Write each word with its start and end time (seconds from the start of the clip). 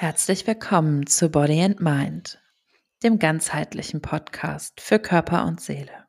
Herzlich 0.00 0.46
willkommen 0.46 1.08
zu 1.08 1.28
Body 1.28 1.60
and 1.60 1.80
Mind, 1.80 2.40
dem 3.02 3.18
ganzheitlichen 3.18 4.00
Podcast 4.00 4.80
für 4.80 5.00
Körper 5.00 5.44
und 5.44 5.60
Seele. 5.60 6.06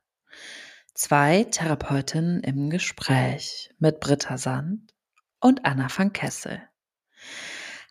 Zwei 0.93 1.45
Therapeutinnen 1.45 2.43
im 2.43 2.69
Gespräch 2.69 3.73
mit 3.79 3.99
Britta 3.99 4.37
Sand 4.37 4.93
und 5.39 5.65
Anna 5.65 5.87
van 5.89 6.13
Kessel. 6.13 6.61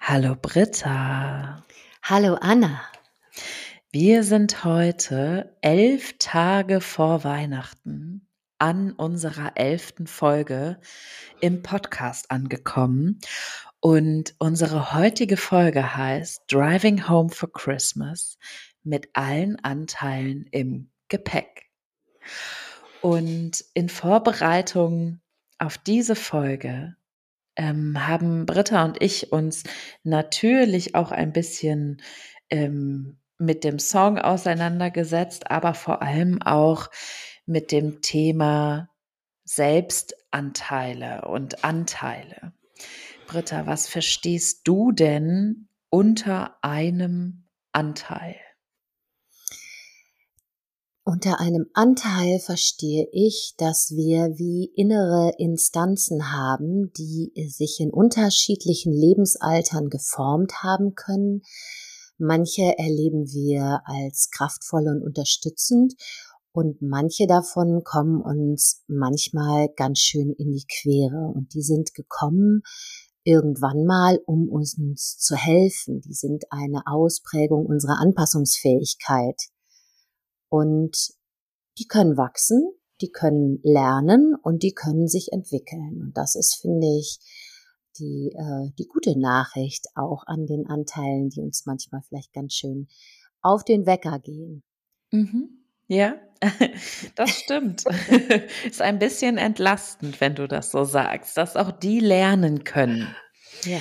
Hallo 0.00 0.36
Britta. 0.40 1.64
Hallo 2.04 2.34
Anna. 2.40 2.80
Wir 3.90 4.22
sind 4.22 4.62
heute 4.62 5.56
elf 5.62 6.16
Tage 6.20 6.80
vor 6.80 7.24
Weihnachten 7.24 8.28
an 8.58 8.92
unserer 8.92 9.56
elften 9.56 10.06
Folge 10.06 10.80
im 11.40 11.62
Podcast 11.62 12.30
angekommen 12.30 13.18
und 13.80 14.34
unsere 14.38 14.92
heutige 14.94 15.36
Folge 15.36 15.96
heißt 15.96 16.42
Driving 16.48 17.08
Home 17.08 17.30
for 17.30 17.52
Christmas 17.52 18.38
mit 18.82 19.08
allen 19.12 19.56
Anteilen 19.64 20.46
im 20.50 20.90
Gepäck. 21.08 21.66
Und 23.00 23.64
in 23.74 23.88
Vorbereitung 23.88 25.20
auf 25.58 25.78
diese 25.78 26.16
Folge 26.16 26.96
ähm, 27.56 28.06
haben 28.06 28.46
Britta 28.46 28.84
und 28.84 29.00
ich 29.00 29.32
uns 29.32 29.64
natürlich 30.02 30.94
auch 30.94 31.12
ein 31.12 31.32
bisschen 31.32 32.02
ähm, 32.50 33.18
mit 33.38 33.62
dem 33.62 33.78
Song 33.78 34.18
auseinandergesetzt, 34.18 35.50
aber 35.50 35.74
vor 35.74 36.02
allem 36.02 36.42
auch 36.42 36.88
mit 37.46 37.70
dem 37.70 38.02
Thema 38.02 38.88
Selbstanteile 39.44 41.22
und 41.28 41.64
Anteile. 41.64 42.52
Britta, 43.28 43.66
was 43.66 43.86
verstehst 43.86 44.62
du 44.64 44.90
denn 44.90 45.68
unter 45.90 46.56
einem 46.64 47.44
Anteil? 47.72 48.36
Unter 51.04 51.38
einem 51.38 51.66
Anteil 51.74 52.38
verstehe 52.38 53.06
ich, 53.12 53.52
dass 53.58 53.90
wir 53.90 54.38
wie 54.38 54.72
innere 54.74 55.32
Instanzen 55.36 56.32
haben, 56.32 56.90
die 56.94 57.30
sich 57.50 57.80
in 57.80 57.90
unterschiedlichen 57.90 58.94
Lebensaltern 58.94 59.90
geformt 59.90 60.62
haben 60.62 60.94
können. 60.94 61.42
Manche 62.16 62.78
erleben 62.78 63.26
wir 63.26 63.82
als 63.84 64.30
kraftvoll 64.30 64.88
und 64.88 65.02
unterstützend 65.02 65.94
und 66.52 66.80
manche 66.80 67.26
davon 67.26 67.84
kommen 67.84 68.22
uns 68.22 68.82
manchmal 68.88 69.68
ganz 69.76 69.98
schön 69.98 70.32
in 70.32 70.50
die 70.50 70.64
Quere 70.66 71.30
und 71.34 71.52
die 71.52 71.62
sind 71.62 71.92
gekommen, 71.94 72.62
irgendwann 73.28 73.84
mal, 73.84 74.20
um 74.24 74.48
uns 74.48 75.18
zu 75.18 75.36
helfen. 75.36 76.00
Die 76.00 76.14
sind 76.14 76.44
eine 76.50 76.86
Ausprägung 76.86 77.66
unserer 77.66 77.98
Anpassungsfähigkeit. 78.00 79.36
Und 80.48 81.10
die 81.78 81.86
können 81.86 82.16
wachsen, 82.16 82.72
die 83.02 83.10
können 83.10 83.60
lernen 83.62 84.34
und 84.42 84.62
die 84.62 84.72
können 84.72 85.08
sich 85.08 85.30
entwickeln. 85.30 86.00
Und 86.00 86.16
das 86.16 86.36
ist, 86.36 86.54
finde 86.54 86.86
ich, 86.98 87.18
die, 87.98 88.32
äh, 88.34 88.70
die 88.78 88.86
gute 88.86 89.18
Nachricht 89.18 89.86
auch 89.94 90.22
an 90.26 90.46
den 90.46 90.66
Anteilen, 90.66 91.28
die 91.28 91.42
uns 91.42 91.66
manchmal 91.66 92.00
vielleicht 92.08 92.32
ganz 92.32 92.54
schön 92.54 92.88
auf 93.42 93.62
den 93.62 93.84
Wecker 93.84 94.18
gehen. 94.20 94.62
Mhm. 95.12 95.57
Ja, 95.88 96.14
das 97.16 97.30
stimmt. 97.30 97.84
Ist 98.64 98.82
ein 98.82 98.98
bisschen 98.98 99.38
entlastend, 99.38 100.20
wenn 100.20 100.34
du 100.34 100.46
das 100.46 100.70
so 100.70 100.84
sagst, 100.84 101.36
dass 101.36 101.56
auch 101.56 101.72
die 101.72 102.00
lernen 102.00 102.64
können. 102.64 103.14
Ja. 103.64 103.80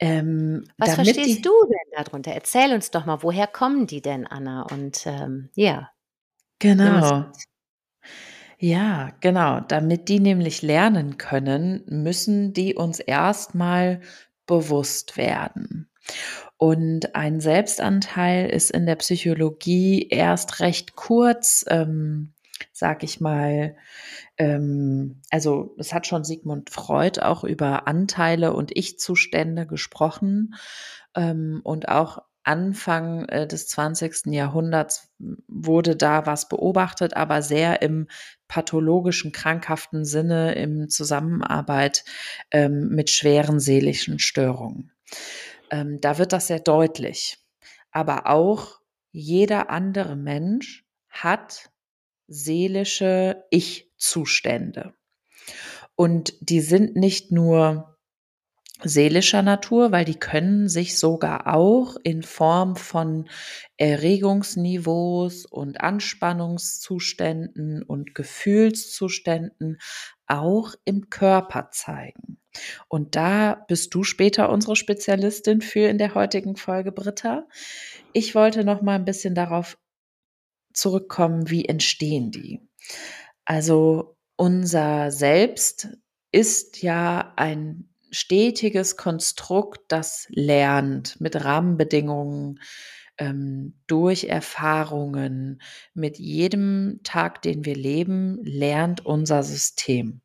Ähm, 0.00 0.64
Was 0.76 0.96
verstehst 0.96 1.38
die, 1.38 1.42
du 1.42 1.52
denn 1.66 2.04
darunter? 2.04 2.32
Erzähl 2.32 2.74
uns 2.74 2.90
doch 2.90 3.06
mal, 3.06 3.22
woher 3.22 3.46
kommen 3.46 3.86
die 3.86 4.02
denn, 4.02 4.26
Anna? 4.26 4.62
Und 4.70 5.06
ähm, 5.06 5.48
ja. 5.54 5.90
Genau. 6.58 7.26
Ja, 8.58 9.12
genau. 9.20 9.60
Damit 9.60 10.08
die 10.08 10.20
nämlich 10.20 10.62
lernen 10.62 11.16
können, 11.16 11.84
müssen 11.86 12.52
die 12.52 12.74
uns 12.74 13.00
erstmal 13.00 14.00
bewusst 14.46 15.16
werden. 15.16 15.90
Und 16.56 17.14
ein 17.14 17.40
Selbstanteil 17.40 18.48
ist 18.48 18.70
in 18.70 18.86
der 18.86 18.96
Psychologie 18.96 20.08
erst 20.08 20.60
recht 20.60 20.94
kurz, 20.94 21.64
ähm, 21.68 22.32
sag 22.72 23.02
ich 23.02 23.20
mal, 23.20 23.76
ähm, 24.38 25.20
also 25.30 25.74
es 25.78 25.92
hat 25.92 26.06
schon 26.06 26.24
Sigmund 26.24 26.70
Freud 26.70 27.20
auch 27.20 27.44
über 27.44 27.86
Anteile 27.88 28.52
und 28.52 28.76
Ich-Zustände 28.76 29.66
gesprochen 29.66 30.54
ähm, 31.16 31.60
und 31.64 31.88
auch 31.88 32.22
Anfang 32.44 33.26
äh, 33.30 33.46
des 33.46 33.68
20. 33.68 34.26
Jahrhunderts 34.26 35.08
wurde 35.48 35.96
da 35.96 36.26
was 36.26 36.48
beobachtet, 36.48 37.16
aber 37.16 37.40
sehr 37.40 37.80
im 37.80 38.06
pathologischen, 38.48 39.32
krankhaften 39.32 40.04
Sinne, 40.04 40.54
im 40.54 40.90
Zusammenarbeit 40.90 42.04
ähm, 42.50 42.90
mit 42.90 43.10
schweren 43.10 43.60
seelischen 43.60 44.18
Störungen. 44.18 44.92
Ähm, 45.74 46.00
da 46.00 46.18
wird 46.18 46.32
das 46.32 46.46
sehr 46.46 46.60
deutlich. 46.60 47.38
Aber 47.90 48.28
auch 48.28 48.78
jeder 49.10 49.70
andere 49.70 50.14
Mensch 50.14 50.84
hat 51.08 51.72
seelische 52.28 53.44
Ich-Zustände. 53.50 54.94
Und 55.96 56.34
die 56.40 56.60
sind 56.60 56.94
nicht 56.94 57.32
nur 57.32 57.98
seelischer 58.82 59.42
Natur, 59.42 59.90
weil 59.90 60.04
die 60.04 60.18
können 60.18 60.68
sich 60.68 60.96
sogar 60.98 61.52
auch 61.52 61.96
in 62.04 62.22
Form 62.22 62.76
von 62.76 63.28
Erregungsniveaus 63.76 65.46
und 65.46 65.80
Anspannungszuständen 65.80 67.82
und 67.82 68.14
Gefühlszuständen 68.14 69.78
auch 70.26 70.74
im 70.84 71.10
Körper 71.10 71.70
zeigen. 71.70 72.38
Und 72.88 73.16
da 73.16 73.64
bist 73.68 73.94
du 73.94 74.04
später 74.04 74.50
unsere 74.50 74.76
Spezialistin 74.76 75.60
für 75.60 75.88
in 75.88 75.98
der 75.98 76.14
heutigen 76.14 76.56
Folge, 76.56 76.92
Britta. 76.92 77.46
Ich 78.12 78.34
wollte 78.34 78.64
noch 78.64 78.80
mal 78.80 78.94
ein 78.94 79.04
bisschen 79.04 79.34
darauf 79.34 79.78
zurückkommen, 80.72 81.50
wie 81.50 81.64
entstehen 81.64 82.30
die? 82.30 82.60
Also 83.44 84.16
unser 84.36 85.10
Selbst 85.10 85.88
ist 86.32 86.82
ja 86.82 87.32
ein 87.36 87.88
stetiges 88.10 88.96
Konstrukt, 88.96 89.80
das 89.88 90.26
lernt 90.30 91.20
mit 91.20 91.44
Rahmenbedingungen, 91.44 92.60
ähm, 93.18 93.74
durch 93.86 94.24
Erfahrungen. 94.24 95.60
Mit 95.94 96.18
jedem 96.18 97.00
Tag, 97.04 97.42
den 97.42 97.64
wir 97.64 97.74
leben, 97.74 98.38
lernt 98.42 99.04
unser 99.04 99.42
System. 99.42 100.20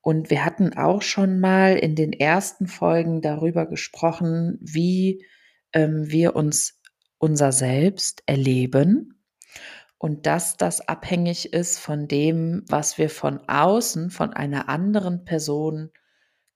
Und 0.00 0.30
wir 0.30 0.44
hatten 0.44 0.76
auch 0.76 1.02
schon 1.02 1.40
mal 1.40 1.76
in 1.76 1.96
den 1.96 2.12
ersten 2.12 2.68
Folgen 2.68 3.22
darüber 3.22 3.66
gesprochen, 3.66 4.58
wie 4.60 5.26
ähm, 5.72 6.08
wir 6.08 6.36
uns 6.36 6.80
unser 7.18 7.50
Selbst 7.50 8.22
erleben 8.26 9.20
und 9.98 10.26
dass 10.26 10.56
das 10.56 10.86
abhängig 10.86 11.52
ist 11.52 11.78
von 11.78 12.06
dem, 12.06 12.62
was 12.68 12.98
wir 12.98 13.10
von 13.10 13.40
außen, 13.48 14.10
von 14.10 14.32
einer 14.32 14.68
anderen 14.68 15.24
Person 15.24 15.90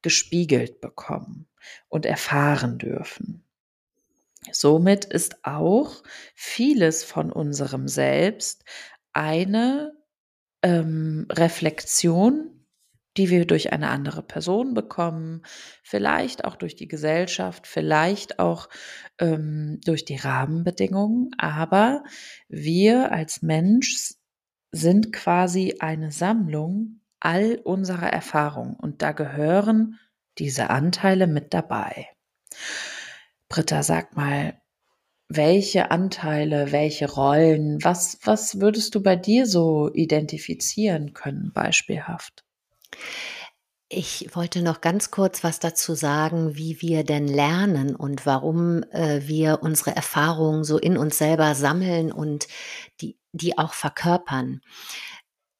gespiegelt 0.03 0.81
bekommen 0.81 1.49
und 1.89 2.07
erfahren 2.07 2.79
dürfen. 2.79 3.45
Somit 4.53 5.05
ist 5.05 5.45
auch 5.45 6.03
vieles 6.35 7.05
von 7.05 7.31
unserem 7.31 7.89
Selbst 7.89 8.65
eine 9.13 9.93
ähm, 10.63 11.27
Reflexion 11.31 12.61
die 13.17 13.29
wir 13.29 13.47
durch 13.47 13.73
eine 13.73 13.89
andere 13.89 14.23
Person 14.23 14.75
bekommen, 14.75 15.43
vielleicht 15.83 16.45
auch 16.45 16.57
durch 16.57 16.77
die 16.77 16.89
Gesellschaft, 16.89 17.67
vielleicht 17.67 18.39
auch 18.39 18.69
ähm, 19.19 19.81
durch 19.85 20.05
die 20.05 20.17
Rahmenbedingungen. 20.17 21.31
Aber 21.39 22.05
wir 22.49 23.13
als 23.13 23.43
Mensch 23.43 24.15
sind 24.71 25.13
quasi 25.13 25.77
eine 25.81 26.13
Sammlung 26.13 27.01
all 27.19 27.61
unserer 27.65 28.11
Erfahrungen 28.11 28.77
und 28.77 29.03
da 29.03 29.13
gehören 29.13 29.99
diese 30.39 30.71
Anteile 30.71 31.27
mit 31.27 31.53
dabei. 31.53 32.09
Britta, 33.51 33.83
sag 33.83 34.17
mal, 34.17 34.55
welche 35.29 35.91
Anteile, 35.91 36.73
welche 36.73 37.11
Rollen, 37.11 37.83
was, 37.83 38.19
was 38.25 38.61
würdest 38.61 38.95
du 38.95 39.03
bei 39.03 39.17
dir 39.17 39.45
so 39.45 39.91
identifizieren 39.93 41.15
können, 41.15 41.53
beispielhaft? 41.53 42.45
Ich 43.89 44.29
wollte 44.35 44.63
noch 44.63 44.81
ganz 44.81 45.11
kurz 45.11 45.43
was 45.43 45.59
dazu 45.59 45.95
sagen, 45.95 46.57
wie 46.57 46.81
wir 46.81 47.03
denn 47.03 47.27
lernen 47.27 47.97
und 47.97 48.25
warum 48.25 48.85
äh, 48.93 49.27
wir 49.27 49.59
unsere 49.63 49.97
Erfahrungen 49.97 50.63
so 50.63 50.79
in 50.79 50.97
uns 50.97 51.19
selber 51.19 51.57
sammeln 51.57 52.13
und 52.13 52.47
die, 53.01 53.19
die 53.33 53.59
auch 53.59 53.73
verkörpern. 53.73 54.61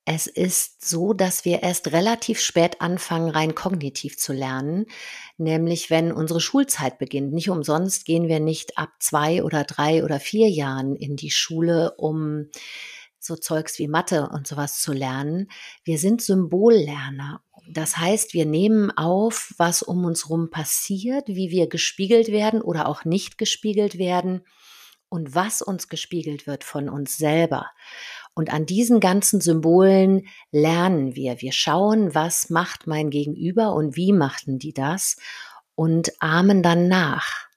Es 0.07 0.27
ist 0.27 0.89
so, 0.89 1.13
dass 1.13 1.45
wir 1.45 1.63
erst 1.63 1.93
relativ 1.93 2.41
spät 2.41 2.81
anfangen, 2.81 3.31
rein 3.31 3.55
kognitiv 3.55 4.17
zu 4.19 4.33
lernen, 4.33 4.87
nämlich 5.37 5.91
wenn 5.91 6.11
unsere 6.11 6.41
Schulzeit 6.41 6.99
beginnt. 6.99 7.33
Nicht 7.33 7.51
umsonst 7.51 8.07
gehen 8.07 8.27
wir 8.27 8.41
nicht 8.41 8.79
ab 8.79 8.91
zwei 8.99 9.45
oder 9.45 9.65
drei 9.65 10.03
oder 10.03 10.19
vier 10.19 10.49
Jahren 10.49 10.97
in 10.97 11.17
die 11.17 11.31
Schule, 11.31 11.95
um 11.99 12.47
so 13.19 13.37
Zeugs 13.37 13.79
wie 13.79 13.89
Mathe 13.89 14.31
und 14.33 14.47
sowas 14.47 14.81
zu 14.81 14.93
lernen. 14.93 15.49
Wir 15.85 15.99
sind 15.99 16.23
Symbollerner. 16.23 17.43
Das 17.69 17.99
heißt, 17.99 18.33
wir 18.33 18.47
nehmen 18.47 18.91
auf, 18.91 19.53
was 19.59 19.83
um 19.83 20.05
uns 20.07 20.25
herum 20.25 20.51
passiert, 20.51 21.29
wie 21.29 21.51
wir 21.51 21.69
gespiegelt 21.69 22.29
werden 22.29 22.63
oder 22.63 22.89
auch 22.89 23.05
nicht 23.05 23.37
gespiegelt 23.37 23.99
werden 23.99 24.43
und 25.11 25.35
was 25.35 25.61
uns 25.61 25.89
gespiegelt 25.89 26.47
wird 26.47 26.65
von 26.65 26.89
uns 26.89 27.19
selber. 27.19 27.67
Und 28.41 28.55
an 28.55 28.65
diesen 28.65 29.01
ganzen 29.01 29.43
Symbolen 29.43 30.27
lernen 30.51 31.15
wir. 31.15 31.43
Wir 31.43 31.53
schauen, 31.53 32.15
was 32.15 32.49
macht 32.49 32.87
mein 32.87 33.11
Gegenüber 33.11 33.75
und 33.75 33.97
wie 33.97 34.15
machten 34.15 34.59
die 34.59 34.73
das 34.73 35.19
und 35.75 36.11
ahmen 36.21 36.63
dann 36.63 36.89
nach. 36.89 37.49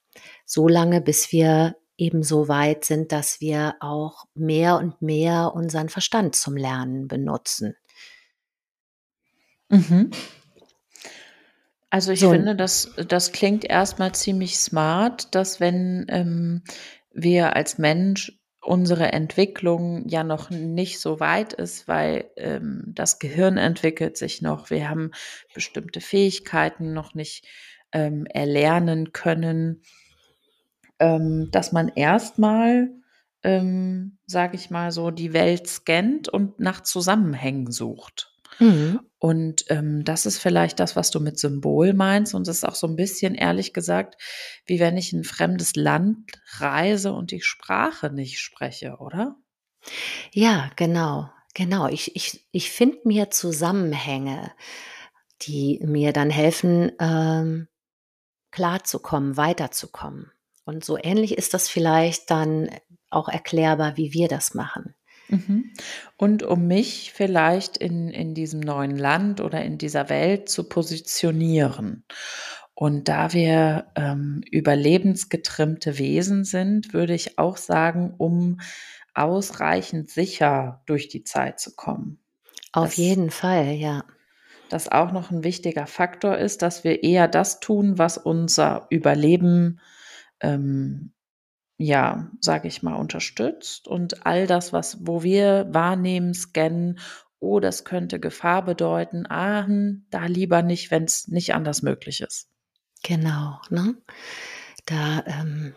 So 0.45 0.67
lange, 0.67 0.99
bis 0.99 1.31
wir 1.31 1.77
eben 1.95 2.21
so 2.21 2.49
weit 2.49 2.83
sind, 2.83 3.13
dass 3.13 3.39
wir 3.39 3.75
auch 3.79 4.25
mehr 4.35 4.77
und 4.77 5.01
mehr 5.01 5.53
unseren 5.55 5.87
Verstand 5.87 6.35
zum 6.35 6.57
Lernen 6.57 7.07
benutzen. 7.07 7.77
Mhm. 9.69 10.11
Also 11.89 12.11
ich 12.11 12.19
so. 12.19 12.29
finde, 12.29 12.57
das, 12.57 12.91
das 13.07 13.31
klingt 13.31 13.63
erstmal 13.63 14.13
ziemlich 14.13 14.57
smart, 14.57 15.33
dass 15.33 15.61
wenn 15.61 16.05
ähm, 16.09 16.63
wir 17.13 17.55
als 17.55 17.77
Mensch 17.77 18.37
unsere 18.63 19.11
Entwicklung 19.11 20.07
ja 20.07 20.23
noch 20.23 20.49
nicht 20.49 20.99
so 20.99 21.19
weit 21.19 21.53
ist, 21.53 21.87
weil 21.87 22.31
ähm, 22.37 22.83
das 22.87 23.19
Gehirn 23.19 23.57
entwickelt 23.57 24.17
sich 24.17 24.41
noch. 24.41 24.69
Wir 24.69 24.89
haben 24.89 25.11
bestimmte 25.53 26.01
Fähigkeiten 26.01 26.93
noch 26.93 27.13
nicht 27.13 27.45
ähm, 27.91 28.25
erlernen 28.25 29.11
können, 29.13 29.83
ähm, 30.99 31.49
dass 31.51 31.71
man 31.71 31.89
erstmal, 31.89 32.89
ähm, 33.43 34.17
sage 34.25 34.55
ich 34.55 34.69
mal 34.69 34.91
so, 34.91 35.11
die 35.11 35.33
Welt 35.33 35.67
scannt 35.67 36.29
und 36.29 36.59
nach 36.59 36.81
Zusammenhängen 36.81 37.71
sucht. 37.71 38.32
Mhm. 38.59 38.99
Und 39.19 39.65
ähm, 39.69 40.03
das 40.03 40.25
ist 40.25 40.37
vielleicht 40.37 40.79
das, 40.79 40.95
was 40.95 41.09
du 41.09 41.19
mit 41.19 41.39
Symbol 41.39 41.93
meinst. 41.93 42.33
Und 42.33 42.47
das 42.47 42.57
ist 42.57 42.63
auch 42.65 42.75
so 42.75 42.87
ein 42.87 42.95
bisschen, 42.95 43.35
ehrlich 43.35 43.73
gesagt, 43.73 44.21
wie 44.65 44.79
wenn 44.79 44.97
ich 44.97 45.13
in 45.13 45.21
ein 45.21 45.23
fremdes 45.23 45.75
Land 45.75 46.31
reise 46.57 47.13
und 47.13 47.31
die 47.31 47.41
Sprache 47.41 48.09
nicht 48.09 48.39
spreche, 48.39 48.97
oder? 48.99 49.37
Ja, 50.31 50.69
genau, 50.75 51.29
genau. 51.53 51.87
Ich, 51.87 52.15
ich, 52.15 52.45
ich 52.51 52.71
finde 52.71 52.99
mir 53.05 53.31
Zusammenhänge, 53.31 54.51
die 55.41 55.79
mir 55.83 56.13
dann 56.13 56.29
helfen, 56.29 56.91
ähm, 56.99 57.67
klarzukommen, 58.51 59.37
weiterzukommen. 59.37 60.31
Und 60.65 60.85
so 60.85 60.97
ähnlich 61.01 61.37
ist 61.37 61.53
das 61.53 61.69
vielleicht 61.69 62.29
dann 62.29 62.69
auch 63.09 63.27
erklärbar, 63.29 63.97
wie 63.97 64.13
wir 64.13 64.27
das 64.27 64.53
machen. 64.53 64.95
Mhm. 65.33 65.71
Und 66.17 66.43
um 66.43 66.67
mich 66.67 67.11
vielleicht 67.13 67.77
in, 67.77 68.09
in 68.09 68.33
diesem 68.33 68.59
neuen 68.59 68.97
Land 68.97 69.41
oder 69.41 69.63
in 69.63 69.77
dieser 69.77 70.09
Welt 70.09 70.49
zu 70.49 70.69
positionieren. 70.69 72.05
Und 72.75 73.07
da 73.07 73.33
wir 73.33 73.87
ähm, 73.95 74.41
überlebensgetrimmte 74.49 75.97
Wesen 75.97 76.43
sind, 76.43 76.93
würde 76.93 77.13
ich 77.13 77.37
auch 77.37 77.57
sagen, 77.57 78.13
um 78.17 78.59
ausreichend 79.13 80.09
sicher 80.09 80.81
durch 80.85 81.07
die 81.07 81.23
Zeit 81.23 81.59
zu 81.59 81.75
kommen. 81.75 82.19
Auf 82.71 82.89
das, 82.89 82.97
jeden 82.97 83.29
Fall, 83.29 83.73
ja. 83.73 84.03
Das 84.69 84.91
auch 84.91 85.11
noch 85.11 85.29
ein 85.29 85.43
wichtiger 85.43 85.85
Faktor 85.85 86.37
ist, 86.37 86.63
dass 86.63 86.83
wir 86.83 87.03
eher 87.03 87.27
das 87.27 87.59
tun, 87.59 87.99
was 87.99 88.17
unser 88.17 88.87
Überleben 88.89 89.79
ähm, 90.39 91.13
ja, 91.77 92.31
sage 92.39 92.67
ich 92.67 92.83
mal, 92.83 92.95
unterstützt 92.95 93.87
und 93.87 94.25
all 94.25 94.47
das, 94.47 94.73
was, 94.73 94.97
wo 95.01 95.23
wir 95.23 95.67
wahrnehmen, 95.69 96.33
scannen, 96.33 96.99
oh, 97.39 97.59
das 97.59 97.83
könnte 97.83 98.19
Gefahr 98.19 98.63
bedeuten, 98.63 99.25
ah, 99.27 99.65
hm, 99.65 100.05
da 100.09 100.25
lieber 100.25 100.61
nicht, 100.61 100.91
wenn 100.91 101.03
es 101.03 101.27
nicht 101.27 101.53
anders 101.53 101.81
möglich 101.81 102.21
ist. 102.21 102.49
Genau, 103.03 103.59
ne? 103.69 103.95
Da 104.85 105.23
ähm, 105.27 105.75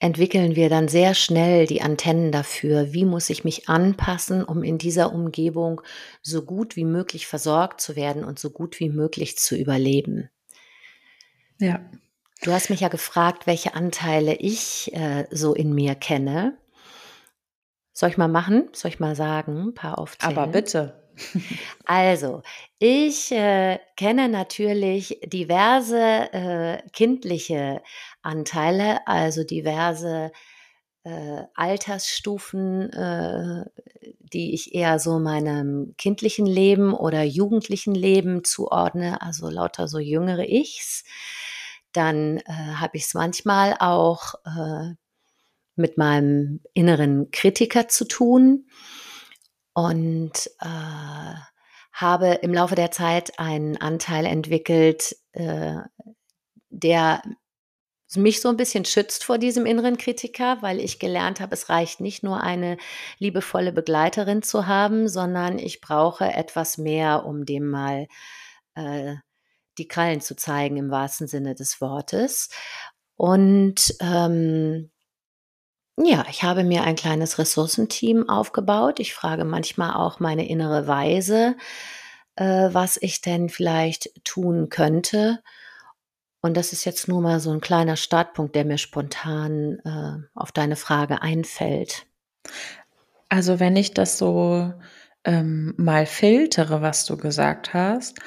entwickeln 0.00 0.56
wir 0.56 0.68
dann 0.68 0.88
sehr 0.88 1.14
schnell 1.14 1.66
die 1.66 1.82
Antennen 1.82 2.32
dafür, 2.32 2.92
wie 2.92 3.04
muss 3.04 3.30
ich 3.30 3.44
mich 3.44 3.68
anpassen, 3.68 4.44
um 4.44 4.62
in 4.62 4.78
dieser 4.78 5.12
Umgebung 5.12 5.80
so 6.22 6.44
gut 6.44 6.76
wie 6.76 6.84
möglich 6.84 7.26
versorgt 7.26 7.80
zu 7.80 7.96
werden 7.96 8.24
und 8.24 8.38
so 8.38 8.50
gut 8.50 8.80
wie 8.80 8.90
möglich 8.90 9.36
zu 9.38 9.56
überleben. 9.56 10.30
Ja. 11.58 11.80
Du 12.42 12.52
hast 12.52 12.70
mich 12.70 12.80
ja 12.80 12.88
gefragt, 12.88 13.46
welche 13.46 13.74
Anteile 13.74 14.34
ich 14.34 14.92
äh, 14.94 15.26
so 15.30 15.54
in 15.54 15.74
mir 15.74 15.94
kenne. 15.94 16.56
Soll 17.92 18.10
ich 18.10 18.16
mal 18.16 18.28
machen? 18.28 18.68
Soll 18.72 18.90
ich 18.90 19.00
mal 19.00 19.16
sagen? 19.16 19.68
Ein 19.68 19.74
paar 19.74 19.98
aufzählen? 19.98 20.38
Aber 20.38 20.46
bitte. 20.46 21.02
Also, 21.84 22.42
ich 22.78 23.32
äh, 23.32 23.80
kenne 23.96 24.28
natürlich 24.28 25.18
diverse 25.24 25.98
äh, 26.32 26.82
kindliche 26.92 27.82
Anteile, 28.22 29.04
also 29.08 29.42
diverse 29.42 30.30
äh, 31.02 31.42
Altersstufen, 31.54 32.92
äh, 32.92 33.64
die 34.32 34.54
ich 34.54 34.76
eher 34.76 35.00
so 35.00 35.18
meinem 35.18 35.94
kindlichen 35.98 36.46
Leben 36.46 36.94
oder 36.94 37.24
jugendlichen 37.24 37.96
Leben 37.96 38.44
zuordne, 38.44 39.20
also 39.20 39.50
lauter 39.50 39.88
so 39.88 39.98
jüngere 39.98 40.48
Ichs 40.48 41.02
dann 41.98 42.38
äh, 42.38 42.42
habe 42.76 42.96
ich 42.96 43.04
es 43.04 43.14
manchmal 43.14 43.76
auch 43.80 44.34
äh, 44.46 44.94
mit 45.74 45.98
meinem 45.98 46.60
inneren 46.72 47.30
Kritiker 47.32 47.88
zu 47.88 48.06
tun 48.06 48.66
und 49.74 50.32
äh, 50.60 51.34
habe 51.92 52.26
im 52.42 52.54
Laufe 52.54 52.76
der 52.76 52.92
Zeit 52.92 53.40
einen 53.40 53.76
Anteil 53.76 54.26
entwickelt, 54.26 55.16
äh, 55.32 55.78
der 56.70 57.22
mich 58.14 58.40
so 58.40 58.48
ein 58.48 58.56
bisschen 58.56 58.84
schützt 58.84 59.24
vor 59.24 59.38
diesem 59.38 59.66
inneren 59.66 59.98
Kritiker, 59.98 60.62
weil 60.62 60.78
ich 60.78 61.00
gelernt 61.00 61.40
habe, 61.40 61.54
es 61.54 61.68
reicht 61.68 62.00
nicht 62.00 62.22
nur 62.22 62.40
eine 62.42 62.78
liebevolle 63.18 63.72
Begleiterin 63.72 64.42
zu 64.42 64.68
haben, 64.68 65.08
sondern 65.08 65.58
ich 65.58 65.80
brauche 65.80 66.24
etwas 66.26 66.78
mehr, 66.78 67.26
um 67.26 67.44
dem 67.44 67.68
mal 67.68 68.06
äh, 68.76 69.16
die 69.78 69.88
Krallen 69.88 70.20
zu 70.20 70.36
zeigen 70.36 70.76
im 70.76 70.90
wahrsten 70.90 71.28
Sinne 71.28 71.54
des 71.54 71.80
Wortes. 71.80 72.50
Und 73.16 73.94
ähm, 74.00 74.90
ja, 75.96 76.24
ich 76.30 76.44
habe 76.44 76.62
mir 76.62 76.84
ein 76.84 76.94
kleines 76.94 77.38
Ressourcenteam 77.38 78.28
aufgebaut. 78.28 79.00
Ich 79.00 79.14
frage 79.14 79.44
manchmal 79.44 79.94
auch 79.94 80.20
meine 80.20 80.48
innere 80.48 80.86
Weise, 80.86 81.56
äh, 82.36 82.68
was 82.72 82.96
ich 83.00 83.20
denn 83.20 83.48
vielleicht 83.48 84.10
tun 84.24 84.68
könnte. 84.68 85.42
Und 86.40 86.56
das 86.56 86.72
ist 86.72 86.84
jetzt 86.84 87.08
nur 87.08 87.20
mal 87.20 87.40
so 87.40 87.50
ein 87.50 87.60
kleiner 87.60 87.96
Startpunkt, 87.96 88.54
der 88.54 88.64
mir 88.64 88.78
spontan 88.78 89.80
äh, 89.84 90.24
auf 90.34 90.52
deine 90.52 90.76
Frage 90.76 91.20
einfällt. 91.20 92.06
Also 93.28 93.58
wenn 93.58 93.74
ich 93.74 93.92
das 93.92 94.18
so 94.18 94.72
ähm, 95.24 95.74
mal 95.76 96.06
filtere, 96.06 96.80
was 96.80 97.06
du 97.06 97.16
gesagt 97.16 97.74
hast, 97.74 98.20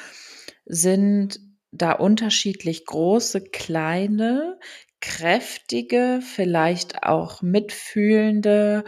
sind 0.65 1.39
da 1.71 1.93
unterschiedlich 1.93 2.85
große, 2.85 3.41
kleine, 3.41 4.59
kräftige, 4.99 6.19
vielleicht 6.21 7.03
auch 7.03 7.41
mitfühlende, 7.41 8.83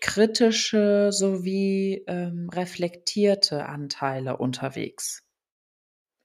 kritische 0.00 1.10
sowie 1.12 2.04
ähm, 2.06 2.48
reflektierte 2.50 3.66
Anteile 3.66 4.36
unterwegs 4.36 5.24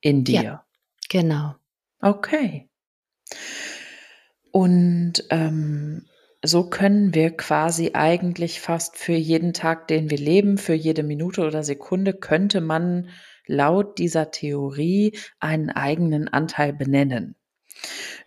in 0.01 0.23
dir. 0.23 0.41
Ja, 0.41 0.65
genau. 1.09 1.55
Okay. 1.99 2.69
Und 4.51 5.23
ähm, 5.29 6.05
so 6.43 6.69
können 6.69 7.15
wir 7.15 7.35
quasi 7.35 7.91
eigentlich 7.93 8.59
fast 8.61 8.97
für 8.97 9.13
jeden 9.13 9.53
Tag, 9.53 9.87
den 9.87 10.09
wir 10.09 10.17
leben, 10.17 10.57
für 10.57 10.73
jede 10.73 11.01
Minute 11.01 11.41
oder 11.41 11.63
Sekunde, 11.63 12.13
könnte 12.13 12.61
man 12.61 13.09
laut 13.47 13.97
dieser 13.97 14.31
Theorie 14.31 15.17
einen 15.39 15.69
eigenen 15.69 16.27
Anteil 16.27 16.73
benennen. 16.73 17.35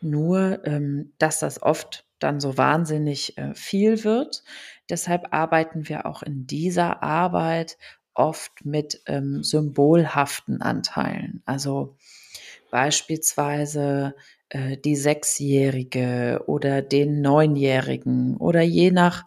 Nur, 0.01 0.65
ähm, 0.67 1.13
dass 1.19 1.41
das 1.41 1.63
oft 1.63 2.05
dann 2.19 2.41
so 2.41 2.57
wahnsinnig 2.57 3.37
äh, 3.39 3.55
viel 3.55 4.05
wird. 4.05 4.43
Deshalb 4.89 5.33
arbeiten 5.33 5.89
wir 5.89 6.07
auch 6.07 6.23
in 6.23 6.47
dieser 6.47 7.03
Arbeit 7.03 7.77
oft 8.15 8.65
mit 8.65 9.03
ähm, 9.07 9.43
symbolhaften 9.43 10.63
Anteilen. 10.63 11.43
Also 11.45 11.97
beispielsweise 12.71 14.15
äh, 14.49 14.77
die 14.79 14.97
Sechsjährige 14.97 16.43
oder 16.47 16.83
den 16.83 17.21
Neunjährigen 17.21 18.37
oder 18.37 18.63
je 18.63 18.91
nach 18.91 19.25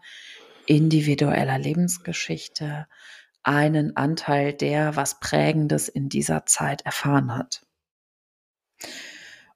individueller 0.66 1.58
Lebensgeschichte 1.58 2.88
einen 3.50 3.98
Anteil, 3.98 4.54
der 4.54 4.96
was 4.96 5.20
Prägendes 5.20 5.90
in 5.90 6.08
dieser 6.08 6.46
Zeit 6.46 6.84
erfahren 6.84 7.36
hat. 7.36 7.66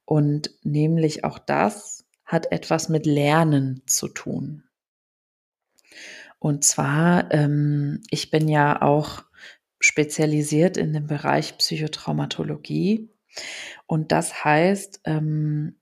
Und 0.04 0.50
nämlich 0.64 1.22
auch 1.22 1.38
das 1.38 2.04
hat 2.24 2.50
etwas 2.50 2.88
mit 2.88 3.06
Lernen 3.06 3.82
zu 3.86 4.08
tun. 4.08 4.64
Und 6.40 6.64
zwar, 6.64 7.32
ähm, 7.32 8.02
ich 8.10 8.32
bin 8.32 8.48
ja 8.48 8.82
auch 8.82 9.22
spezialisiert 9.78 10.76
in 10.76 10.92
dem 10.92 11.06
Bereich 11.06 11.56
Psychotraumatologie. 11.56 13.08
Und 13.86 14.10
das 14.10 14.44
heißt, 14.44 15.02
ähm, 15.04 15.76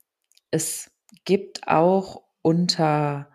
es 0.51 0.91
gibt 1.25 1.67
auch 1.67 2.25
unter 2.43 3.32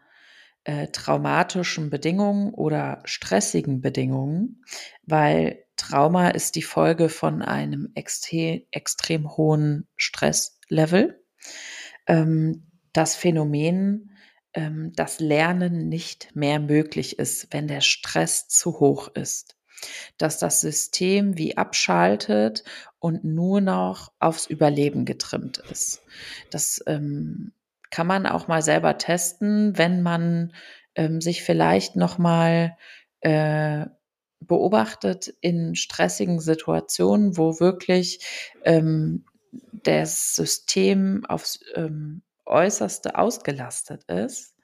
äh, 0.67 0.89
traumatischen 0.89 1.89
Bedingungen 1.89 2.53
oder 2.53 3.01
stressigen 3.05 3.79
Bedingungen, 3.79 4.65
weil 5.03 5.63
Trauma 5.77 6.27
ist 6.31 6.55
die 6.55 6.61
Folge 6.61 7.07
von 7.07 7.41
einem 7.41 7.91
extre 7.95 8.63
extrem 8.71 9.37
hohen 9.37 9.87
Stresslevel. 9.95 11.23
Ähm, 12.05 12.69
das 12.91 13.15
Phänomen, 13.15 14.11
ähm, 14.53 14.91
dass 14.93 15.21
Lernen 15.21 15.87
nicht 15.87 16.35
mehr 16.35 16.59
möglich 16.59 17.17
ist, 17.17 17.47
wenn 17.51 17.69
der 17.69 17.81
Stress 17.81 18.49
zu 18.49 18.81
hoch 18.81 19.07
ist. 19.15 19.55
Dass 20.17 20.37
das 20.37 20.59
System 20.59 21.37
wie 21.37 21.55
abschaltet 21.55 22.65
und 22.99 23.23
nur 23.23 23.61
noch 23.61 24.11
aufs 24.19 24.47
Überleben 24.47 25.05
getrimmt 25.05 25.59
ist. 25.71 26.01
Das 26.51 26.83
ähm, 26.87 27.53
kann 27.91 28.07
man 28.07 28.25
auch 28.25 28.47
mal 28.47 28.61
selber 28.61 28.97
testen, 28.97 29.77
wenn 29.77 30.01
man 30.01 30.53
ähm, 30.95 31.21
sich 31.21 31.43
vielleicht 31.43 31.95
noch 31.95 32.17
mal 32.17 32.77
äh, 33.21 33.85
beobachtet 34.39 35.33
in 35.41 35.75
stressigen 35.75 36.39
Situationen, 36.39 37.37
wo 37.37 37.59
wirklich 37.59 38.19
ähm, 38.63 39.25
das 39.83 40.35
System 40.35 41.25
aufs 41.25 41.59
ähm, 41.75 42.21
Äußerste 42.45 43.17
ausgelastet 43.17 44.03
ist, 44.05 44.55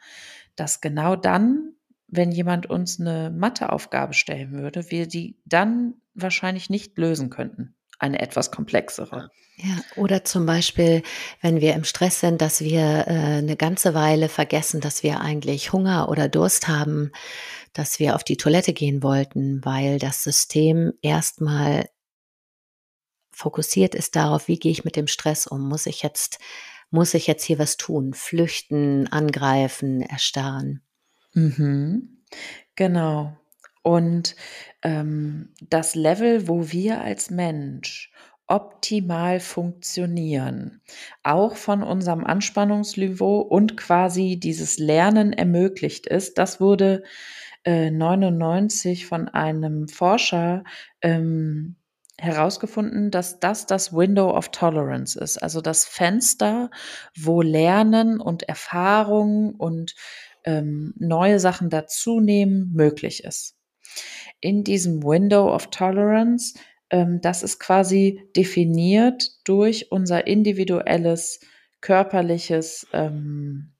dass 0.55 0.81
genau 0.81 1.15
dann, 1.15 1.73
wenn 2.07 2.31
jemand 2.31 2.69
uns 2.69 2.99
eine 2.99 3.31
Matheaufgabe 3.31 4.13
stellen 4.13 4.51
würde, 4.53 4.91
wir 4.91 5.07
die 5.07 5.37
dann 5.45 5.95
wahrscheinlich 6.13 6.69
nicht 6.69 6.97
lösen 6.97 7.29
könnten. 7.29 7.75
Eine 7.99 8.19
etwas 8.21 8.51
komplexere. 8.51 9.29
Ja, 9.57 9.77
oder 9.97 10.23
zum 10.23 10.45
Beispiel, 10.45 11.03
wenn 11.41 11.61
wir 11.61 11.75
im 11.75 11.83
Stress 11.83 12.19
sind, 12.19 12.41
dass 12.41 12.61
wir 12.61 13.05
äh, 13.07 13.37
eine 13.37 13.55
ganze 13.55 13.93
Weile 13.93 14.27
vergessen, 14.27 14.81
dass 14.81 15.03
wir 15.03 15.21
eigentlich 15.21 15.71
Hunger 15.71 16.09
oder 16.09 16.27
Durst 16.27 16.67
haben, 16.67 17.11
dass 17.71 17.99
wir 17.99 18.15
auf 18.15 18.23
die 18.23 18.37
Toilette 18.37 18.73
gehen 18.73 19.03
wollten, 19.03 19.63
weil 19.63 19.99
das 19.99 20.23
System 20.23 20.93
erstmal 21.01 21.85
fokussiert 23.31 23.95
ist 23.95 24.15
darauf, 24.15 24.47
wie 24.47 24.57
gehe 24.57 24.71
ich 24.71 24.85
mit 24.85 24.95
dem 24.95 25.07
Stress 25.07 25.47
um? 25.47 25.67
Muss 25.67 25.85
ich 25.85 26.01
jetzt, 26.03 26.39
muss 26.89 27.13
ich 27.13 27.27
jetzt 27.27 27.43
hier 27.43 27.59
was 27.59 27.77
tun? 27.77 28.13
Flüchten, 28.13 29.07
angreifen, 29.07 30.01
erstarren. 30.01 30.81
Mhm. 31.33 32.23
Genau. 32.75 33.37
Und 33.83 34.35
ähm, 34.81 35.53
das 35.69 35.93
Level, 35.93 36.47
wo 36.47 36.71
wir 36.71 37.01
als 37.01 37.29
Mensch 37.29 38.11
optimal 38.47 39.39
funktionieren, 39.39 40.81
auch 41.23 41.55
von 41.55 41.83
unserem 41.83 42.25
Anspannungsniveau 42.25 43.39
und 43.39 43.77
quasi 43.77 44.37
dieses 44.39 44.79
Lernen 44.79 45.33
ermöglicht 45.33 46.07
ist, 46.07 46.37
das 46.37 46.59
wurde 46.59 47.03
äh, 47.65 47.91
99 47.91 49.05
von 49.05 49.27
einem 49.29 49.87
Forscher 49.87 50.63
ähm, 51.01 51.75
herausgefunden, 52.17 53.11
dass 53.11 53.39
das 53.39 53.65
das 53.65 53.93
Window 53.93 54.29
of 54.31 54.49
Tolerance 54.49 55.19
ist, 55.19 55.37
also 55.41 55.61
das 55.61 55.85
Fenster, 55.85 56.69
wo 57.17 57.41
Lernen 57.41 58.19
und 58.19 58.43
Erfahrung 58.43 59.55
und 59.55 59.95
ähm, 60.45 60.93
neue 60.97 61.39
Sachen 61.39 61.69
dazunehmen 61.69 62.71
möglich 62.73 63.23
ist. 63.23 63.55
In 64.39 64.63
diesem 64.63 65.03
Window 65.03 65.53
of 65.53 65.67
Tolerance, 65.67 66.55
ähm, 66.89 67.21
das 67.21 67.43
ist 67.43 67.59
quasi 67.59 68.21
definiert 68.35 69.31
durch 69.47 69.91
unser 69.91 70.27
individuelles 70.27 71.39
körperliches 71.81 72.87
ähm, 72.93 73.73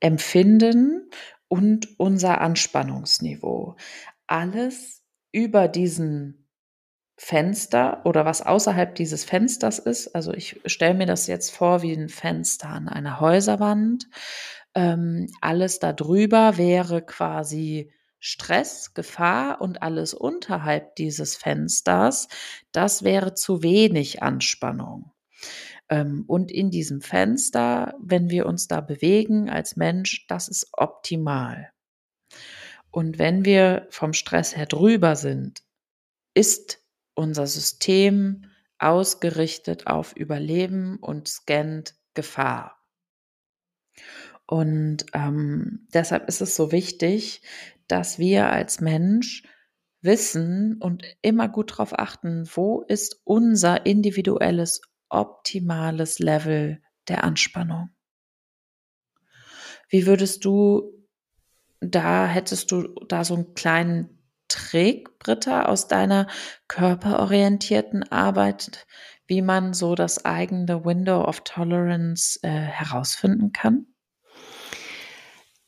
Empfinden 0.00 1.10
und 1.48 1.98
unser 1.98 2.40
Anspannungsniveau. 2.40 3.76
Alles 4.26 5.02
über 5.32 5.68
diesen 5.68 6.46
Fenster 7.16 8.02
oder 8.04 8.24
was 8.26 8.42
außerhalb 8.42 8.94
dieses 8.94 9.24
Fensters 9.24 9.78
ist. 9.78 10.14
Also 10.14 10.34
ich 10.34 10.60
stelle 10.66 10.94
mir 10.94 11.06
das 11.06 11.26
jetzt 11.26 11.50
vor 11.50 11.82
wie 11.82 11.92
ein 11.92 12.08
Fenster 12.08 12.68
an 12.68 12.88
einer 12.88 13.20
Häuserwand. 13.20 14.08
Ähm, 14.74 15.28
alles 15.40 15.78
darüber 15.78 16.58
wäre 16.58 17.02
quasi 17.02 17.90
Stress, 18.18 18.94
Gefahr 18.94 19.60
und 19.60 19.82
alles 19.82 20.14
unterhalb 20.14 20.96
dieses 20.96 21.36
Fensters, 21.36 22.28
das 22.72 23.02
wäre 23.02 23.34
zu 23.34 23.62
wenig 23.62 24.22
Anspannung. 24.22 25.12
Ähm, 25.88 26.24
und 26.26 26.50
in 26.50 26.70
diesem 26.70 27.00
Fenster, 27.00 27.94
wenn 28.00 28.30
wir 28.30 28.46
uns 28.46 28.68
da 28.68 28.80
bewegen 28.80 29.48
als 29.48 29.76
Mensch, 29.76 30.26
das 30.28 30.48
ist 30.48 30.68
optimal. 30.72 31.70
Und 32.90 33.18
wenn 33.18 33.44
wir 33.44 33.86
vom 33.90 34.12
Stress 34.12 34.56
her 34.56 34.66
drüber 34.66 35.16
sind, 35.16 35.62
ist 36.34 36.82
unser 37.14 37.46
System 37.46 38.46
ausgerichtet 38.78 39.86
auf 39.86 40.14
Überleben 40.16 40.98
und 40.98 41.28
scannt 41.28 41.94
Gefahr. 42.14 42.82
Und 44.46 45.06
ähm, 45.12 45.88
deshalb 45.92 46.28
ist 46.28 46.40
es 46.40 46.54
so 46.54 46.70
wichtig, 46.72 47.42
dass 47.88 48.18
wir 48.18 48.50
als 48.50 48.80
Mensch 48.80 49.42
wissen 50.02 50.78
und 50.80 51.04
immer 51.22 51.48
gut 51.48 51.72
darauf 51.72 51.98
achten, 51.98 52.48
wo 52.54 52.82
ist 52.82 53.20
unser 53.24 53.86
individuelles, 53.86 54.80
optimales 55.08 56.18
Level 56.18 56.80
der 57.08 57.24
Anspannung. 57.24 57.90
Wie 59.88 60.06
würdest 60.06 60.44
du 60.44 60.92
da, 61.80 62.26
hättest 62.26 62.72
du 62.72 62.94
da 63.08 63.24
so 63.24 63.34
einen 63.34 63.54
kleinen 63.54 64.16
Trick, 64.48 65.18
Britta, 65.18 65.66
aus 65.66 65.88
deiner 65.88 66.28
körperorientierten 66.68 68.10
Arbeit, 68.10 68.86
wie 69.26 69.42
man 69.42 69.74
so 69.74 69.94
das 69.94 70.24
eigene 70.24 70.84
Window 70.84 71.22
of 71.24 71.40
Tolerance 71.42 72.38
äh, 72.42 72.48
herausfinden 72.48 73.52
kann? 73.52 73.86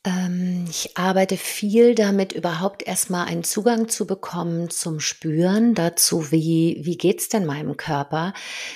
Ähm, 0.05 0.65
ich 0.69 0.97
arbeite 0.97 1.35
viel 1.35 1.93
damit, 1.93 2.31
überhaupt 2.31 2.87
erstmal 2.87 3.27
einen 3.27 3.43
Zugang 3.43 3.89
zu 3.89 4.07
bekommen 4.07 4.69
zum 4.69 5.01
Spüren 5.01 5.75
dazu, 5.75 6.31
wie, 6.31 6.79
wie 6.83 6.97
geht's 6.97 7.27
denn 7.27 7.45
meinem 7.45 7.75
Körper? 7.75 8.33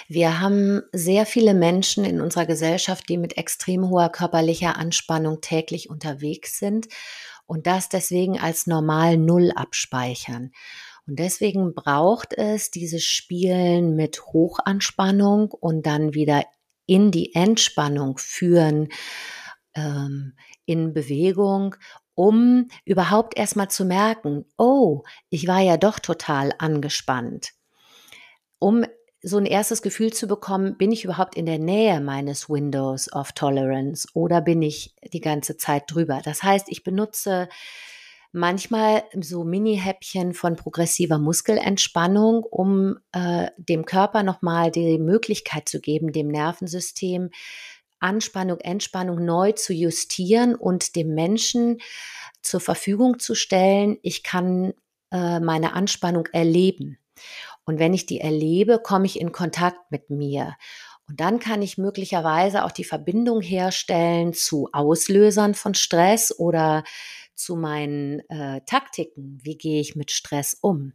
Wir 0.10 0.42
haben 0.42 0.82
sehr 0.92 1.26
viele 1.26 1.54
Menschen 1.54 2.04
in 2.04 2.20
unserer 2.20 2.46
Gesellschaft, 2.46 3.08
die 3.08 3.18
mit 3.18 3.38
extrem 3.38 3.90
hoher 3.90 4.10
körperlicher 4.10 4.76
Anspannung 4.78 5.40
täglich 5.40 5.90
unterwegs 5.90 6.60
sind 6.60 6.88
und 7.46 7.68
das 7.68 7.88
deswegen 7.88 8.38
als 8.40 8.68
normal 8.68 9.18
Null 9.18 9.52
abspeichern. 9.56 10.52
Und 11.08 11.20
deswegen 11.20 11.74
braucht 11.74 12.34
es 12.34 12.72
dieses 12.72 13.04
Spielen 13.04 13.96
mit 13.96 14.26
Hochanspannung 14.28 15.52
und 15.52 15.86
dann 15.86 16.14
wieder 16.14 16.44
in 16.86 17.12
die 17.12 17.34
Entspannung 17.34 18.18
führen, 18.18 18.90
ähm, 19.76 20.34
in 20.66 20.94
Bewegung, 20.94 21.76
um 22.16 22.68
überhaupt 22.86 23.38
erstmal 23.38 23.70
zu 23.70 23.86
merken, 23.86 24.46
oh, 24.58 25.04
ich 25.30 25.48
war 25.48 25.62
ja 25.62 25.78
doch 25.78 26.00
total 26.00 26.54
angespannt. 26.58 27.52
Um 28.60 28.86
so 29.22 29.38
ein 29.38 29.46
erstes 29.46 29.82
Gefühl 29.82 30.12
zu 30.12 30.28
bekommen, 30.28 30.78
bin 30.78 30.92
ich 30.92 31.06
überhaupt 31.06 31.36
in 31.36 31.46
der 31.46 31.58
Nähe 31.58 32.02
meines 32.02 32.50
Windows 32.50 33.12
of 33.14 33.32
Tolerance 33.32 34.08
oder 34.14 34.42
bin 34.42 34.62
ich 34.62 34.94
die 35.14 35.22
ganze 35.22 35.56
Zeit 35.56 35.84
drüber? 35.88 36.22
Das 36.24 36.44
heißt, 36.44 36.68
ich 36.70 36.84
benutze 36.84 37.48
manchmal 38.34 39.04
so 39.22 39.46
Mini-Häppchen 39.46 40.34
von 40.34 40.58
progressiver 40.58 41.20
Muskelentspannung, 41.20 42.44
um 42.44 42.98
äh, 43.14 43.48
dem 43.58 43.86
Körper 43.86 44.24
nochmal 44.24 44.72
die 44.72 44.98
Möglichkeit 44.98 45.70
zu 45.70 45.80
geben, 45.80 46.12
dem 46.12 46.28
Nervensystem 46.28 47.30
Anspannung, 48.04 48.60
Entspannung 48.60 49.24
neu 49.24 49.54
zu 49.54 49.74
justieren 49.74 50.56
und 50.56 50.96
dem 50.96 51.14
Menschen 51.14 51.80
zur 52.42 52.60
Verfügung 52.60 53.20
zu 53.20 53.36
stellen. 53.36 53.98
Ich 54.02 54.24
kann 54.24 54.74
äh, 55.12 55.40
meine 55.40 55.74
Anspannung 55.74 56.28
erleben. 56.34 56.98
Und 57.66 57.80
wenn 57.80 57.94
ich 57.94 58.06
die 58.06 58.20
erlebe, 58.20 58.80
komme 58.80 59.06
ich 59.06 59.20
in 59.20 59.32
Kontakt 59.32 59.80
mit 59.90 60.10
mir. 60.10 60.56
Und 61.08 61.20
dann 61.20 61.40
kann 61.40 61.62
ich 61.62 61.78
möglicherweise 61.78 62.64
auch 62.64 62.72
die 62.72 62.84
Verbindung 62.84 63.42
herstellen 63.42 64.34
zu 64.34 64.70
Auslösern 64.72 65.54
von 65.54 65.74
Stress 65.74 66.38
oder 66.38 66.84
zu 67.36 67.56
meinen 67.56 68.20
äh, 68.30 68.62
Taktiken. 68.66 69.40
Wie 69.42 69.58
gehe 69.58 69.80
ich 69.80 69.96
mit 69.96 70.12
Stress 70.12 70.58
um? 70.60 70.94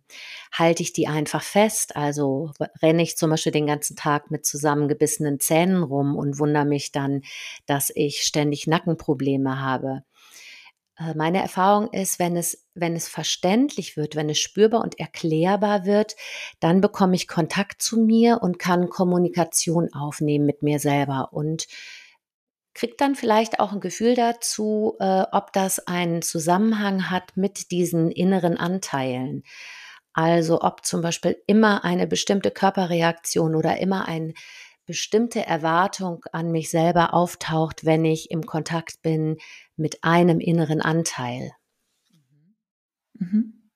Halte 0.52 0.83
ich 0.83 0.92
die 0.92 1.09
einfach 1.09 1.42
fest? 1.42 1.97
Also 1.97 2.52
renne 2.83 3.02
ich 3.02 3.16
zum 3.16 3.30
Beispiel 3.30 3.52
den 3.52 3.66
ganzen 3.66 3.97
Tag 3.97 4.30
mit 4.30 4.47
zusammengebissenen 4.47 5.40
Zähnen 5.40 5.83
rum 5.83 6.16
und 6.16 6.38
wundere 6.38 6.64
mich 6.64 6.92
dann, 6.92 7.23
dass 7.66 7.90
ich 7.95 8.23
ständig 8.23 8.66
Nackenprobleme 8.66 9.61
habe. 9.61 10.02
Äh, 10.99 11.14
meine 11.14 11.40
Erfahrung 11.40 11.92
ist, 11.92 12.18
wenn 12.18 12.37
es, 12.37 12.66
wenn 12.75 12.97
es 12.97 13.09
verständlich 13.09 13.97
wird, 13.97 14.16
wenn 14.16 14.28
es 14.28 14.38
spürbar 14.38 14.83
und 14.83 14.99
erklärbar 14.99 15.85
wird, 15.85 16.16
dann 16.61 16.80
bekomme 16.80 17.14
ich 17.14 17.28
Kontakt 17.28 17.83
zu 17.83 18.00
mir 18.00 18.40
und 18.42 18.59
kann 18.59 18.88
Kommunikation 18.88 19.92
aufnehmen 19.92 20.47
mit 20.47 20.62
mir 20.62 20.78
selber 20.78 21.33
und 21.33 21.66
kriegt 22.79 23.01
dann 23.01 23.17
vielleicht 23.17 23.59
auch 23.59 23.73
ein 23.73 23.81
Gefühl 23.81 24.15
dazu, 24.15 24.95
äh, 25.01 25.25
ob 25.33 25.53
das 25.53 25.81
einen 25.89 26.23
Zusammenhang 26.23 27.11
hat 27.11 27.37
mit 27.37 27.73
diesen 27.73 28.13
inneren 28.13 28.57
Anteilen. 28.57 29.43
Also 30.13 30.61
ob 30.61 30.87
zum 30.87 31.03
Beispiel 31.03 31.43
immer 31.49 31.85
eine 31.85 32.07
bestimmte 32.07 32.53
Körperreaktion 32.53 33.57
oder 33.57 33.79
immer 33.79 34.07
eine 34.07 34.33
bestimmte 34.87 35.45
Erwartung 35.45 36.25
an 36.31 36.53
mich 36.53 36.71
selber 36.71 37.15
auftaucht, 37.15 37.85
wenn 37.85 38.05
ich 38.05 38.31
im 38.31 38.47
Kontakt 38.47 39.03
bin 39.03 39.39
mit 39.77 40.05
einem 40.05 40.39
inneren 40.39 40.81
Anteil. 40.81 41.51
Mhm. 43.15 43.71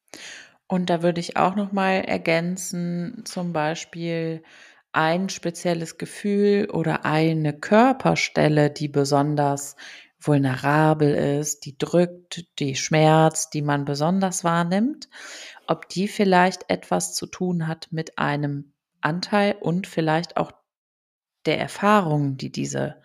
Und 0.68 0.90
da 0.90 1.02
würde 1.02 1.18
ich 1.18 1.36
auch 1.36 1.56
noch 1.56 1.72
mal 1.72 2.02
ergänzen, 2.02 3.24
zum 3.24 3.52
Beispiel 3.52 4.44
ein 4.92 5.28
spezielles 5.28 5.98
Gefühl 5.98 6.70
oder 6.70 7.04
eine 7.04 7.58
Körperstelle, 7.58 8.70
die 8.70 8.88
besonders 8.88 9.76
vulnerabel 10.20 11.14
ist, 11.38 11.64
die 11.64 11.76
drückt, 11.76 12.46
die 12.58 12.76
schmerzt, 12.76 13.54
die 13.54 13.62
man 13.62 13.84
besonders 13.84 14.44
wahrnimmt, 14.44 15.08
ob 15.66 15.88
die 15.88 16.08
vielleicht 16.08 16.68
etwas 16.68 17.14
zu 17.14 17.26
tun 17.26 17.66
hat 17.66 17.88
mit 17.90 18.18
einem 18.18 18.72
Anteil 19.00 19.56
und 19.60 19.86
vielleicht 19.86 20.36
auch 20.36 20.52
der 21.46 21.58
Erfahrung, 21.58 22.36
die 22.36 22.52
diese 22.52 23.02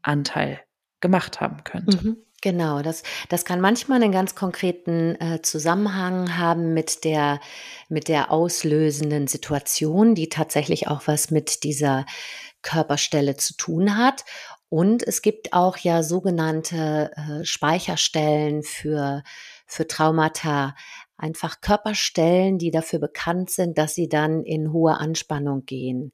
Anteil 0.00 0.60
gemacht 1.04 1.42
haben 1.42 1.62
könnte. 1.64 2.02
Mhm. 2.02 2.16
Genau, 2.40 2.80
das, 2.80 3.02
das 3.28 3.44
kann 3.44 3.60
manchmal 3.60 4.02
einen 4.02 4.10
ganz 4.10 4.34
konkreten 4.34 5.16
äh, 5.20 5.42
Zusammenhang 5.42 6.38
haben 6.38 6.72
mit 6.72 7.04
der, 7.04 7.40
mit 7.90 8.08
der 8.08 8.30
auslösenden 8.30 9.26
Situation, 9.26 10.14
die 10.14 10.30
tatsächlich 10.30 10.88
auch 10.88 11.02
was 11.04 11.30
mit 11.30 11.62
dieser 11.62 12.06
Körperstelle 12.62 13.36
zu 13.36 13.54
tun 13.56 13.98
hat. 13.98 14.24
Und 14.70 15.06
es 15.06 15.20
gibt 15.20 15.52
auch 15.52 15.76
ja 15.76 16.02
sogenannte 16.02 17.10
äh, 17.16 17.44
Speicherstellen 17.44 18.62
für, 18.62 19.22
für 19.66 19.86
Traumata, 19.86 20.74
einfach 21.18 21.60
Körperstellen, 21.60 22.56
die 22.56 22.70
dafür 22.70 22.98
bekannt 22.98 23.50
sind, 23.50 23.76
dass 23.76 23.94
sie 23.94 24.08
dann 24.08 24.42
in 24.42 24.72
hohe 24.72 24.98
Anspannung 24.98 25.66
gehen. 25.66 26.12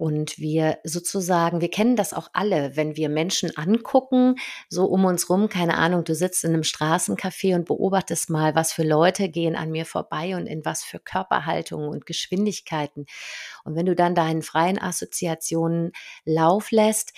Und 0.00 0.38
wir 0.38 0.78
sozusagen, 0.82 1.60
wir 1.60 1.70
kennen 1.70 1.94
das 1.94 2.14
auch 2.14 2.28
alle, 2.32 2.74
wenn 2.74 2.96
wir 2.96 3.10
Menschen 3.10 3.54
angucken, 3.58 4.36
so 4.70 4.86
um 4.86 5.04
uns 5.04 5.28
rum, 5.28 5.50
keine 5.50 5.76
Ahnung, 5.76 6.04
du 6.04 6.14
sitzt 6.14 6.42
in 6.42 6.54
einem 6.54 6.62
Straßencafé 6.62 7.54
und 7.54 7.66
beobachtest 7.66 8.30
mal, 8.30 8.54
was 8.54 8.72
für 8.72 8.82
Leute 8.82 9.28
gehen 9.28 9.56
an 9.56 9.70
mir 9.70 9.84
vorbei 9.84 10.36
und 10.36 10.46
in 10.46 10.64
was 10.64 10.82
für 10.82 11.00
Körperhaltungen 11.00 11.90
und 11.90 12.06
Geschwindigkeiten. 12.06 13.04
Und 13.62 13.76
wenn 13.76 13.84
du 13.84 13.94
dann 13.94 14.14
deinen 14.14 14.40
freien 14.40 14.80
Assoziationen 14.80 15.92
Lauf 16.24 16.70
lässt 16.70 17.12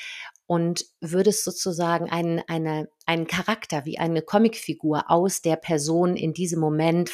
und 0.47 0.85
würdest 1.01 1.45
sozusagen 1.45 2.11
einen, 2.11 2.43
eine, 2.49 2.89
einen 3.07 3.29
Charakter 3.29 3.85
wie 3.85 4.01
eine 4.01 4.23
Comicfigur 4.23 5.09
aus 5.09 5.41
der 5.41 5.55
Person 5.55 6.17
in 6.17 6.33
diesem 6.33 6.59
Moment 6.59 7.13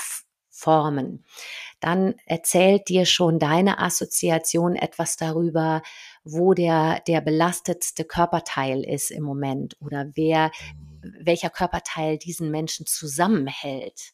formen, 0.48 1.26
dann 1.80 2.14
erzählt 2.26 2.88
dir 2.88 3.06
schon 3.06 3.38
deine 3.38 3.78
Assoziation 3.78 4.76
etwas 4.76 5.16
darüber, 5.16 5.82
wo 6.24 6.54
der, 6.54 7.00
der 7.06 7.20
belastetste 7.20 8.04
Körperteil 8.04 8.84
ist 8.84 9.10
im 9.10 9.22
Moment 9.22 9.76
oder 9.80 10.10
wer, 10.14 10.50
welcher 11.02 11.50
Körperteil 11.50 12.18
diesen 12.18 12.50
Menschen 12.50 12.86
zusammenhält, 12.86 14.12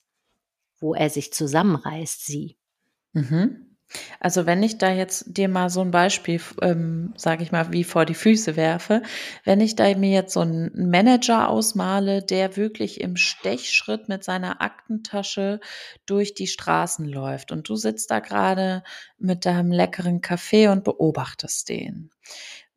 wo 0.79 0.95
er 0.95 1.11
sich 1.11 1.33
zusammenreißt, 1.33 2.25
sie. 2.27 2.59
Mhm. 3.13 3.74
Also 4.21 4.47
wenn 4.47 4.63
ich 4.63 4.79
da 4.79 4.93
jetzt 4.93 5.25
dir 5.37 5.49
mal 5.49 5.71
so 5.71 5.81
ein 5.81 5.91
Beispiel, 5.91 6.41
ähm, 6.63 7.13
sage 7.17 7.43
ich 7.43 7.53
mal, 7.53 7.73
wie 7.73 7.85
vor 7.85 8.05
die 8.05 8.15
Füße 8.15 8.57
werfe, 8.57 9.03
wenn 9.45 9.61
ich 9.61 9.77
da 9.77 9.95
mir 9.97 10.11
jetzt 10.11 10.33
so 10.33 10.41
einen 10.41 10.71
Manager 10.91 11.49
ausmale, 11.49 12.23
der 12.23 12.57
wirklich 12.57 13.01
im 13.01 13.17
Stechschritt 13.17 14.09
mit 14.09 14.25
seiner 14.25 14.61
Aktentasche 14.63 15.61
durch 16.07 16.35
die 16.35 16.47
Straßen 16.47 17.07
läuft 17.07 17.53
und 17.53 17.69
du 17.69 17.77
sitzt 17.77 18.11
da 18.11 18.21
gerade 18.21 18.83
mit 19.19 19.47
deinem 19.47 19.71
leckeren 19.71 20.21
Kaffee 20.21 20.69
und 20.69 20.85
beobachtest 20.85 21.69
den. 21.69 22.11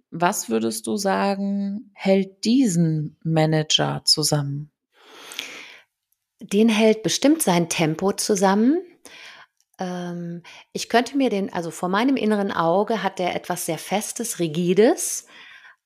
Was 0.09 0.49
würdest 0.49 0.87
du 0.87 0.95
sagen, 0.95 1.91
hält 1.93 2.45
diesen 2.45 3.17
Manager 3.23 4.01
zusammen? 4.05 4.71
Den 6.39 6.69
hält 6.69 7.03
bestimmt 7.03 7.41
sein 7.41 7.67
Tempo 7.67 8.13
zusammen 8.13 8.79
ähm, 9.79 10.43
ich 10.73 10.89
könnte 10.89 11.17
mir 11.17 11.29
den, 11.29 11.51
also 11.51 11.71
vor 11.71 11.89
meinem 11.89 12.15
inneren 12.15 12.51
Auge 12.51 13.03
hat 13.03 13.19
der 13.19 13.35
etwas 13.35 13.65
sehr 13.65 13.77
Festes, 13.77 14.39
Rigides. 14.39 15.27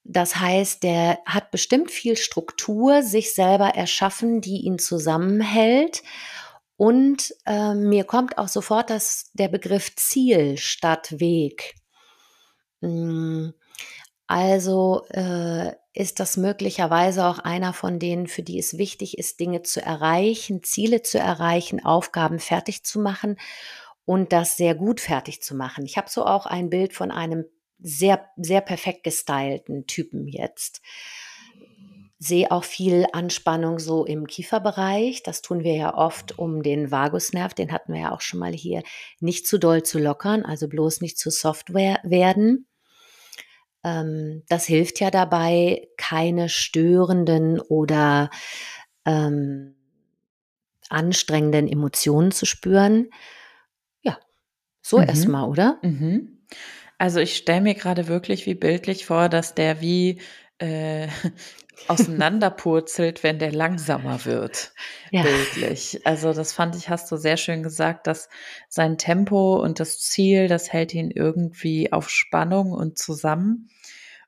Das 0.03 0.37
heißt, 0.37 0.83
der 0.83 1.19
hat 1.25 1.51
bestimmt 1.51 1.91
viel 1.91 2.17
Struktur 2.17 3.03
sich 3.03 3.33
selber 3.33 3.69
erschaffen, 3.69 4.41
die 4.41 4.61
ihn 4.61 4.79
zusammenhält. 4.79 6.01
Und 6.75 7.35
äh, 7.45 7.75
mir 7.75 8.05
kommt 8.05 8.37
auch 8.37 8.47
sofort 8.47 8.89
das, 8.89 9.29
der 9.33 9.49
Begriff 9.49 9.95
Ziel 9.95 10.57
statt 10.57 11.19
Weg. 11.19 11.75
Hm, 12.81 13.53
also 14.25 15.05
äh, 15.09 15.73
ist 15.93 16.19
das 16.19 16.37
möglicherweise 16.37 17.25
auch 17.25 17.37
einer 17.39 17.73
von 17.73 17.99
denen, 17.99 18.27
für 18.27 18.41
die 18.41 18.57
es 18.57 18.77
wichtig 18.77 19.17
ist, 19.17 19.39
Dinge 19.39 19.61
zu 19.61 19.81
erreichen, 19.81 20.63
Ziele 20.63 21.03
zu 21.03 21.19
erreichen, 21.19 21.83
Aufgaben 21.85 22.39
fertig 22.39 22.83
zu 22.83 22.99
machen 22.99 23.37
und 24.05 24.33
das 24.33 24.57
sehr 24.57 24.75
gut 24.75 24.99
fertig 24.99 25.41
zu 25.41 25.55
machen. 25.55 25.85
Ich 25.85 25.97
habe 25.97 26.09
so 26.09 26.25
auch 26.25 26.45
ein 26.45 26.69
Bild 26.69 26.93
von 26.93 27.11
einem 27.11 27.45
sehr, 27.79 28.25
sehr 28.37 28.61
perfekt 28.61 29.03
gestylten 29.03 29.87
Typen 29.87 30.27
jetzt. 30.27 30.81
Sehe 32.19 32.51
auch 32.51 32.63
viel 32.63 33.07
Anspannung 33.13 33.79
so 33.79 34.05
im 34.05 34.27
Kieferbereich. 34.27 35.23
Das 35.23 35.41
tun 35.41 35.63
wir 35.63 35.73
ja 35.73 35.97
oft, 35.97 36.37
um 36.37 36.61
den 36.61 36.91
Vagusnerv, 36.91 37.55
den 37.55 37.71
hatten 37.71 37.93
wir 37.93 38.01
ja 38.01 38.11
auch 38.11 38.21
schon 38.21 38.39
mal 38.39 38.53
hier, 38.53 38.83
nicht 39.19 39.47
zu 39.47 39.57
doll 39.57 39.81
zu 39.81 39.97
lockern, 39.97 40.45
also 40.45 40.67
bloß 40.67 41.01
nicht 41.01 41.17
zu 41.17 41.31
Software 41.31 41.99
werden. 42.03 42.67
Ähm, 43.83 44.43
das 44.49 44.65
hilft 44.65 44.99
ja 44.99 45.09
dabei, 45.09 45.87
keine 45.97 46.47
störenden 46.49 47.59
oder 47.59 48.29
ähm, 49.05 49.75
anstrengenden 50.89 51.67
Emotionen 51.67 52.31
zu 52.31 52.45
spüren. 52.45 53.09
So 54.81 54.97
mhm. 54.97 55.07
erstmal, 55.07 55.47
oder? 55.47 55.79
Mhm. 55.81 56.39
Also 56.97 57.19
ich 57.19 57.35
stelle 57.35 57.61
mir 57.61 57.75
gerade 57.75 58.07
wirklich 58.07 58.45
wie 58.45 58.53
bildlich 58.53 59.05
vor, 59.05 59.29
dass 59.29 59.55
der 59.55 59.81
wie 59.81 60.21
äh, 60.59 61.07
auseinanderpurzelt, 61.87 63.23
wenn 63.23 63.39
der 63.39 63.51
langsamer 63.51 64.25
wird. 64.25 64.73
Ja. 65.09 65.23
Bildlich. 65.23 66.05
Also 66.05 66.33
das 66.33 66.53
fand 66.53 66.75
ich, 66.75 66.89
hast 66.89 67.11
du 67.11 67.17
sehr 67.17 67.37
schön 67.37 67.63
gesagt, 67.63 68.05
dass 68.05 68.29
sein 68.69 68.97
Tempo 68.97 69.55
und 69.55 69.79
das 69.79 69.99
Ziel, 69.99 70.47
das 70.47 70.71
hält 70.71 70.93
ihn 70.93 71.09
irgendwie 71.09 71.91
auf 71.91 72.09
Spannung 72.09 72.71
und 72.71 72.99
zusammen. 72.99 73.69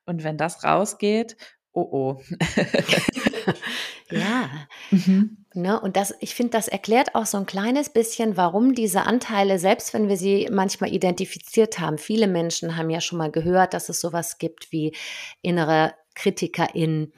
Und 0.04 0.24
wenn 0.24 0.36
das 0.36 0.64
rausgeht, 0.64 1.36
oh 1.72 1.88
oh. 1.90 2.22
ja. 4.10 4.48
Mhm. 4.90 5.44
Ne, 5.54 5.80
und 5.80 5.96
das, 5.96 6.14
ich 6.18 6.34
finde, 6.34 6.50
das 6.50 6.66
erklärt 6.66 7.14
auch 7.14 7.26
so 7.26 7.38
ein 7.38 7.46
kleines 7.46 7.88
bisschen, 7.88 8.36
warum 8.36 8.74
diese 8.74 9.02
Anteile, 9.02 9.60
selbst 9.60 9.94
wenn 9.94 10.08
wir 10.08 10.16
sie 10.16 10.48
manchmal 10.50 10.92
identifiziert 10.92 11.78
haben, 11.78 11.96
viele 11.96 12.26
Menschen 12.26 12.76
haben 12.76 12.90
ja 12.90 13.00
schon 13.00 13.18
mal 13.18 13.30
gehört, 13.30 13.72
dass 13.72 13.88
es 13.88 14.00
sowas 14.00 14.38
gibt 14.38 14.72
wie 14.72 14.96
innere 15.42 15.94
KritikerInnen 16.16 17.12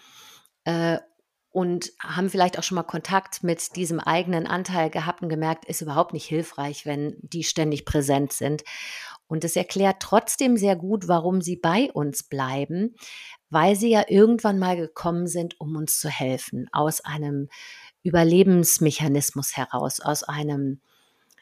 äh, 0.64 0.98
und 1.48 1.92
haben 2.02 2.28
vielleicht 2.28 2.58
auch 2.58 2.62
schon 2.62 2.76
mal 2.76 2.82
Kontakt 2.82 3.42
mit 3.42 3.74
diesem 3.76 4.00
eigenen 4.00 4.46
Anteil 4.46 4.90
gehabt 4.90 5.22
und 5.22 5.30
gemerkt, 5.30 5.64
ist 5.64 5.80
überhaupt 5.80 6.12
nicht 6.12 6.26
hilfreich, 6.26 6.84
wenn 6.84 7.16
die 7.22 7.44
ständig 7.44 7.86
präsent 7.86 8.34
sind. 8.34 8.62
Und 9.28 9.42
es 9.42 9.56
erklärt 9.56 9.96
trotzdem 10.00 10.58
sehr 10.58 10.76
gut, 10.76 11.08
warum 11.08 11.40
sie 11.40 11.56
bei 11.56 11.90
uns 11.92 12.22
bleiben, 12.22 12.94
weil 13.50 13.76
sie 13.76 13.90
ja 13.90 14.04
irgendwann 14.09 14.59
mal 14.59 14.76
gekommen 14.76 15.26
sind, 15.26 15.61
um 15.61 15.76
uns 15.76 15.98
zu 16.00 16.09
helfen, 16.09 16.68
aus 16.72 17.04
einem 17.04 17.48
Überlebensmechanismus 18.02 19.56
heraus, 19.56 20.00
aus 20.00 20.22
einem 20.22 20.80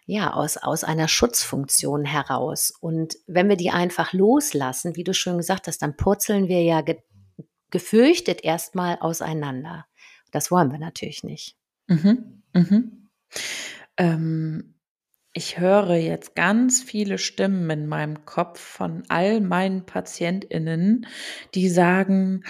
ja, 0.06 0.34
aus, 0.34 0.58
aus 0.58 0.84
einer 0.84 1.08
Schutzfunktion 1.08 2.04
heraus. 2.04 2.72
Und 2.78 3.16
wenn 3.26 3.48
wir 3.48 3.56
die 3.56 3.70
einfach 3.70 4.12
loslassen, 4.12 4.96
wie 4.96 5.04
du 5.04 5.14
schon 5.14 5.38
gesagt 5.38 5.66
hast, 5.66 5.80
dann 5.80 5.96
purzeln 5.96 6.48
wir 6.48 6.62
ja 6.62 6.80
ge 6.82 6.98
gefürchtet 7.70 8.44
erstmal 8.44 8.98
auseinander. 9.00 9.84
Das 10.30 10.52
wollen 10.52 10.70
wir 10.70 10.78
natürlich 10.78 11.24
nicht. 11.24 11.56
Mhm. 11.88 12.42
Mhm. 12.52 13.08
Ähm, 13.96 14.73
ich 15.34 15.58
höre 15.58 15.96
jetzt 15.96 16.36
ganz 16.36 16.82
viele 16.82 17.18
Stimmen 17.18 17.68
in 17.68 17.86
meinem 17.88 18.24
Kopf 18.24 18.60
von 18.60 19.02
all 19.08 19.40
meinen 19.40 19.84
PatientInnen, 19.84 21.06
die 21.54 21.68
sagen, 21.68 22.44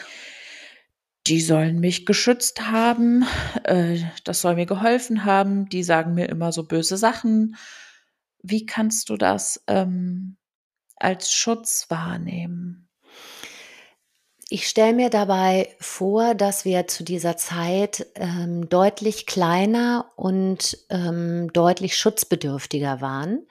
die 1.26 1.40
sollen 1.40 1.80
mich 1.80 2.04
geschützt 2.04 2.70
haben, 2.70 3.24
äh, 3.64 3.98
das 4.24 4.42
soll 4.42 4.56
mir 4.56 4.66
geholfen 4.66 5.24
haben, 5.24 5.68
die 5.70 5.82
sagen 5.82 6.14
mir 6.14 6.28
immer 6.28 6.52
so 6.52 6.64
böse 6.64 6.98
Sachen. 6.98 7.56
Wie 8.42 8.66
kannst 8.66 9.08
du 9.08 9.16
das 9.16 9.64
ähm, 9.66 10.36
als 10.96 11.32
Schutz 11.32 11.86
wahrnehmen? 11.88 12.83
Ich 14.54 14.68
stelle 14.68 14.92
mir 14.92 15.10
dabei 15.10 15.74
vor, 15.80 16.36
dass 16.36 16.64
wir 16.64 16.86
zu 16.86 17.02
dieser 17.02 17.36
Zeit 17.36 18.06
ähm, 18.14 18.68
deutlich 18.68 19.26
kleiner 19.26 20.12
und 20.14 20.78
ähm, 20.90 21.52
deutlich 21.52 21.96
schutzbedürftiger 21.96 23.00
waren. 23.00 23.48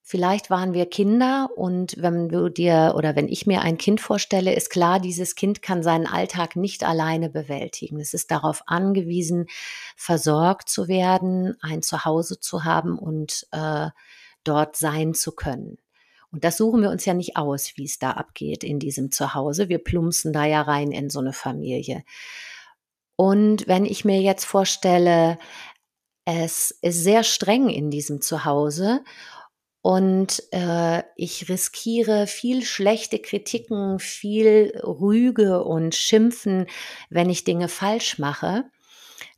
Vielleicht 0.00 0.48
waren 0.48 0.72
wir 0.72 0.86
Kinder 0.86 1.50
und 1.54 1.96
wenn 1.98 2.30
du 2.30 2.48
dir 2.48 2.94
oder 2.96 3.14
wenn 3.14 3.28
ich 3.28 3.46
mir 3.46 3.60
ein 3.60 3.76
Kind 3.76 4.00
vorstelle, 4.00 4.54
ist 4.54 4.70
klar, 4.70 5.00
dieses 5.00 5.34
Kind 5.34 5.60
kann 5.60 5.82
seinen 5.82 6.06
Alltag 6.06 6.56
nicht 6.56 6.82
alleine 6.82 7.28
bewältigen. 7.28 8.00
Es 8.00 8.14
ist 8.14 8.30
darauf 8.30 8.62
angewiesen, 8.64 9.48
versorgt 9.96 10.70
zu 10.70 10.88
werden, 10.88 11.58
ein 11.60 11.82
Zuhause 11.82 12.40
zu 12.40 12.64
haben 12.64 12.98
und 12.98 13.46
äh, 13.52 13.90
dort 14.44 14.76
sein 14.76 15.12
zu 15.12 15.32
können. 15.32 15.76
Und 16.32 16.44
das 16.44 16.56
suchen 16.56 16.82
wir 16.82 16.90
uns 16.90 17.04
ja 17.04 17.14
nicht 17.14 17.36
aus, 17.36 17.76
wie 17.76 17.84
es 17.84 17.98
da 17.98 18.12
abgeht 18.12 18.64
in 18.64 18.78
diesem 18.78 19.12
Zuhause. 19.12 19.68
Wir 19.68 19.78
plumpsen 19.78 20.32
da 20.32 20.46
ja 20.46 20.62
rein 20.62 20.90
in 20.90 21.10
so 21.10 21.20
eine 21.20 21.34
Familie. 21.34 22.04
Und 23.16 23.68
wenn 23.68 23.84
ich 23.84 24.04
mir 24.04 24.20
jetzt 24.20 24.44
vorstelle, 24.44 25.38
es 26.24 26.70
ist 26.82 27.04
sehr 27.04 27.22
streng 27.22 27.68
in 27.68 27.90
diesem 27.90 28.22
Zuhause 28.22 29.04
und 29.82 30.42
äh, 30.52 31.02
ich 31.16 31.48
riskiere 31.48 32.26
viel 32.26 32.64
schlechte 32.64 33.18
Kritiken, 33.18 33.98
viel 33.98 34.72
Rüge 34.82 35.64
und 35.64 35.94
Schimpfen, 35.94 36.66
wenn 37.10 37.28
ich 37.28 37.44
Dinge 37.44 37.68
falsch 37.68 38.18
mache, 38.18 38.64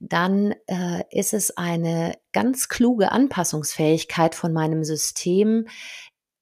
dann 0.00 0.54
äh, 0.66 1.02
ist 1.10 1.32
es 1.32 1.56
eine 1.56 2.14
ganz 2.32 2.68
kluge 2.68 3.10
Anpassungsfähigkeit 3.10 4.34
von 4.34 4.52
meinem 4.52 4.84
System, 4.84 5.66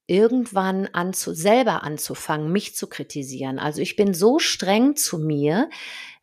irgendwann 0.06 0.88
anzu, 0.92 1.32
selber 1.32 1.82
anzufangen, 1.82 2.52
mich 2.52 2.74
zu 2.74 2.86
kritisieren. 2.86 3.58
Also 3.58 3.80
ich 3.80 3.96
bin 3.96 4.14
so 4.14 4.38
streng 4.38 4.96
zu 4.96 5.18
mir, 5.18 5.70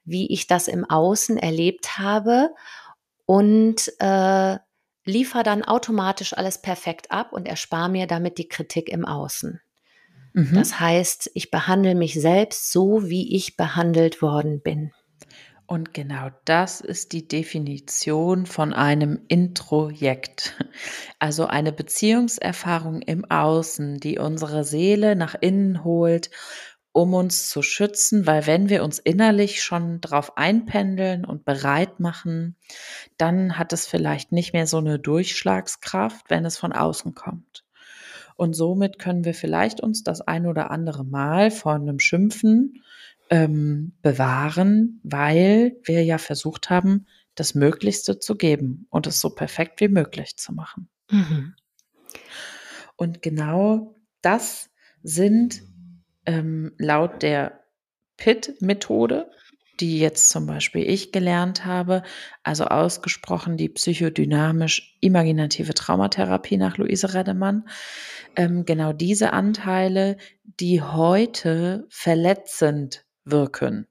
wie 0.04 0.32
ich 0.32 0.48
das 0.48 0.68
im 0.68 0.86
Außen 0.86 1.38
erlebt 1.38 1.98
habe 1.98 2.50
und 3.26 3.92
äh, 4.00 4.58
liefere 5.06 5.44
dann 5.44 5.64
automatisch 5.64 6.38
alles 6.38 6.62
perfekt 6.62 7.12
ab 7.12 7.34
und 7.34 7.48
erspare 7.48 7.90
mir 7.90 8.08
damit 8.08 8.38
die 8.38 8.48
Kritik 8.48 8.90
im 8.90 9.06
Außen. 9.06 9.62
Mhm. 10.34 10.56
Das 10.56 10.80
heißt, 10.80 11.32
ich 11.34 11.52
behandle 11.52 11.96
mich 11.96 12.14
selbst 12.20 12.72
so, 12.72 13.10
wie 13.10 13.36
ich 13.36 13.58
behandelt 13.58 14.22
worden 14.22 14.62
bin. 14.62 14.92
Und 15.70 15.94
genau 15.94 16.32
das 16.46 16.82
ist 16.82 17.14
die 17.14 17.28
Definition 17.28 18.48
von 18.48 18.74
einem 18.74 19.22
Introjekt. 19.28 20.56
Also 21.20 21.46
eine 21.46 21.72
Beziehungserfahrung 21.72 23.04
im 23.04 23.30
Außen, 23.30 24.00
die 24.00 24.18
unsere 24.18 24.64
Seele 24.64 25.16
nach 25.16 25.36
innen 25.40 25.84
holt, 25.84 26.32
um 26.92 27.14
uns 27.14 27.50
zu 27.50 27.62
schützen, 27.62 28.26
weil 28.26 28.48
wenn 28.48 28.70
wir 28.70 28.84
uns 28.84 28.98
innerlich 28.98 29.62
schon 29.62 30.02
drauf 30.02 30.38
einpendeln 30.38 31.24
und 31.24 31.46
bereit 31.46 32.00
machen, 32.00 32.56
dann 33.18 33.60
hat 33.60 33.72
es 33.72 33.86
vielleicht 33.86 34.32
nicht 34.32 34.54
mehr 34.54 34.66
so 34.66 34.78
eine 34.78 34.98
Durchschlagskraft, 34.98 36.30
wenn 36.30 36.46
es 36.46 36.58
von 36.58 36.72
außen 36.72 37.14
kommt. 37.14 37.64
Und 38.36 38.54
somit 38.54 38.98
können 38.98 39.24
wir 39.24 39.36
vielleicht 39.36 39.82
uns 39.82 40.04
das 40.04 40.22
ein 40.22 40.48
oder 40.48 40.72
andere 40.72 41.04
Mal 41.06 41.52
vor 41.52 41.74
einem 41.74 42.00
Schimpfen 42.00 42.82
ähm, 43.30 43.94
bewahren, 44.02 45.00
weil 45.04 45.78
wir 45.84 46.04
ja 46.04 46.18
versucht 46.18 46.70
haben, 46.70 47.08
das 47.36 47.56
Möglichste 47.56 48.20
zu 48.20 48.36
geben 48.36 48.88
und 48.90 49.08
es 49.08 49.20
so 49.20 49.30
perfekt 49.30 49.82
wie 49.82 49.88
möglich 49.88 50.38
zu 50.38 50.54
machen. 50.54 50.90
Mhm. 51.10 51.56
Und 52.96 53.22
genau 53.22 53.96
das 54.22 54.70
sind 55.04 55.64
ähm, 56.26 56.74
laut 56.78 57.24
der 57.24 57.64
PIT-Methode, 58.18 59.32
die 59.80 60.00
jetzt 60.00 60.30
zum 60.30 60.46
Beispiel 60.46 60.90
ich 60.90 61.14
gelernt 61.14 61.66
habe, 61.66 62.04
also 62.44 62.66
ausgesprochen 62.66 63.56
die 63.56 63.70
psychodynamisch-imaginative 63.70 65.74
Traumatherapie 65.74 66.58
nach 66.58 66.78
Luise 66.78 67.14
Redemann, 67.14 67.70
ähm, 68.36 68.66
genau 68.66 68.92
diese 68.92 69.32
Anteile, 69.32 70.18
die 70.44 70.82
heute 70.82 71.88
verletzend 71.90 73.06
wirken, 73.32 73.88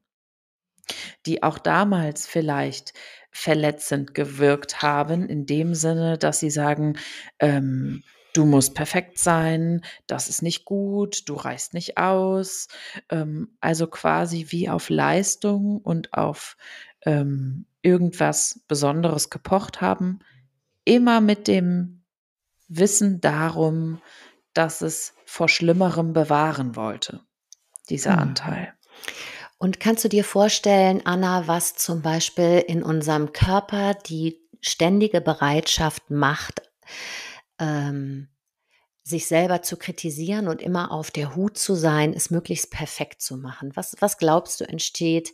die 1.27 1.43
auch 1.43 1.59
damals 1.59 2.27
vielleicht 2.27 2.93
verletzend 3.31 4.15
gewirkt 4.15 4.83
haben, 4.83 5.29
in 5.29 5.47
dem 5.47 5.75
Sinne, 5.75 6.19
dass 6.19 6.41
sie 6.41 6.51
sagen, 6.51 6.99
ähm, 7.39 8.03
du 8.33 8.45
musst 8.45 8.75
perfekt 8.75 9.19
sein, 9.19 9.83
das 10.07 10.29
ist 10.29 10.43
nicht 10.43 10.65
gut, 10.65 11.29
du 11.29 11.35
reichst 11.35 11.75
nicht 11.75 11.99
aus. 11.99 12.69
Ähm, 13.11 13.57
also 13.61 13.87
quasi 13.87 14.47
wie 14.49 14.69
auf 14.69 14.89
Leistung 14.91 15.79
und 15.79 16.15
auf 16.15 16.57
ähm, 17.05 17.67
irgendwas 17.83 18.61
Besonderes 18.69 19.31
gepocht 19.31 19.81
haben, 19.81 20.21
immer 20.85 21.21
mit 21.21 21.49
dem 21.49 22.03
Wissen 22.69 23.21
darum, 23.21 24.01
dass 24.53 24.83
es 24.83 25.15
vor 25.25 25.49
Schlimmerem 25.49 26.13
bewahren 26.13 26.77
wollte, 26.77 27.21
dieser 27.89 28.13
mhm. 28.15 28.19
Anteil. 28.19 28.75
Und 29.59 29.81
kannst 29.81 30.05
du 30.05 30.09
dir 30.09 30.25
vorstellen, 30.25 31.03
Anna, 31.05 31.49
was 31.49 31.75
zum 31.75 32.01
Beispiel 32.01 32.65
in 32.67 32.83
unserem 32.83 33.33
Körper 33.33 33.95
die 33.95 34.41
ständige 34.61 35.21
Bereitschaft 35.21 36.11
macht, 36.11 36.63
ähm, 37.59 38.29
sich 39.03 39.27
selber 39.27 39.63
zu 39.63 39.77
kritisieren 39.77 40.49
und 40.49 40.61
immer 40.61 40.93
auf 40.93 41.11
der 41.11 41.35
Hut 41.35 41.59
zu 41.59 41.75
sein, 41.75 42.13
es 42.13 42.31
möglichst 42.31 42.71
perfekt 42.71 43.23
zu 43.23 43.37
machen? 43.37 43.73
Was, 43.75 43.97
was 44.01 44.19
glaubst 44.19 44.61
du 44.61 44.69
entsteht 44.69 45.33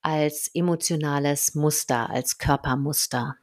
als 0.00 0.48
emotionales 0.54 1.54
Muster, 1.54 2.08
als 2.08 2.38
Körpermuster? 2.38 3.36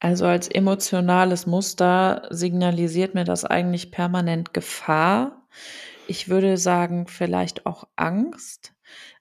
Also 0.00 0.26
als 0.26 0.48
emotionales 0.48 1.46
Muster 1.46 2.28
signalisiert 2.30 3.14
mir 3.14 3.24
das 3.24 3.44
eigentlich 3.44 3.90
permanent 3.90 4.52
Gefahr 4.52 5.48
ich 6.06 6.28
würde 6.28 6.56
sagen, 6.56 7.06
vielleicht 7.06 7.66
auch 7.66 7.84
Angst, 7.96 8.74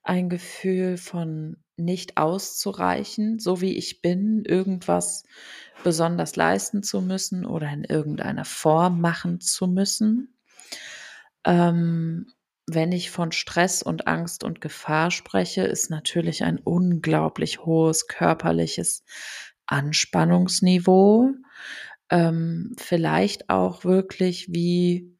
ein 0.04 0.30
Gefühl 0.30 0.98
von 0.98 1.58
nicht 1.78 2.17
auszureichen, 2.17 3.39
so 3.39 3.62
wie 3.62 3.78
ich 3.78 4.02
bin, 4.02 4.43
irgendwas 4.46 5.24
besonders 5.84 6.36
leisten 6.36 6.84
zu 6.84 7.02
müssen 7.02 7.46
oder 7.46 7.69
in 7.69 7.84
irgendeiner 7.84 8.46
Form 8.46 9.02
machen 9.02 9.39
zu 9.41 9.67
müssen. 9.67 10.36
Ähm, 11.46 12.28
wenn 12.67 12.91
ich 12.91 13.12
von 13.12 13.32
Stress 13.32 13.82
und 13.84 14.08
Angst 14.08 14.43
und 14.43 14.62
Gefahr 14.62 15.12
spreche, 15.12 15.63
ist 15.63 15.89
natürlich 15.89 16.43
ein 16.43 16.60
unglaublich 16.60 17.65
hohes 17.65 18.08
körperliches 18.08 19.04
Anspannungsniveau. 19.65 21.32
Ähm, 22.10 22.76
vielleicht 22.78 23.50
auch 23.50 23.84
wirklich 23.84 24.54
wie 24.54 25.12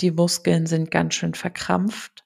die 0.00 0.10
Muskeln 0.10 0.66
sind 0.66 0.90
ganz 0.90 1.14
schön 1.14 1.34
verkrampft. 1.34 2.24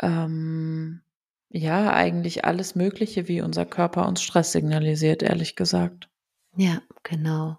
Ähm, 0.00 1.02
ja, 1.50 1.92
eigentlich 1.92 2.44
alles 2.44 2.74
Mögliche, 2.74 3.26
wie 3.26 3.40
unser 3.40 3.64
Körper 3.64 4.06
uns 4.06 4.22
Stress 4.22 4.52
signalisiert, 4.52 5.22
ehrlich 5.22 5.56
gesagt. 5.56 6.08
Ja, 6.56 6.82
genau. 7.04 7.58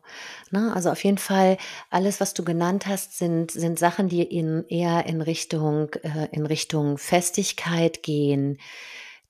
Na, 0.51 0.73
also 0.73 0.91
auf 0.91 1.03
jeden 1.03 1.17
Fall, 1.17 1.57
alles, 1.89 2.19
was 2.19 2.33
du 2.33 2.43
genannt 2.43 2.85
hast, 2.85 3.17
sind, 3.17 3.51
sind 3.51 3.79
Sachen, 3.79 4.09
die 4.09 4.23
in, 4.23 4.65
eher 4.67 5.05
in 5.05 5.21
Richtung, 5.21 5.89
äh, 6.03 6.27
in 6.31 6.45
Richtung 6.45 6.97
Festigkeit 6.97 8.03
gehen, 8.03 8.57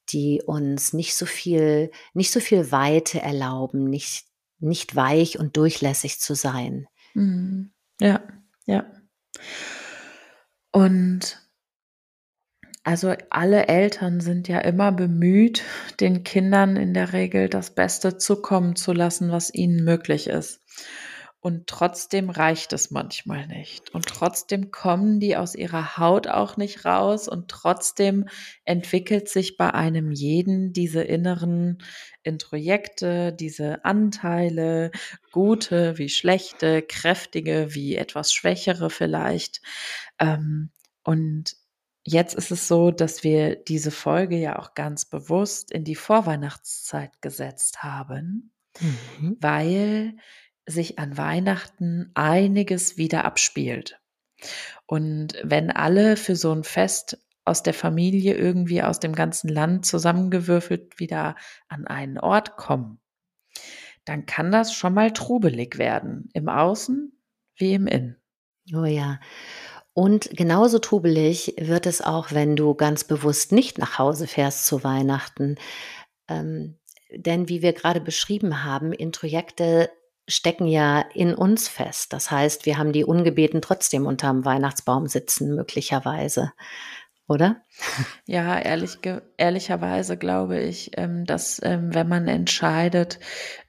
die 0.09 0.41
uns 0.45 0.93
nicht 0.93 1.15
so 1.15 1.25
viel, 1.25 1.91
nicht 2.13 2.31
so 2.31 2.39
viel 2.39 2.71
Weite 2.71 3.21
erlauben, 3.21 3.83
nicht, 3.83 4.25
nicht 4.59 4.95
weich 4.95 5.37
und 5.37 5.55
durchlässig 5.55 6.19
zu 6.19 6.33
sein. 6.33 6.87
Mhm. 7.13 7.71
Ja, 8.01 8.23
ja. 8.65 8.85
Und 10.71 11.39
also 12.83 13.13
alle 13.29 13.67
Eltern 13.67 14.19
sind 14.21 14.47
ja 14.47 14.59
immer 14.59 14.91
bemüht, 14.91 15.63
den 15.99 16.23
Kindern 16.23 16.75
in 16.75 16.93
der 16.93 17.13
Regel 17.13 17.49
das 17.49 17.75
Beste 17.75 18.17
zukommen 18.17 18.75
zu 18.75 18.93
lassen, 18.93 19.31
was 19.31 19.53
ihnen 19.53 19.83
möglich 19.83 20.27
ist. 20.27 20.61
Und 21.41 21.67
trotzdem 21.67 22.29
reicht 22.29 22.73
es 22.73 22.91
manchmal 22.91 23.47
nicht. 23.47 23.93
Und 23.93 24.07
trotzdem 24.07 24.71
kommen 24.71 25.21
die 25.21 25.37
aus 25.37 25.55
ihrer 25.55 25.95
Haut 25.97 26.27
auch 26.27 26.57
nicht 26.57 26.83
raus. 26.83 27.29
Und 27.29 27.49
trotzdem 27.49 28.27
entwickelt 28.65 29.29
sich 29.29 29.55
bei 29.55 29.73
einem 29.73 30.11
jeden 30.11 30.73
diese 30.73 31.01
inneren 31.01 31.77
Introjekte, 32.23 33.31
diese 33.31 33.85
Anteile, 33.85 34.91
gute 35.31 35.97
wie 35.97 36.09
schlechte, 36.09 36.81
kräftige 36.81 37.73
wie 37.73 37.95
etwas 37.95 38.33
schwächere 38.33 38.89
vielleicht. 38.89 39.61
Ähm, 40.19 40.71
und 41.03 41.55
jetzt 42.05 42.35
ist 42.35 42.51
es 42.51 42.67
so, 42.67 42.91
dass 42.91 43.23
wir 43.23 43.55
diese 43.55 43.91
Folge 43.91 44.35
ja 44.35 44.59
auch 44.59 44.73
ganz 44.73 45.05
bewusst 45.05 45.71
in 45.71 45.85
die 45.85 45.95
Vorweihnachtszeit 45.95 47.21
gesetzt 47.21 47.81
haben, 47.81 48.51
mhm. 48.81 49.37
weil 49.39 50.15
sich 50.69 50.99
an 50.99 51.17
Weihnachten 51.17 52.11
einiges 52.13 52.97
wieder 52.97 53.25
abspielt. 53.25 53.99
Und 54.85 55.33
wenn 55.43 55.71
alle 55.71 56.15
für 56.15 56.35
so 56.35 56.51
ein 56.53 56.63
Fest 56.63 57.17
aus 57.45 57.63
der 57.63 57.73
Familie 57.73 58.35
irgendwie 58.35 58.83
aus 58.83 58.99
dem 58.99 59.13
ganzen 59.13 59.49
Land 59.49 59.85
zusammengewürfelt 59.85 60.99
wieder 60.99 61.35
an 61.67 61.87
einen 61.87 62.19
Ort 62.19 62.57
kommen, 62.57 62.99
dann 64.05 64.25
kann 64.25 64.51
das 64.51 64.73
schon 64.73 64.93
mal 64.93 65.11
trubelig 65.11 65.77
werden, 65.77 66.29
im 66.33 66.49
Außen 66.49 67.11
wie 67.55 67.73
im 67.73 67.87
Innen. 67.87 68.17
Oh 68.73 68.85
ja. 68.85 69.19
Und 69.93 70.29
genauso 70.31 70.79
trubelig 70.79 71.55
wird 71.57 71.85
es 71.85 72.01
auch, 72.01 72.31
wenn 72.31 72.55
du 72.55 72.73
ganz 72.75 73.03
bewusst 73.03 73.51
nicht 73.51 73.77
nach 73.77 73.97
Hause 73.97 74.27
fährst 74.27 74.65
zu 74.65 74.83
Weihnachten. 74.83 75.55
Ähm, 76.27 76.77
denn 77.11 77.49
wie 77.49 77.61
wir 77.61 77.73
gerade 77.73 77.99
beschrieben 77.99 78.63
haben, 78.63 78.93
Introjekte 78.93 79.89
stecken 80.29 80.67
ja 80.67 81.03
in 81.13 81.33
uns 81.33 81.67
fest. 81.67 82.13
Das 82.13 82.31
heißt, 82.31 82.65
wir 82.65 82.77
haben 82.77 82.93
die 82.93 83.03
ungebeten 83.03 83.61
trotzdem 83.61 84.05
unterm 84.05 84.45
Weihnachtsbaum 84.45 85.07
sitzen, 85.07 85.55
möglicherweise. 85.55 86.53
Oder? 87.29 87.61
Ja, 88.25 88.57
ehrlich, 88.57 88.97
ehrlicherweise 89.37 90.17
glaube 90.17 90.59
ich, 90.59 90.91
ähm, 90.97 91.25
dass 91.25 91.61
ähm, 91.63 91.93
wenn 91.93 92.07
man 92.07 92.27
entscheidet, 92.27 93.19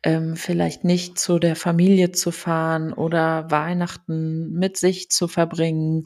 ähm, 0.02 0.34
vielleicht 0.34 0.82
nicht 0.82 1.18
zu 1.18 1.38
der 1.38 1.56
Familie 1.56 2.10
zu 2.10 2.30
fahren 2.30 2.94
oder 2.94 3.50
Weihnachten 3.50 4.52
mit 4.54 4.78
sich 4.78 5.10
zu 5.10 5.28
verbringen, 5.28 6.04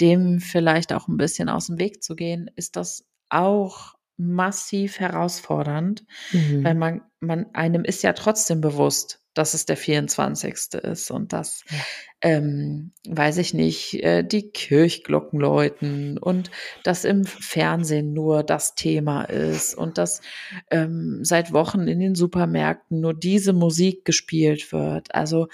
dem 0.00 0.40
vielleicht 0.40 0.92
auch 0.92 1.06
ein 1.06 1.16
bisschen 1.16 1.48
aus 1.48 1.68
dem 1.68 1.78
Weg 1.78 2.02
zu 2.02 2.16
gehen, 2.16 2.50
ist 2.56 2.74
das 2.74 3.04
auch 3.28 3.94
massiv 4.16 4.98
herausfordernd, 4.98 6.04
mhm. 6.32 6.64
weil 6.64 6.74
man, 6.74 7.02
man 7.20 7.46
einem 7.54 7.84
ist 7.84 8.02
ja 8.02 8.14
trotzdem 8.14 8.60
bewusst, 8.60 9.20
dass 9.36 9.54
es 9.54 9.66
der 9.66 9.76
24. 9.76 10.74
ist 10.82 11.10
und 11.10 11.32
dass, 11.32 11.64
ja. 11.68 11.78
ähm, 12.22 12.92
weiß 13.06 13.36
ich 13.36 13.52
nicht, 13.52 14.02
äh, 14.02 14.24
die 14.24 14.50
Kirchglocken 14.50 15.38
läuten 15.38 16.16
und 16.18 16.50
dass 16.84 17.04
im 17.04 17.24
Fernsehen 17.24 18.14
nur 18.14 18.42
das 18.42 18.74
Thema 18.74 19.24
ist 19.24 19.74
und 19.74 19.98
dass 19.98 20.22
ähm, 20.70 21.20
seit 21.22 21.52
Wochen 21.52 21.86
in 21.86 22.00
den 22.00 22.14
Supermärkten 22.14 23.00
nur 23.00 23.12
diese 23.12 23.52
Musik 23.52 24.04
gespielt 24.06 24.72
wird. 24.72 25.14
Also 25.14 25.48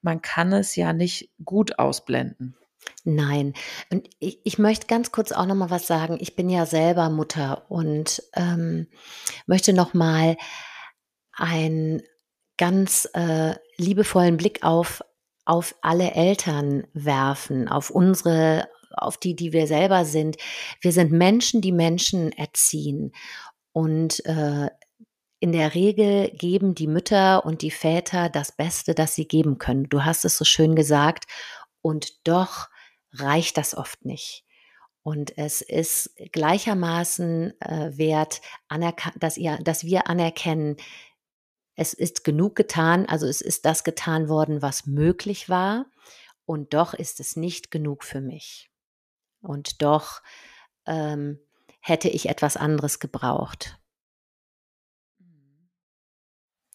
man 0.00 0.22
kann 0.22 0.52
es 0.54 0.74
ja 0.74 0.94
nicht 0.94 1.30
gut 1.44 1.78
ausblenden. 1.78 2.56
Nein. 3.04 3.52
Und 3.90 4.08
ich, 4.18 4.40
ich 4.44 4.58
möchte 4.58 4.86
ganz 4.86 5.12
kurz 5.12 5.32
auch 5.32 5.46
noch 5.46 5.54
mal 5.54 5.70
was 5.70 5.86
sagen. 5.86 6.16
Ich 6.20 6.36
bin 6.36 6.48
ja 6.48 6.64
selber 6.64 7.10
Mutter 7.10 7.70
und 7.70 8.22
ähm, 8.34 8.86
möchte 9.46 9.72
noch 9.72 9.92
mal 9.92 10.36
ein 11.32 12.02
ganz 12.58 13.08
äh, 13.14 13.54
liebevollen 13.76 14.36
Blick 14.36 14.62
auf, 14.62 15.02
auf 15.44 15.74
alle 15.82 16.12
Eltern 16.12 16.86
werfen, 16.92 17.68
auf 17.68 17.90
unsere, 17.90 18.68
auf 18.90 19.16
die, 19.18 19.36
die 19.36 19.52
wir 19.52 19.66
selber 19.66 20.04
sind. 20.04 20.36
Wir 20.80 20.92
sind 20.92 21.12
Menschen, 21.12 21.60
die 21.60 21.72
Menschen 21.72 22.32
erziehen. 22.32 23.12
Und 23.72 24.24
äh, 24.26 24.68
in 25.38 25.52
der 25.52 25.74
Regel 25.74 26.30
geben 26.30 26.74
die 26.74 26.86
Mütter 26.86 27.44
und 27.44 27.62
die 27.62 27.70
Väter 27.70 28.30
das 28.30 28.52
Beste, 28.52 28.94
das 28.94 29.14
sie 29.14 29.28
geben 29.28 29.58
können. 29.58 29.88
Du 29.88 30.04
hast 30.04 30.24
es 30.24 30.38
so 30.38 30.44
schön 30.44 30.74
gesagt. 30.74 31.24
Und 31.82 32.26
doch 32.26 32.68
reicht 33.12 33.58
das 33.58 33.76
oft 33.76 34.04
nicht. 34.04 34.44
Und 35.02 35.38
es 35.38 35.60
ist 35.60 36.16
gleichermaßen 36.32 37.60
äh, 37.60 37.96
wert, 37.96 38.40
dass, 39.20 39.36
ihr, 39.36 39.56
dass 39.58 39.84
wir 39.84 40.08
anerkennen, 40.08 40.78
es 41.76 41.92
ist 41.94 42.24
genug 42.24 42.56
getan, 42.56 43.06
also 43.06 43.26
es 43.26 43.40
ist 43.40 43.64
das 43.66 43.84
getan 43.84 44.28
worden, 44.28 44.62
was 44.62 44.86
möglich 44.86 45.48
war, 45.48 45.86
und 46.46 46.74
doch 46.74 46.94
ist 46.94 47.20
es 47.20 47.36
nicht 47.36 47.70
genug 47.70 48.04
für 48.04 48.20
mich. 48.20 48.70
Und 49.40 49.82
doch 49.82 50.22
ähm, 50.86 51.38
hätte 51.80 52.08
ich 52.08 52.28
etwas 52.28 52.56
anderes 52.56 52.98
gebraucht. 52.98 53.78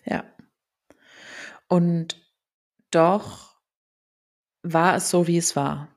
Ja. 0.05 0.23
Und 1.67 2.21
doch 2.91 3.59
war 4.61 4.95
es 4.95 5.09
so, 5.09 5.27
wie 5.27 5.37
es 5.37 5.55
war. 5.55 5.90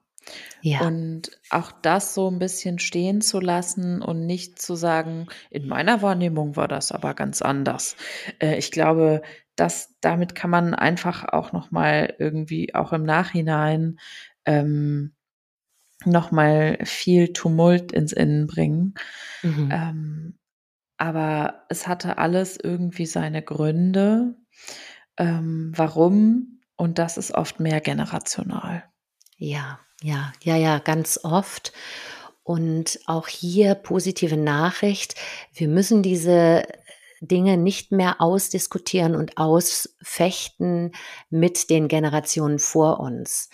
Ja. 0.65 0.81
Und 0.81 1.31
auch 1.51 1.73
das 1.73 2.15
so 2.15 2.31
ein 2.31 2.39
bisschen 2.41 2.79
stehen 2.81 3.21
zu 3.21 3.41
lassen 3.41 4.03
und 4.03 4.27
nicht 4.27 4.61
zu 4.61 4.75
sagen: 4.77 5.29
„In 5.51 5.69
meiner 5.69 6.03
Wahrnehmung 6.03 6.57
war 6.57 6.69
das 6.69 6.93
aber 6.93 7.15
ganz 7.15 7.43
anders.“ 7.43 7.97
Äh, 8.41 8.57
ich 8.59 8.71
glaube, 8.73 9.23
dass 9.57 9.95
damit 10.01 10.35
kann 10.35 10.51
man 10.51 10.75
einfach 10.75 11.25
auch 11.33 11.53
noch 11.53 11.71
mal 11.71 12.15
irgendwie 12.19 12.75
auch 12.75 12.93
im 12.93 13.05
Nachhinein, 13.05 13.99
ähm, 14.47 15.15
noch 16.07 16.31
mal 16.33 16.79
viel 16.85 17.33
Tumult 17.33 17.93
ins 17.93 18.13
Innen 18.13 18.47
bringen. 18.47 18.95
Mhm. 19.45 19.85
Ähm, 19.89 20.39
aber 20.99 21.65
es 21.71 21.89
hatte 21.89 22.19
alles 22.19 22.59
irgendwie 22.63 23.07
seine 23.07 23.43
Gründe, 23.43 24.37
ähm, 25.19 25.73
warum, 25.77 26.61
und 26.77 26.99
das 26.99 27.19
ist 27.19 27.33
oft 27.35 27.61
mehrgenerational. 27.61 28.85
Ja. 29.39 29.81
Ja, 30.05 30.35
ja, 30.43 30.55
ja, 30.57 30.81
ganz 30.81 31.19
oft. 31.23 31.73
Und 32.43 33.01
auch 33.07 33.27
hier 33.27 33.75
positive 33.75 34.37
Nachricht. 34.37 35.15
Wir 35.55 35.67
müssen 35.67 36.03
diese 36.03 36.65
Dinge 37.23 37.57
nicht 37.57 37.91
mehr 37.91 38.21
ausdiskutieren 38.21 39.17
und 39.17 39.39
ausfechten 39.39 40.93
mit 41.31 41.71
den 41.71 41.89
Generationen 41.89 42.59
vor 42.59 43.01
uns. 43.01 43.49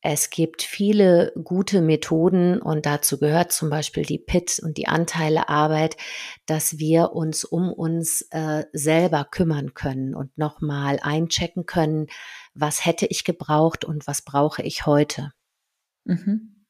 Es 0.00 0.30
gibt 0.30 0.62
viele 0.62 1.34
gute 1.44 1.82
Methoden 1.82 2.62
und 2.62 2.86
dazu 2.86 3.18
gehört 3.18 3.52
zum 3.52 3.68
Beispiel 3.68 4.06
die 4.06 4.18
PIT 4.18 4.60
und 4.62 4.78
die 4.78 4.88
Anteilearbeit, 4.88 5.98
dass 6.46 6.78
wir 6.78 7.12
uns 7.12 7.44
um 7.44 7.70
uns 7.70 8.22
äh, 8.30 8.64
selber 8.72 9.26
kümmern 9.30 9.74
können 9.74 10.14
und 10.14 10.38
nochmal 10.38 11.00
einchecken 11.02 11.66
können, 11.66 12.06
was 12.54 12.86
hätte 12.86 13.04
ich 13.04 13.24
gebraucht 13.24 13.84
und 13.84 14.06
was 14.06 14.22
brauche 14.22 14.62
ich 14.62 14.86
heute. 14.86 15.32
Mhm. 16.04 16.64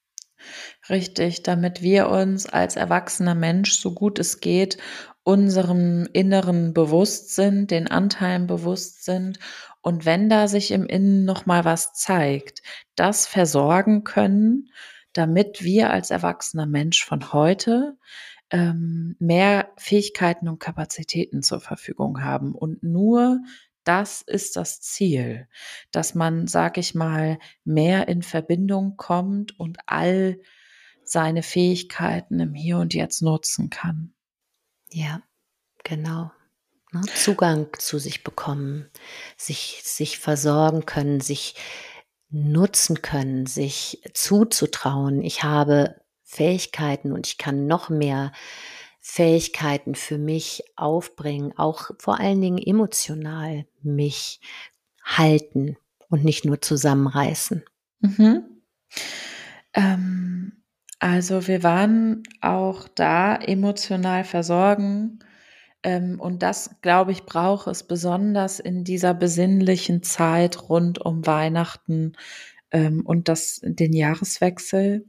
Richtig, 0.88 1.42
damit 1.42 1.82
wir 1.82 2.08
uns 2.08 2.46
als 2.46 2.76
erwachsener 2.76 3.34
Mensch, 3.34 3.72
so 3.72 3.92
gut 3.94 4.18
es 4.18 4.40
geht, 4.40 4.78
unserem 5.22 6.08
Inneren 6.12 6.74
bewusst 6.74 7.34
sind, 7.34 7.70
den 7.70 7.86
Anteilen 7.88 8.48
bewusst 8.48 9.04
sind 9.04 9.38
und 9.82 10.04
wenn 10.04 10.28
da 10.28 10.48
sich 10.48 10.70
im 10.70 10.86
Innen 10.86 11.24
noch 11.24 11.44
mal 11.44 11.64
was 11.64 11.92
zeigt, 11.92 12.62
das 12.94 13.26
versorgen 13.26 14.04
können, 14.04 14.70
damit 15.12 15.62
wir 15.62 15.90
als 15.90 16.10
erwachsener 16.10 16.66
Mensch 16.66 17.04
von 17.04 17.32
heute 17.32 17.98
ähm, 18.50 19.16
mehr 19.18 19.70
Fähigkeiten 19.76 20.48
und 20.48 20.60
Kapazitäten 20.60 21.42
zur 21.42 21.60
Verfügung 21.60 22.22
haben 22.22 22.54
und 22.54 22.82
nur 22.82 23.40
das 23.84 24.22
ist 24.22 24.56
das 24.56 24.80
Ziel, 24.80 25.48
dass 25.90 26.14
man, 26.14 26.46
sag 26.46 26.78
ich 26.78 26.94
mal, 26.94 27.38
mehr 27.64 28.08
in 28.08 28.22
Verbindung 28.22 28.96
kommt 28.96 29.58
und 29.58 29.78
all 29.86 30.38
seine 31.04 31.42
Fähigkeiten 31.42 32.40
im 32.40 32.54
Hier 32.54 32.78
und 32.78 32.94
Jetzt 32.94 33.22
nutzen 33.22 33.70
kann. 33.70 34.14
Ja, 34.90 35.22
genau. 35.84 36.30
Ne? 36.92 37.00
Zugang 37.14 37.68
zu 37.78 37.98
sich 37.98 38.22
bekommen, 38.22 38.90
sich, 39.36 39.80
sich 39.82 40.18
versorgen 40.18 40.86
können, 40.86 41.20
sich 41.20 41.54
nutzen 42.28 43.02
können, 43.02 43.46
sich 43.46 44.02
zuzutrauen. 44.14 45.22
Ich 45.22 45.42
habe 45.42 46.00
Fähigkeiten 46.22 47.12
und 47.12 47.26
ich 47.26 47.38
kann 47.38 47.66
noch 47.66 47.88
mehr 47.88 48.32
Fähigkeiten 49.02 49.94
für 49.96 50.18
mich 50.18 50.62
aufbringen, 50.76 51.52
auch 51.58 51.90
vor 51.98 52.20
allen 52.20 52.40
Dingen 52.40 52.58
emotional 52.58 53.66
mich 53.82 54.40
halten 55.04 55.76
und 56.08 56.24
nicht 56.24 56.44
nur 56.46 56.60
zusammenreißen. 56.62 57.64
Mhm. 58.00 58.44
Ähm, 59.74 60.52
also 60.98 61.48
wir 61.48 61.62
waren 61.62 62.22
auch 62.40 62.88
da 62.88 63.36
emotional 63.36 64.24
versorgen 64.24 65.18
Ähm, 65.84 66.20
und 66.20 66.42
das, 66.42 66.76
glaube 66.82 67.12
ich, 67.12 67.24
braucht 67.26 67.68
es 67.68 67.84
besonders 67.84 68.60
in 68.60 68.84
dieser 68.84 69.14
besinnlichen 69.14 70.02
Zeit 70.02 70.68
rund 70.70 70.98
um 71.00 71.26
Weihnachten 71.26 72.14
ähm, 72.72 73.06
und 73.06 73.28
das, 73.28 73.60
den 73.64 73.92
Jahreswechsel, 73.94 75.08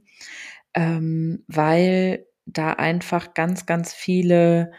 ähm, 0.74 1.44
weil 1.48 2.26
da 2.46 2.72
einfach 2.72 3.34
ganz, 3.34 3.66
ganz 3.66 3.92
viele 3.92 4.72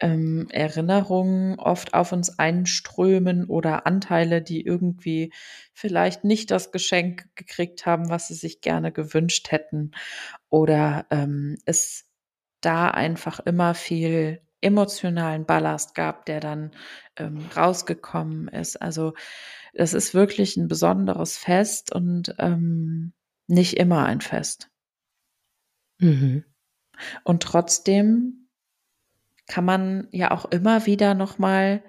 ähm, 0.00 0.48
Erinnerungen 0.50 1.58
oft 1.58 1.94
auf 1.94 2.12
uns 2.12 2.38
einströmen 2.38 3.46
oder 3.46 3.86
Anteile, 3.86 4.42
die 4.42 4.62
irgendwie 4.64 5.32
vielleicht 5.72 6.24
nicht 6.24 6.50
das 6.50 6.72
Geschenk 6.72 7.28
gekriegt 7.36 7.86
haben, 7.86 8.10
was 8.10 8.28
sie 8.28 8.34
sich 8.34 8.60
gerne 8.60 8.90
gewünscht 8.92 9.52
hätten. 9.52 9.92
Oder 10.50 11.06
ähm, 11.10 11.56
es 11.66 12.08
da 12.60 12.88
einfach 12.90 13.40
immer 13.40 13.74
viel 13.74 14.40
emotionalen 14.60 15.46
Ballast 15.46 15.94
gab, 15.94 16.26
der 16.26 16.40
dann 16.40 16.72
ähm, 17.16 17.46
rausgekommen 17.56 18.48
ist. 18.48 18.80
Also 18.80 19.14
das 19.74 19.94
ist 19.94 20.14
wirklich 20.14 20.56
ein 20.56 20.68
besonderes 20.68 21.36
Fest 21.36 21.92
und 21.94 22.34
ähm, 22.38 23.12
nicht 23.48 23.76
immer 23.78 24.06
ein 24.06 24.20
Fest. 24.20 24.70
Mhm. 26.00 26.44
Und 27.24 27.42
trotzdem 27.42 28.48
kann 29.46 29.64
man 29.64 30.08
ja 30.12 30.30
auch 30.30 30.46
immer 30.46 30.86
wieder 30.86 31.14
nochmal 31.14 31.82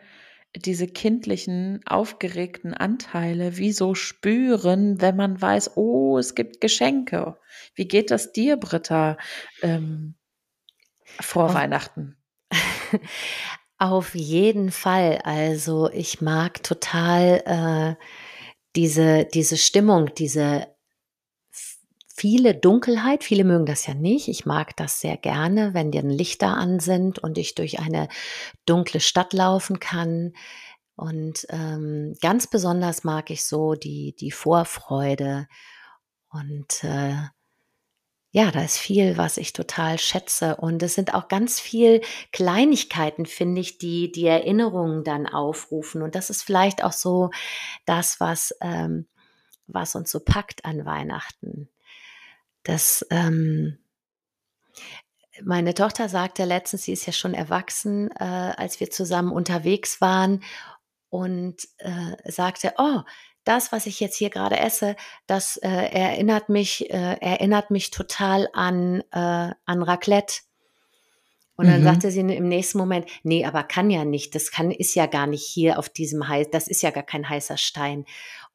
diese 0.56 0.88
kindlichen, 0.88 1.82
aufgeregten 1.86 2.73
Anteile 2.73 3.58
wie 3.58 3.71
so 3.71 3.95
spüren, 3.95 5.02
wenn 5.02 5.15
man 5.15 5.41
weiß, 5.41 5.78
oh, 5.78 6.17
es 6.17 6.36
gibt 6.36 6.62
Geschenke. 6.62 7.38
Wie 7.73 7.88
geht 7.88 8.12
das 8.12 8.34
dir, 8.34 8.58
Britta, 8.58 9.17
ähm, 9.62 10.15
vor 11.19 11.45
auf, 11.45 11.54
Weihnachten? 11.54 12.17
Auf 13.80 14.15
jeden 14.15 14.71
Fall. 14.71 15.19
Also 15.23 15.89
ich 15.89 16.21
mag 16.21 16.63
total 16.63 17.97
äh, 17.99 18.06
diese, 18.76 19.26
diese 19.26 19.58
Stimmung, 19.58 20.13
diese 20.15 20.67
viele 22.15 22.54
Dunkelheit. 22.54 23.23
Viele 23.23 23.43
mögen 23.43 23.65
das 23.65 23.88
ja 23.88 23.95
nicht. 23.95 24.28
Ich 24.28 24.45
mag 24.45 24.76
das 24.78 25.02
sehr 25.02 25.17
gerne, 25.17 25.73
wenn 25.73 25.91
die 25.91 25.99
Lichter 25.99 26.49
an 26.49 26.80
sind 26.80 27.19
und 27.19 27.38
ich 27.38 27.56
durch 27.56 27.80
eine 27.80 28.08
dunkle 28.65 28.99
Stadt 28.99 29.34
laufen 29.34 29.80
kann. 29.80 30.34
Und 30.95 31.47
ähm, 31.49 32.15
ganz 32.21 32.47
besonders 32.47 33.04
mag 33.04 33.32
ich 33.32 33.43
so 33.45 33.73
die, 33.73 34.15
die 34.15 34.32
Vorfreude. 34.32 35.47
Und 36.30 36.84
äh, 36.84 37.15
ja, 38.32 38.52
da 38.52 38.63
ist 38.63 38.78
viel, 38.78 39.17
was 39.17 39.38
ich 39.38 39.54
total 39.54 39.97
schätze. 39.97 40.56
Und 40.58 40.84
es 40.84 40.93
sind 40.93 41.15
auch 41.15 41.28
ganz 41.28 41.60
viel 41.60 42.02
Kleinigkeiten, 42.32 43.26
finde 43.26 43.62
ich, 43.62 43.80
die 43.80 44.12
die 44.12 44.28
Erinnerungen 44.28 45.04
dann 45.04 45.26
aufrufen. 45.26 46.04
Und 46.04 46.13
das 46.13 46.30
ist 46.30 46.43
vielleicht 46.43 46.84
auch 46.84 46.93
so 46.93 47.32
das, 47.86 48.19
was, 48.19 48.56
ähm, 48.62 49.08
was 49.65 49.95
uns 49.95 50.12
so 50.12 50.19
packt 50.19 50.63
an 50.65 50.86
Weihnachten 50.86 51.69
dass 52.63 53.06
ähm, 53.10 53.78
meine 55.41 55.73
Tochter 55.73 56.10
sagte 56.10 56.45
letztens, 56.45 56.84
sie 56.84 56.93
ist 56.93 57.06
ja 57.06 57.13
schon 57.13 57.34
erwachsen, 57.34 58.10
äh, 58.12 58.23
als 58.23 58.80
wir 58.80 58.91
zusammen 58.91 59.32
unterwegs 59.32 59.99
waren 60.02 60.43
und 61.10 61.67
äh, 61.80 62.32
sagte, 62.32 62.73
oh, 62.78 63.02
das, 63.43 63.71
was 63.71 63.88
ich 63.88 63.99
jetzt 63.99 64.15
hier 64.15 64.30
gerade 64.30 64.58
esse, 64.58 64.95
das 65.28 65.58
äh, 65.58 65.69
erinnert 65.69 66.49
mich, 66.49 66.89
äh, 66.89 67.17
erinnert 67.19 67.71
mich 67.71 67.91
total 67.91 68.47
an, 68.54 69.02
äh, 69.12 69.52
an 69.65 69.84
Raclette. 69.84 70.41
Und 71.55 71.67
dann 71.67 71.81
mhm. 71.81 71.85
sagte 71.85 72.09
sie 72.09 72.21
im 72.21 72.47
nächsten 72.47 72.79
Moment, 72.79 73.05
nee, 73.23 73.45
aber 73.45 73.63
kann 73.63 73.89
ja 73.91 74.05
nicht, 74.05 74.33
das 74.33 74.49
kann, 74.51 74.71
ist 74.71 74.95
ja 74.95 75.05
gar 75.05 75.27
nicht 75.27 75.43
hier 75.43 75.77
auf 75.77 75.87
diesem 75.87 76.27
heiß, 76.27 76.47
das 76.51 76.67
ist 76.67 76.81
ja 76.81 76.89
gar 76.89 77.03
kein 77.03 77.29
heißer 77.29 77.57
Stein. 77.57 78.05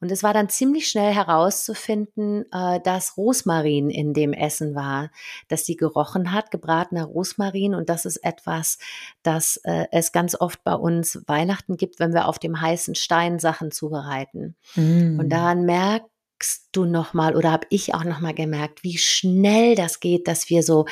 Und 0.00 0.12
es 0.12 0.22
war 0.22 0.32
dann 0.32 0.48
ziemlich 0.48 0.88
schnell 0.88 1.12
herauszufinden, 1.12 2.44
äh, 2.52 2.80
dass 2.82 3.16
Rosmarin 3.16 3.90
in 3.90 4.14
dem 4.14 4.32
Essen 4.32 4.74
war, 4.74 5.11
dass 5.48 5.66
sie 5.66 5.76
gerochen 5.76 6.32
hat, 6.32 6.50
gebratener 6.50 7.04
Rosmarin. 7.04 7.74
Und 7.74 7.88
das 7.88 8.04
ist 8.04 8.18
etwas, 8.18 8.78
das 9.22 9.58
äh, 9.64 9.87
es 9.90 10.12
ganz 10.12 10.40
oft 10.40 10.62
bei 10.62 10.74
uns 10.74 11.22
Weihnachten 11.26 11.76
gibt, 11.76 11.98
wenn 11.98 12.14
wir 12.14 12.28
auf 12.28 12.38
dem 12.38 12.61
heißen 12.61 12.94
Stein 12.94 13.38
Sachen 13.38 13.72
zubereiten. 13.72 14.54
Mm. 14.76 15.18
Und 15.18 15.30
daran 15.30 15.64
merkst 15.64 16.68
du 16.70 16.84
nochmal 16.84 17.34
oder 17.34 17.50
habe 17.50 17.66
ich 17.70 17.94
auch 17.94 18.04
nochmal 18.04 18.34
gemerkt, 18.34 18.84
wie 18.84 18.98
schnell 18.98 19.74
das 19.74 19.98
geht, 19.98 20.28
dass 20.28 20.48
wir 20.48 20.62
so 20.62 20.87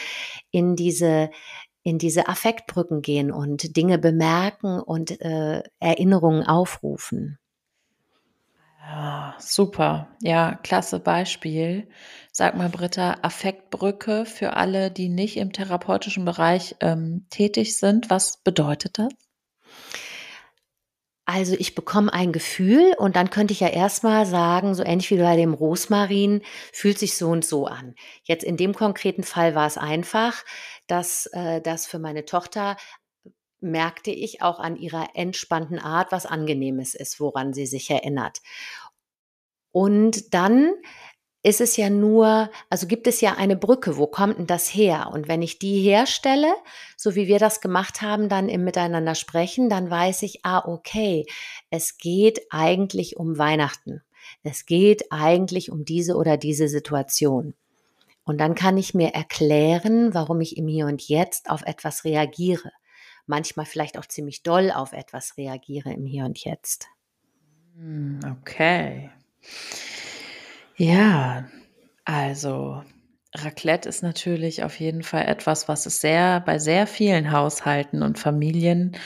in 0.50 0.74
diese 0.74 1.30
in 1.86 1.98
diese 1.98 2.26
Affektbrücken 2.26 3.00
gehen 3.00 3.30
und 3.30 3.76
Dinge 3.76 3.98
bemerken 3.98 4.80
und 4.80 5.20
äh, 5.20 5.62
Erinnerungen 5.78 6.42
aufrufen. 6.42 7.38
Ja, 8.80 9.36
super. 9.38 10.08
Ja, 10.20 10.56
klasse 10.64 10.98
Beispiel. 10.98 11.88
Sag 12.32 12.56
mal, 12.56 12.70
Britta, 12.70 13.18
Affektbrücke 13.22 14.26
für 14.26 14.54
alle, 14.54 14.90
die 14.90 15.08
nicht 15.08 15.36
im 15.36 15.52
therapeutischen 15.52 16.24
Bereich 16.24 16.74
ähm, 16.80 17.26
tätig 17.30 17.78
sind. 17.78 18.10
Was 18.10 18.38
bedeutet 18.38 18.98
das? 18.98 19.25
Also 21.26 21.56
ich 21.58 21.74
bekomme 21.74 22.12
ein 22.12 22.32
Gefühl 22.32 22.94
und 22.98 23.16
dann 23.16 23.30
könnte 23.30 23.52
ich 23.52 23.60
ja 23.60 23.68
erstmal 23.68 24.26
sagen, 24.26 24.74
so 24.74 24.84
ähnlich 24.84 25.10
wie 25.10 25.18
bei 25.18 25.36
dem 25.36 25.54
Rosmarin, 25.54 26.42
fühlt 26.72 26.98
sich 26.98 27.16
so 27.16 27.28
und 27.28 27.44
so 27.44 27.66
an. 27.66 27.94
Jetzt 28.22 28.44
in 28.44 28.56
dem 28.56 28.74
konkreten 28.74 29.24
Fall 29.24 29.54
war 29.54 29.66
es 29.66 29.76
einfach 29.76 30.44
dass 30.86 31.26
äh, 31.32 31.60
das 31.60 31.86
für 31.86 31.98
meine 31.98 32.24
Tochter 32.24 32.76
merkte 33.60 34.10
ich 34.10 34.42
auch 34.42 34.60
an 34.60 34.76
ihrer 34.76 35.10
entspannten 35.14 35.78
Art 35.78 36.12
was 36.12 36.26
Angenehmes 36.26 36.94
ist, 36.94 37.20
woran 37.20 37.52
sie 37.52 37.66
sich 37.66 37.90
erinnert. 37.90 38.38
Und 39.72 40.34
dann 40.34 40.72
ist 41.46 41.60
es 41.60 41.76
ja 41.76 41.90
nur, 41.90 42.50
also 42.70 42.88
gibt 42.88 43.06
es 43.06 43.20
ja 43.20 43.34
eine 43.34 43.54
Brücke, 43.54 43.96
wo 43.96 44.08
kommt 44.08 44.36
denn 44.36 44.48
das 44.48 44.66
her? 44.66 45.10
Und 45.12 45.28
wenn 45.28 45.42
ich 45.42 45.60
die 45.60 45.80
herstelle, 45.80 46.52
so 46.96 47.14
wie 47.14 47.28
wir 47.28 47.38
das 47.38 47.60
gemacht 47.60 48.02
haben, 48.02 48.28
dann 48.28 48.48
im 48.48 48.64
Miteinander 48.64 49.14
sprechen, 49.14 49.70
dann 49.70 49.88
weiß 49.88 50.22
ich, 50.22 50.44
ah, 50.44 50.66
okay, 50.66 51.24
es 51.70 51.98
geht 51.98 52.40
eigentlich 52.50 53.16
um 53.16 53.38
Weihnachten. 53.38 54.02
Es 54.42 54.66
geht 54.66 55.12
eigentlich 55.12 55.70
um 55.70 55.84
diese 55.84 56.16
oder 56.16 56.36
diese 56.36 56.66
Situation. 56.66 57.54
Und 58.24 58.38
dann 58.38 58.56
kann 58.56 58.76
ich 58.76 58.92
mir 58.92 59.10
erklären, 59.10 60.14
warum 60.14 60.40
ich 60.40 60.56
im 60.56 60.66
Hier 60.66 60.86
und 60.86 61.08
Jetzt 61.08 61.48
auf 61.48 61.62
etwas 61.62 62.02
reagiere. 62.02 62.72
Manchmal 63.26 63.66
vielleicht 63.66 63.98
auch 63.98 64.06
ziemlich 64.06 64.42
doll 64.42 64.72
auf 64.72 64.92
etwas 64.92 65.36
reagiere 65.36 65.92
im 65.92 66.06
Hier 66.06 66.24
und 66.24 66.42
Jetzt. 66.44 66.88
Hm, 67.76 68.18
okay. 68.40 69.10
Ja, 70.76 71.46
also 72.04 72.82
Raclette 73.34 73.88
ist 73.88 74.02
natürlich 74.02 74.62
auf 74.62 74.78
jeden 74.78 75.02
Fall 75.02 75.26
etwas, 75.26 75.68
was 75.68 75.86
es 75.86 76.00
sehr 76.00 76.40
bei 76.40 76.58
sehr 76.58 76.86
vielen 76.86 77.32
Haushalten 77.32 78.02
und 78.02 78.18
Familien 78.18 78.96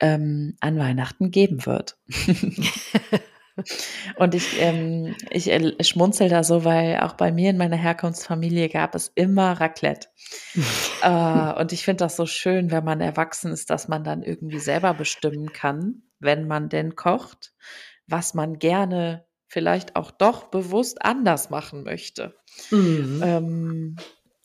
ähm, 0.00 0.56
an 0.60 0.78
Weihnachten 0.78 1.30
geben 1.30 1.66
wird. 1.66 1.96
Und 4.16 4.34
ich, 4.34 4.60
ähm, 4.60 5.14
ich 5.30 5.50
äh, 5.50 5.82
schmunzel 5.82 6.28
da 6.28 6.44
so, 6.44 6.64
weil 6.64 6.98
auch 7.00 7.14
bei 7.14 7.32
mir 7.32 7.50
in 7.50 7.56
meiner 7.56 7.76
Herkunftsfamilie 7.76 8.68
gab 8.68 8.94
es 8.94 9.08
immer 9.14 9.52
Raclette. 9.52 10.08
äh, 11.02 11.60
und 11.60 11.72
ich 11.72 11.84
finde 11.84 12.04
das 12.04 12.16
so 12.16 12.26
schön, 12.26 12.70
wenn 12.70 12.84
man 12.84 13.00
erwachsen 13.00 13.52
ist, 13.52 13.70
dass 13.70 13.88
man 13.88 14.04
dann 14.04 14.22
irgendwie 14.22 14.58
selber 14.58 14.94
bestimmen 14.94 15.52
kann, 15.52 16.02
wenn 16.18 16.46
man 16.46 16.68
denn 16.68 16.96
kocht, 16.96 17.54
was 18.06 18.34
man 18.34 18.58
gerne 18.58 19.25
vielleicht 19.48 19.96
auch 19.96 20.10
doch 20.10 20.44
bewusst 20.44 21.04
anders 21.04 21.50
machen 21.50 21.84
möchte. 21.84 22.34
Mhm. 22.70 23.20
Ähm, 23.22 23.96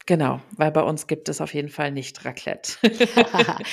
Genau, 0.08 0.42
weil 0.58 0.72
bei 0.72 0.82
uns 0.82 1.06
gibt 1.06 1.30
es 1.30 1.42
auf 1.42 1.54
jeden 1.54 1.70
Fall 1.70 1.92
nicht 1.92 2.26
Raclette. 2.26 2.74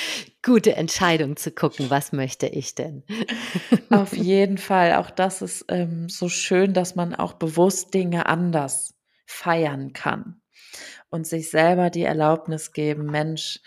Gute 0.43 0.77
Entscheidung 0.77 1.37
zu 1.37 1.51
gucken, 1.51 1.89
was 1.89 2.13
möchte 2.13 2.47
ich 2.47 2.75
denn? 2.75 3.03
auf 3.91 4.15
jeden 4.15 4.59
Fall. 4.59 4.97
Auch 4.97 5.11
das 5.11 5.41
ist 5.43 5.65
ähm, 5.69 6.09
so 6.09 6.29
schön, 6.29 6.75
dass 6.75 6.95
man 6.95 7.15
auch 7.15 7.33
bewusst 7.33 7.95
Dinge 7.95 8.27
anders 8.27 8.95
feiern 9.27 9.95
kann 9.95 10.41
und 11.11 11.27
sich 11.27 11.51
selber 11.51 11.91
die 11.91 12.05
Erlaubnis 12.05 12.73
geben, 12.73 13.07
Mensch, 13.07 13.61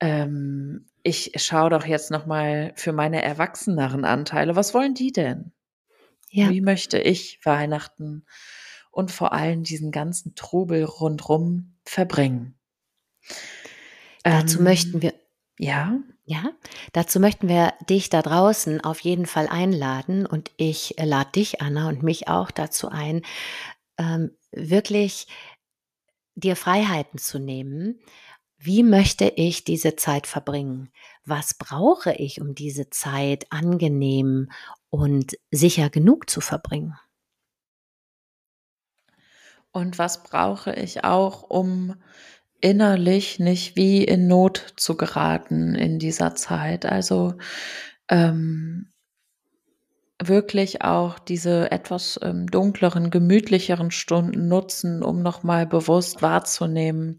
ähm, 0.00 0.86
ich 1.02 1.32
schaue 1.36 1.70
doch 1.70 1.84
jetzt 1.84 2.10
noch 2.10 2.26
mal 2.26 2.72
für 2.76 2.92
meine 2.92 3.22
erwachseneren 3.22 4.04
Anteile. 4.04 4.56
Was 4.56 4.72
wollen 4.72 4.94
die 4.94 5.12
denn? 5.12 5.52
Ja. 6.32 6.50
Wie 6.50 6.60
möchte 6.60 6.98
ich 6.98 7.38
Weihnachten 7.44 8.24
und 8.92 9.10
vor 9.10 9.32
allem 9.32 9.64
diesen 9.64 9.90
ganzen 9.90 10.36
Trubel 10.36 10.84
rundrum 10.84 11.74
verbringen. 11.84 12.54
Dazu 14.22 14.58
ähm, 14.58 14.64
möchten 14.64 15.02
wir 15.02 15.14
ja. 15.58 15.98
Ja, 16.24 16.52
dazu 16.92 17.18
möchten 17.18 17.48
wir 17.48 17.74
dich 17.90 18.08
da 18.08 18.22
draußen 18.22 18.80
auf 18.80 19.00
jeden 19.00 19.26
Fall 19.26 19.48
einladen 19.48 20.24
und 20.24 20.52
ich 20.56 20.94
lade 20.96 21.32
dich, 21.32 21.60
Anna, 21.60 21.88
und 21.88 22.04
mich 22.04 22.28
auch 22.28 22.52
dazu 22.52 22.88
ein, 22.88 23.22
ähm, 23.98 24.30
wirklich 24.52 25.26
dir 26.36 26.54
Freiheiten 26.54 27.18
zu 27.18 27.40
nehmen, 27.40 27.98
wie 28.56 28.84
möchte 28.84 29.32
ich 29.34 29.64
diese 29.64 29.96
Zeit 29.96 30.28
verbringen? 30.28 30.92
Was 31.24 31.54
brauche 31.54 32.12
ich, 32.12 32.40
um 32.40 32.54
diese 32.54 32.88
Zeit 32.88 33.46
angenehm 33.50 34.48
und 34.92 35.38
sicher 35.50 35.88
genug 35.88 36.28
zu 36.28 36.40
verbringen? 36.40 36.94
Und 39.72 39.98
was 39.98 40.22
brauche 40.22 40.74
ich 40.74 41.02
auch, 41.02 41.42
um 41.42 41.94
innerlich 42.60 43.38
nicht 43.38 43.74
wie 43.74 44.04
in 44.04 44.28
Not 44.28 44.74
zu 44.76 44.96
geraten 44.98 45.74
in 45.74 45.98
dieser 45.98 46.34
Zeit? 46.34 46.84
Also 46.84 47.34
ähm, 48.10 48.92
wirklich 50.22 50.82
auch 50.82 51.18
diese 51.18 51.70
etwas 51.72 52.20
ähm, 52.22 52.46
dunkleren, 52.46 53.10
gemütlicheren 53.10 53.90
Stunden 53.90 54.46
nutzen, 54.46 55.02
um 55.02 55.22
nochmal 55.22 55.66
bewusst 55.66 56.20
wahrzunehmen 56.20 57.16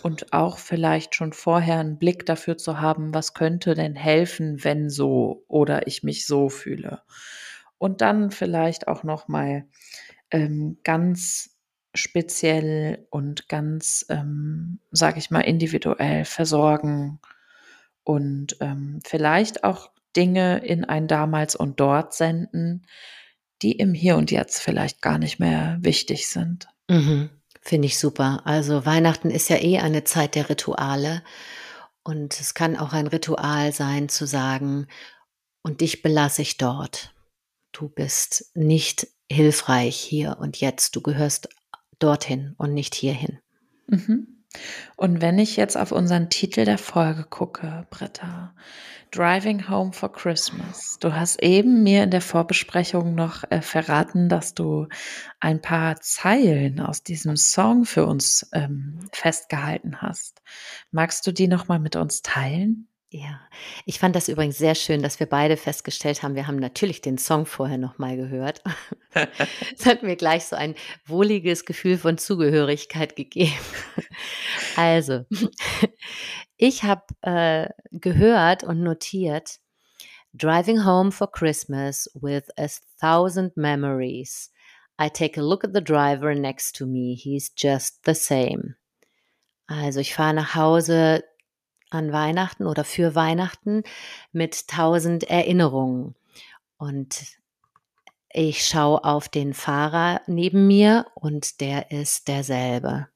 und 0.00 0.32
auch 0.32 0.58
vielleicht 0.58 1.14
schon 1.14 1.32
vorher 1.32 1.78
einen 1.78 1.98
Blick 1.98 2.26
dafür 2.26 2.56
zu 2.56 2.80
haben, 2.80 3.14
was 3.14 3.34
könnte 3.34 3.74
denn 3.74 3.94
helfen, 3.94 4.62
wenn 4.64 4.90
so 4.90 5.44
oder 5.48 5.86
ich 5.86 6.02
mich 6.02 6.26
so 6.26 6.48
fühle. 6.48 7.02
Und 7.78 8.00
dann 8.00 8.30
vielleicht 8.30 8.88
auch 8.88 9.04
nochmal 9.04 9.66
ähm, 10.30 10.78
ganz 10.84 11.56
speziell 11.94 13.06
und 13.10 13.48
ganz, 13.48 14.06
ähm, 14.08 14.80
sage 14.90 15.18
ich 15.18 15.30
mal, 15.30 15.40
individuell 15.40 16.24
versorgen 16.24 17.20
und 18.04 18.56
ähm, 18.60 19.00
vielleicht 19.04 19.64
auch 19.64 19.90
Dinge 20.16 20.58
in 20.64 20.84
ein 20.84 21.08
damals 21.08 21.56
und 21.56 21.80
dort 21.80 22.14
senden, 22.14 22.86
die 23.62 23.72
im 23.72 23.94
Hier 23.94 24.16
und 24.16 24.30
Jetzt 24.30 24.60
vielleicht 24.60 25.02
gar 25.02 25.18
nicht 25.18 25.38
mehr 25.38 25.78
wichtig 25.80 26.28
sind. 26.28 26.68
Mhm. 26.88 27.30
Finde 27.60 27.86
ich 27.86 27.98
super. 27.98 28.42
Also 28.44 28.86
Weihnachten 28.86 29.30
ist 29.30 29.48
ja 29.48 29.56
eh 29.56 29.78
eine 29.78 30.04
Zeit 30.04 30.34
der 30.34 30.48
Rituale 30.48 31.22
und 32.02 32.40
es 32.40 32.54
kann 32.54 32.76
auch 32.76 32.92
ein 32.92 33.06
Ritual 33.06 33.72
sein 33.72 34.08
zu 34.08 34.26
sagen, 34.26 34.86
und 35.62 35.80
dich 35.80 36.02
belasse 36.02 36.42
ich 36.42 36.56
dort. 36.56 37.14
Du 37.72 37.88
bist 37.88 38.50
nicht 38.54 39.08
hilfreich 39.30 39.96
hier 39.96 40.38
und 40.40 40.60
jetzt. 40.60 40.96
Du 40.96 41.02
gehörst 41.02 41.48
dorthin 41.98 42.54
und 42.56 42.74
nicht 42.74 42.94
hierhin. 42.94 43.38
Mhm. 43.86 44.39
Und 44.96 45.20
wenn 45.20 45.38
ich 45.38 45.56
jetzt 45.56 45.76
auf 45.76 45.92
unseren 45.92 46.28
Titel 46.28 46.64
der 46.64 46.78
Folge 46.78 47.24
gucke, 47.24 47.86
Britta, 47.90 48.52
Driving 49.12 49.68
Home 49.68 49.92
for 49.92 50.12
Christmas. 50.12 50.96
Du 51.00 51.12
hast 51.14 51.42
eben 51.42 51.82
mir 51.82 52.04
in 52.04 52.10
der 52.10 52.20
Vorbesprechung 52.20 53.16
noch 53.16 53.42
äh, 53.50 53.60
verraten, 53.60 54.28
dass 54.28 54.54
du 54.54 54.86
ein 55.40 55.60
paar 55.60 56.00
Zeilen 56.00 56.78
aus 56.80 57.02
diesem 57.02 57.36
Song 57.36 57.84
für 57.84 58.06
uns 58.06 58.48
ähm, 58.52 59.00
festgehalten 59.12 60.00
hast. 60.00 60.42
Magst 60.92 61.26
du 61.26 61.32
die 61.32 61.48
noch 61.48 61.66
mal 61.66 61.80
mit 61.80 61.96
uns 61.96 62.22
teilen? 62.22 62.86
Ja, 63.12 63.40
ich 63.86 63.98
fand 63.98 64.14
das 64.14 64.28
übrigens 64.28 64.56
sehr 64.56 64.76
schön, 64.76 65.02
dass 65.02 65.18
wir 65.18 65.26
beide 65.26 65.56
festgestellt 65.56 66.22
haben, 66.22 66.36
wir 66.36 66.46
haben 66.46 66.60
natürlich 66.60 67.00
den 67.00 67.18
Song 67.18 67.44
vorher 67.44 67.78
noch 67.78 67.98
mal 67.98 68.16
gehört. 68.16 68.62
Es 69.76 69.86
hat 69.86 70.04
mir 70.04 70.14
gleich 70.14 70.44
so 70.44 70.54
ein 70.54 70.76
wohliges 71.04 71.64
Gefühl 71.64 71.98
von 71.98 72.16
Zugehörigkeit 72.16 73.16
gegeben. 73.16 73.58
Also, 74.76 75.24
ich 76.56 76.84
habe 76.84 77.02
äh, 77.22 77.68
gehört 77.90 78.62
und 78.62 78.84
notiert, 78.84 79.58
Driving 80.32 80.84
home 80.84 81.10
for 81.10 81.28
Christmas 81.28 82.08
with 82.14 82.44
a 82.56 82.68
thousand 83.00 83.56
memories. 83.56 84.52
I 84.96 85.08
take 85.08 85.36
a 85.36 85.42
look 85.42 85.64
at 85.64 85.74
the 85.74 85.80
driver 85.80 86.36
next 86.36 86.76
to 86.76 86.86
me. 86.86 87.16
He's 87.16 87.50
just 87.56 88.04
the 88.04 88.14
same. 88.14 88.76
Also 89.66 89.98
ich 89.98 90.14
fahre 90.14 90.34
nach 90.34 90.54
Hause 90.54 91.24
an 91.90 92.12
Weihnachten 92.12 92.66
oder 92.66 92.84
für 92.84 93.14
Weihnachten 93.14 93.82
mit 94.32 94.68
tausend 94.68 95.24
Erinnerungen. 95.24 96.14
Und 96.78 97.38
ich 98.32 98.64
schaue 98.64 99.04
auf 99.04 99.28
den 99.28 99.54
Fahrer 99.54 100.20
neben 100.26 100.66
mir 100.66 101.06
und 101.14 101.60
der 101.60 101.90
ist 101.90 102.28
derselbe. 102.28 103.08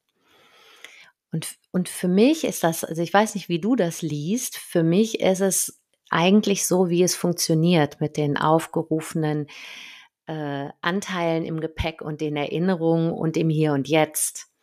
Und, 1.31 1.57
und 1.73 1.89
für 1.89 2.09
mich 2.09 2.45
ist 2.45 2.63
das, 2.63 2.85
also 2.85 3.03
ich 3.03 3.13
weiß 3.13 3.35
nicht, 3.35 3.49
wie 3.49 3.61
du 3.61 3.75
das 3.75 4.03
liest, 4.03 4.57
für 4.57 4.83
mich 4.83 5.21
ist 5.21 5.41
es 5.41 5.81
eigentlich 6.11 6.67
so, 6.67 6.91
wie 6.91 7.03
es 7.03 7.17
funktioniert 7.17 8.01
mit 8.01 8.17
den 8.17 8.37
aufgerufenen 8.37 9.49
äh, 10.27 10.69
Anteilen 10.81 11.45
im 11.45 11.61
Gepäck 11.61 12.03
und 12.03 12.21
den 12.21 12.37
Erinnerungen 12.37 13.13
und 13.13 13.37
im 13.37 13.49
Hier 13.49 13.73
und 13.73 13.89
Jetzt. 13.89 14.54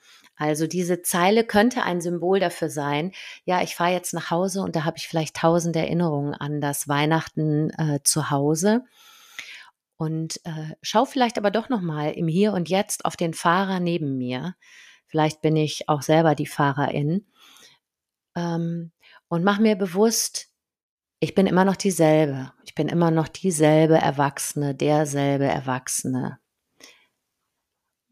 Also 0.42 0.66
diese 0.66 1.04
Zeile 1.04 1.44
könnte 1.44 1.84
ein 1.84 2.02
Symbol 2.02 2.39
dafür 2.39 2.72
sein, 2.72 3.12
ja, 3.46 3.62
ich 3.62 3.76
fahre 3.76 3.92
jetzt 3.92 4.12
nach 4.12 4.32
Hause 4.32 4.64
und 4.64 4.76
da 4.76 4.86
habe 4.86 4.98
ich 4.98 5.08
vielleicht 5.08 5.36
tausend 5.36 5.76
Erinnerungen 5.76 6.34
an 6.34 6.62
das 6.62 6.88
Weihnachten 6.88 7.70
äh, 7.78 8.00
zu 8.04 8.32
Hause. 8.32 8.84
Und 9.98 10.44
äh, 10.44 10.74
schau 10.82 11.06
vielleicht 11.06 11.38
aber 11.38 11.52
doch 11.52 11.70
nochmal 11.70 12.14
im 12.14 12.28
Hier 12.28 12.54
und 12.54 12.70
Jetzt 12.70 13.06
auf 13.06 13.16
den 13.16 13.36
Fahrer 13.36 13.80
neben 13.80 14.18
mir. 14.18 14.56
Vielleicht 15.06 15.44
bin 15.44 15.56
ich 15.56 15.88
auch 15.88 16.02
selber 16.02 16.34
die 16.34 16.48
Fahrerin. 16.48 17.28
Ähm, 18.36 18.92
und 19.28 19.44
mach 19.44 19.60
mir 19.60 19.76
bewusst, 19.76 20.48
ich 21.20 21.36
bin 21.36 21.46
immer 21.46 21.66
noch 21.66 21.76
dieselbe. 21.76 22.52
Ich 22.66 22.74
bin 22.74 22.88
immer 22.88 23.12
noch 23.12 23.28
dieselbe 23.28 24.00
Erwachsene, 24.00 24.74
derselbe 24.74 25.46
Erwachsene. 25.46 26.39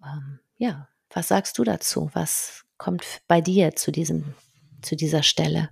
Ähm, 0.05 0.39
ja, 0.57 0.89
was 1.13 1.27
sagst 1.27 1.57
du 1.57 1.63
dazu? 1.63 2.09
Was 2.13 2.65
kommt 2.77 3.03
bei 3.27 3.41
dir 3.41 3.75
zu, 3.75 3.91
diesem, 3.91 4.33
zu 4.81 4.95
dieser 4.95 5.23
Stelle? 5.23 5.69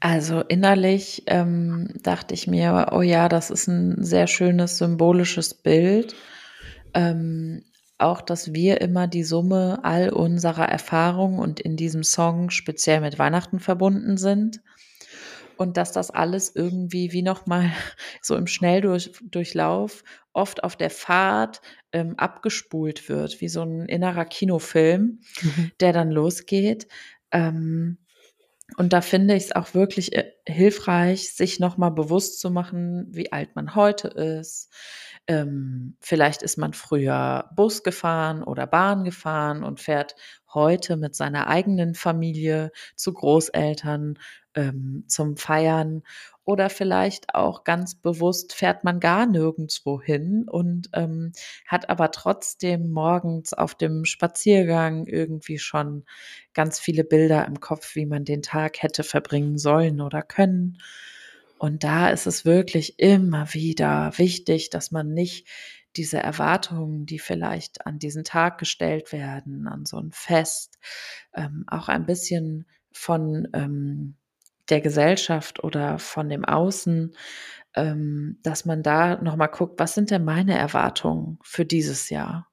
Also 0.00 0.40
innerlich 0.40 1.22
ähm, 1.26 1.94
dachte 2.02 2.34
ich 2.34 2.46
mir, 2.46 2.88
oh 2.92 3.02
ja, 3.02 3.28
das 3.28 3.50
ist 3.50 3.68
ein 3.68 4.02
sehr 4.02 4.26
schönes 4.26 4.78
symbolisches 4.78 5.54
Bild. 5.54 6.16
Ähm, 6.92 7.64
auch, 7.98 8.20
dass 8.20 8.52
wir 8.52 8.80
immer 8.80 9.06
die 9.06 9.22
Summe 9.22 9.78
all 9.84 10.10
unserer 10.10 10.68
Erfahrungen 10.68 11.38
und 11.38 11.60
in 11.60 11.76
diesem 11.76 12.02
Song 12.02 12.50
speziell 12.50 13.00
mit 13.00 13.18
Weihnachten 13.18 13.60
verbunden 13.60 14.16
sind 14.16 14.60
und 15.56 15.76
dass 15.76 15.92
das 15.92 16.10
alles 16.10 16.54
irgendwie 16.54 17.12
wie 17.12 17.22
nochmal 17.22 17.70
so 18.22 18.36
im 18.36 18.46
Schnelldurchlauf 18.46 20.04
oft 20.32 20.64
auf 20.64 20.76
der 20.76 20.90
Fahrt 20.90 21.60
ähm, 21.92 22.14
abgespult 22.18 23.08
wird, 23.08 23.40
wie 23.40 23.48
so 23.48 23.62
ein 23.62 23.86
innerer 23.86 24.24
Kinofilm, 24.24 25.20
mhm. 25.42 25.72
der 25.80 25.92
dann 25.92 26.10
losgeht. 26.10 26.88
Ähm, 27.30 27.98
und 28.76 28.92
da 28.92 29.00
finde 29.00 29.34
ich 29.34 29.44
es 29.44 29.56
auch 29.56 29.74
wirklich 29.74 30.14
äh, 30.16 30.32
hilfreich, 30.46 31.34
sich 31.34 31.60
nochmal 31.60 31.90
bewusst 31.90 32.40
zu 32.40 32.50
machen, 32.50 33.06
wie 33.10 33.32
alt 33.32 33.54
man 33.54 33.74
heute 33.74 34.08
ist. 34.08 34.72
Ähm, 35.26 35.96
vielleicht 36.00 36.42
ist 36.42 36.58
man 36.58 36.72
früher 36.72 37.50
Bus 37.54 37.82
gefahren 37.82 38.42
oder 38.42 38.66
Bahn 38.66 39.04
gefahren 39.04 39.62
und 39.62 39.80
fährt 39.80 40.16
heute 40.54 40.96
mit 40.96 41.14
seiner 41.14 41.46
eigenen 41.46 41.94
Familie 41.94 42.72
zu 42.96 43.12
Großeltern 43.12 44.18
ähm, 44.54 45.04
zum 45.08 45.36
Feiern 45.36 46.02
oder 46.44 46.70
vielleicht 46.70 47.34
auch 47.34 47.62
ganz 47.62 47.94
bewusst 47.94 48.52
fährt 48.54 48.82
man 48.82 48.98
gar 48.98 49.26
nirgendwo 49.26 50.00
hin 50.00 50.46
und 50.48 50.90
ähm, 50.92 51.32
hat 51.66 51.88
aber 51.88 52.10
trotzdem 52.10 52.90
morgens 52.90 53.52
auf 53.52 53.76
dem 53.76 54.04
Spaziergang 54.04 55.06
irgendwie 55.06 55.58
schon 55.58 56.04
ganz 56.52 56.80
viele 56.80 57.04
Bilder 57.04 57.46
im 57.46 57.60
Kopf, 57.60 57.94
wie 57.94 58.06
man 58.06 58.24
den 58.24 58.42
Tag 58.42 58.82
hätte 58.82 59.04
verbringen 59.04 59.56
sollen 59.56 60.00
oder 60.00 60.22
können. 60.22 60.78
Und 61.58 61.84
da 61.84 62.10
ist 62.10 62.26
es 62.26 62.44
wirklich 62.44 62.98
immer 62.98 63.54
wieder 63.54 64.12
wichtig, 64.16 64.68
dass 64.70 64.90
man 64.90 65.14
nicht 65.14 65.46
diese 65.96 66.18
Erwartungen, 66.18 67.06
die 67.06 67.18
vielleicht 67.18 67.86
an 67.86 67.98
diesen 67.98 68.24
Tag 68.24 68.58
gestellt 68.58 69.12
werden, 69.12 69.66
an 69.66 69.84
so 69.84 69.98
ein 69.98 70.12
Fest, 70.12 70.78
ähm, 71.34 71.64
auch 71.66 71.88
ein 71.88 72.06
bisschen 72.06 72.66
von 72.92 73.48
ähm, 73.52 74.16
der 74.68 74.80
Gesellschaft 74.80 75.62
oder 75.62 75.98
von 75.98 76.28
dem 76.28 76.44
Außen, 76.44 77.14
ähm, 77.74 78.38
dass 78.42 78.64
man 78.64 78.82
da 78.82 79.16
nochmal 79.16 79.48
guckt, 79.48 79.80
was 79.80 79.94
sind 79.94 80.10
denn 80.10 80.24
meine 80.24 80.56
Erwartungen 80.56 81.38
für 81.42 81.64
dieses 81.64 82.10
Jahr? 82.10 82.48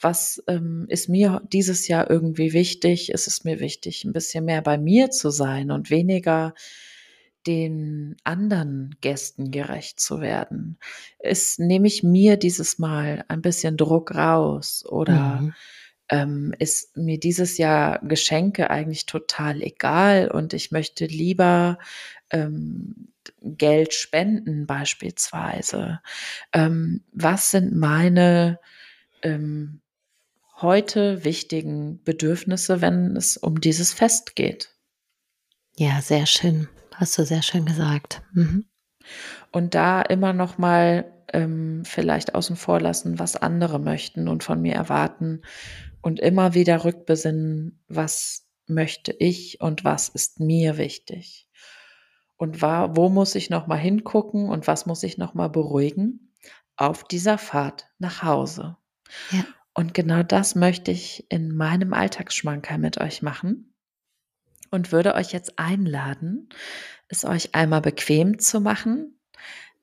Was 0.00 0.42
ähm, 0.46 0.86
ist 0.88 1.08
mir 1.08 1.42
dieses 1.52 1.88
Jahr 1.88 2.08
irgendwie 2.08 2.52
wichtig? 2.52 3.10
Ist 3.10 3.26
es 3.26 3.44
mir 3.44 3.60
wichtig, 3.60 4.04
ein 4.04 4.12
bisschen 4.12 4.44
mehr 4.44 4.62
bei 4.62 4.78
mir 4.78 5.10
zu 5.10 5.30
sein 5.30 5.70
und 5.70 5.90
weniger 5.90 6.54
den 7.46 8.16
anderen 8.24 8.96
Gästen 9.00 9.50
gerecht 9.50 10.00
zu 10.00 10.20
werden? 10.20 10.78
Ist, 11.18 11.58
nehme 11.58 11.86
ich 11.86 12.02
mir 12.02 12.36
dieses 12.36 12.78
Mal 12.78 13.24
ein 13.28 13.42
bisschen 13.42 13.76
Druck 13.76 14.14
raus 14.14 14.84
oder 14.86 15.40
mhm 15.40 15.54
ähm, 16.10 16.52
ist 16.58 16.96
mir 16.96 17.18
dieses 17.18 17.56
Jahr 17.56 18.00
Geschenke 18.02 18.68
eigentlich 18.70 19.06
total 19.06 19.62
egal 19.62 20.28
und 20.28 20.52
ich 20.52 20.72
möchte 20.72 21.06
lieber 21.06 21.78
ähm, 22.30 23.12
Geld 23.40 23.94
spenden 23.94 24.66
beispielsweise. 24.66 26.00
Ähm, 26.52 27.04
was 27.12 27.50
sind 27.50 27.76
meine 27.76 28.58
ähm, 29.22 29.80
heute 30.60 31.24
wichtigen 31.24 32.02
Bedürfnisse, 32.02 32.80
wenn 32.80 33.16
es 33.16 33.36
um 33.36 33.60
dieses 33.60 33.92
Fest 33.92 34.34
geht. 34.34 34.74
Ja, 35.76 36.02
sehr 36.02 36.26
schön. 36.26 36.68
Hast 37.00 37.16
du 37.16 37.24
sehr 37.24 37.40
schön 37.40 37.64
gesagt. 37.64 38.20
Mhm. 38.34 38.66
Und 39.52 39.74
da 39.74 40.02
immer 40.02 40.34
noch 40.34 40.58
mal 40.58 41.10
ähm, 41.32 41.82
vielleicht 41.86 42.34
außen 42.34 42.56
vor 42.56 42.78
lassen, 42.78 43.18
was 43.18 43.36
andere 43.36 43.78
möchten 43.78 44.28
und 44.28 44.44
von 44.44 44.60
mir 44.60 44.74
erwarten 44.74 45.40
und 46.02 46.20
immer 46.20 46.52
wieder 46.52 46.84
rückbesinnen, 46.84 47.82
was 47.88 48.46
möchte 48.66 49.12
ich 49.18 49.62
und 49.62 49.82
was 49.82 50.10
ist 50.10 50.40
mir 50.40 50.76
wichtig 50.76 51.48
und 52.36 52.60
war, 52.60 52.98
wo 52.98 53.08
muss 53.08 53.34
ich 53.34 53.48
noch 53.48 53.66
mal 53.66 53.78
hingucken 53.78 54.50
und 54.50 54.66
was 54.66 54.84
muss 54.84 55.02
ich 55.02 55.16
noch 55.16 55.32
mal 55.32 55.48
beruhigen 55.48 56.34
auf 56.76 57.04
dieser 57.04 57.38
Fahrt 57.38 57.88
nach 57.98 58.22
Hause. 58.22 58.76
Ja. 59.30 59.46
Und 59.72 59.94
genau 59.94 60.22
das 60.22 60.54
möchte 60.54 60.90
ich 60.90 61.24
in 61.30 61.56
meinem 61.56 61.94
Alltagsschmankerl 61.94 62.76
mit 62.76 63.00
euch 63.00 63.22
machen 63.22 63.69
und 64.70 64.92
würde 64.92 65.14
euch 65.14 65.32
jetzt 65.32 65.58
einladen, 65.58 66.48
es 67.08 67.24
euch 67.24 67.54
einmal 67.54 67.80
bequem 67.80 68.38
zu 68.38 68.60
machen, 68.60 69.18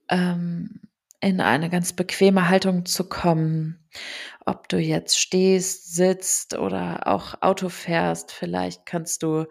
ähm, 0.10 0.82
in 1.20 1.42
eine 1.42 1.70
ganz 1.70 1.94
bequeme 1.94 2.50
Haltung 2.50 2.86
zu 2.86 3.08
kommen. 3.10 3.80
Ob 4.46 4.70
du 4.70 4.78
jetzt 4.78 5.20
stehst, 5.20 5.94
sitzt 5.94 6.58
oder 6.58 7.08
auch 7.08 7.42
Auto 7.42 7.70
fährst, 7.70 8.32
vielleicht 8.32 8.86
kannst 8.86 9.24
du 9.24 9.46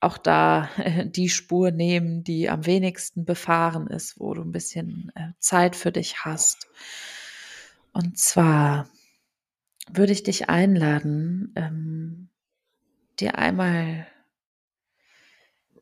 auch 0.00 0.18
da 0.18 0.68
die 1.04 1.28
Spur 1.28 1.70
nehmen, 1.70 2.22
die 2.22 2.48
am 2.48 2.66
wenigsten 2.66 3.24
befahren 3.24 3.86
ist, 3.86 4.20
wo 4.20 4.34
du 4.34 4.42
ein 4.42 4.52
bisschen 4.52 5.10
äh, 5.14 5.32
Zeit 5.38 5.74
für 5.74 5.92
dich 5.92 6.24
hast. 6.24 6.68
Und 7.92 8.18
zwar 8.18 8.88
würde 9.90 10.12
ich 10.12 10.22
dich 10.22 10.48
einladen, 10.48 11.52
ähm, 11.56 12.28
dir 13.18 13.38
einmal 13.38 14.06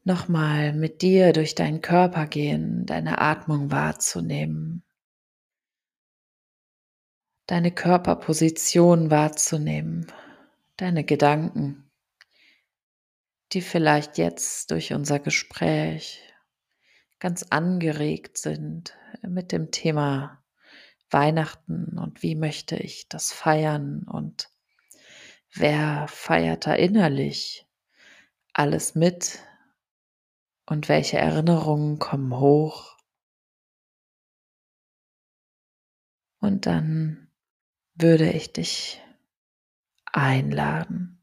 nochmal 0.05 0.73
mit 0.73 1.03
dir 1.03 1.33
durch 1.33 1.55
deinen 1.55 1.81
Körper 1.81 2.27
gehen, 2.27 2.87
deine 2.87 3.19
Atmung 3.21 3.71
wahrzunehmen, 3.71 4.85
deine 7.47 7.73
Körperposition 7.73 9.11
wahrzunehmen, 9.11 10.07
deine 10.77 11.05
Gedanken, 11.05 11.91
die 13.53 13.63
vielleicht 13.63 14.19
jetzt 14.19 14.71
durch 14.71 14.93
unser 14.93 15.19
Gespräch 15.19 16.21
ganz 17.19 17.45
angeregt 17.51 18.37
sind 18.37 18.95
mit 19.23 19.53
dem 19.53 19.71
Thema 19.71 20.45
Weihnachten 21.11 21.99
und 21.99 22.23
wie 22.23 22.35
möchte 22.35 22.77
ich 22.77 23.09
das 23.09 23.33
feiern 23.33 24.03
und 24.03 24.51
wer 25.55 26.07
feiert 26.09 26.67
da 26.67 26.75
innerlich 26.75 27.67
alles 28.53 28.95
mit 28.95 29.39
und 30.67 30.89
welche 30.89 31.19
Erinnerungen 31.19 31.99
kommen 31.99 32.39
hoch. 32.39 32.97
Und 36.41 36.67
dann 36.67 37.29
würde 37.95 38.31
ich 38.31 38.53
dich 38.53 39.01
einladen, 40.05 41.23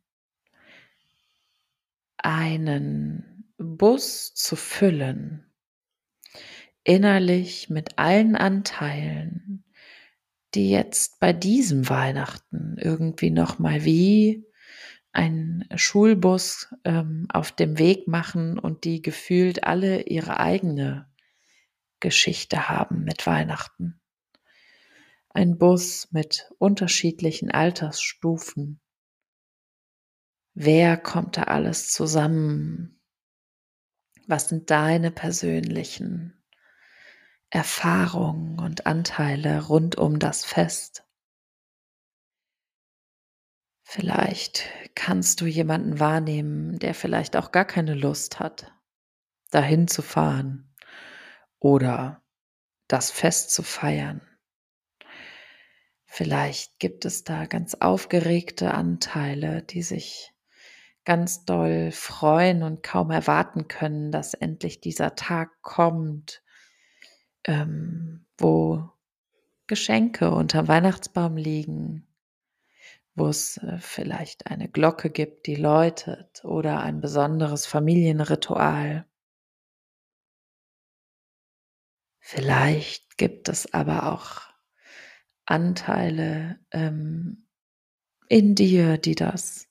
einen 2.18 3.54
Bus 3.58 4.34
zu 4.34 4.56
füllen, 4.56 5.46
innerlich 6.84 7.70
mit 7.70 8.00
allen 8.00 8.36
Anteilen, 8.36 9.64
die 10.54 10.70
jetzt 10.70 11.20
bei 11.20 11.34
diesem 11.34 11.88
Weihnachten 11.88 12.78
irgendwie 12.78 13.30
noch 13.30 13.60
mal 13.60 13.86
wie 13.86 14.51
ein 15.14 15.68
Schulbus 15.76 16.74
ähm, 16.86 17.28
auf 17.32 17.52
dem 17.52 17.78
Weg 17.78 18.08
machen 18.08 18.58
und 18.58 18.86
die 18.86 19.02
gefühlt 19.02 19.64
alle 19.64 20.04
ihre 20.04 20.40
eigene 20.40 21.10
Geschichte 22.00 22.70
haben 22.70 23.04
mit 23.04 23.26
Weihnachten. 23.28 24.00
Ein 25.30 25.58
Bus 25.58 26.10
mit 26.12 26.52
unterschiedlichen 26.58 27.52
Altersstufen. 27.52 28.82
Wer 30.54 30.98
kommt 30.98 31.38
da 31.38 31.44
alles 31.44 31.92
zusammen? 31.92 33.02
Was 34.28 34.50
sind 34.50 34.70
deine 34.70 35.12
persönlichen 35.12 36.44
Erfahrungen 37.50 38.60
und 38.60 38.86
Anteile 38.86 39.66
rund 39.66 39.98
um 39.98 40.20
das 40.20 40.46
Fest? 40.46 41.06
Vielleicht 43.94 44.70
kannst 44.96 45.42
du 45.42 45.46
jemanden 45.46 46.00
wahrnehmen, 46.00 46.80
der 46.80 46.94
vielleicht 46.94 47.36
auch 47.36 47.52
gar 47.52 47.66
keine 47.66 47.94
Lust 47.94 48.40
hat, 48.40 48.72
dahin 49.50 49.90
zu 49.90 50.02
fahren 50.02 50.74
oder 51.60 52.24
das 52.88 53.12
Fest 53.12 53.52
zu 53.52 53.64
feiern. 53.64 54.22
Vielleicht 56.06 56.80
gibt 56.80 57.04
es 57.04 57.26
da 57.26 57.48
ganz 57.48 57.74
aufgeregte 57.82 58.74
Anteile, 58.74 59.62
die 59.62 59.82
sich 59.82 60.32
ganz 61.04 61.44
doll 61.44 61.92
freuen 61.92 62.64
und 62.64 62.84
kaum 62.84 63.12
erwarten 63.12 63.68
können, 63.68 64.10
dass 64.14 64.34
endlich 64.34 64.80
dieser 64.80 65.16
Tag 65.18 65.62
kommt, 65.62 66.42
ähm, 67.44 68.26
wo 68.38 68.90
Geschenke 69.68 70.32
unter 70.32 70.70
Weihnachtsbaum 70.70 71.36
liegen, 71.36 72.08
wo 73.16 73.28
es 73.28 73.58
äh, 73.58 73.78
vielleicht 73.80 74.48
eine 74.48 74.70
Glocke 74.70 75.10
gibt, 75.10 75.48
die 75.48 75.56
läutet 75.56 76.44
oder 76.44 76.82
ein 76.82 77.02
besonderes 77.02 77.66
Familienritual. 77.66 79.06
Vielleicht 82.20 83.18
gibt 83.18 83.50
es 83.50 83.74
aber 83.74 84.14
auch 84.14 84.42
Anteile 85.46 86.60
ähm, 86.72 87.48
in 88.30 88.56
dir, 88.56 88.98
die 88.98 89.16
das 89.16 89.68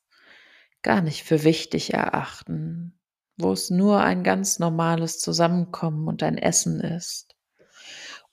gar 0.83 1.01
nicht 1.01 1.25
für 1.25 1.45
wichtig 1.45 1.95
erachten, 1.95 2.99
wo 3.39 3.53
es 3.53 3.71
nur 3.71 4.03
ein 4.03 4.23
ganz 4.23 4.59
normales 4.59 5.19
Zusammenkommen 5.19 6.09
und 6.09 6.23
ein 6.23 6.37
Essen 6.37 6.81
ist, 6.81 7.35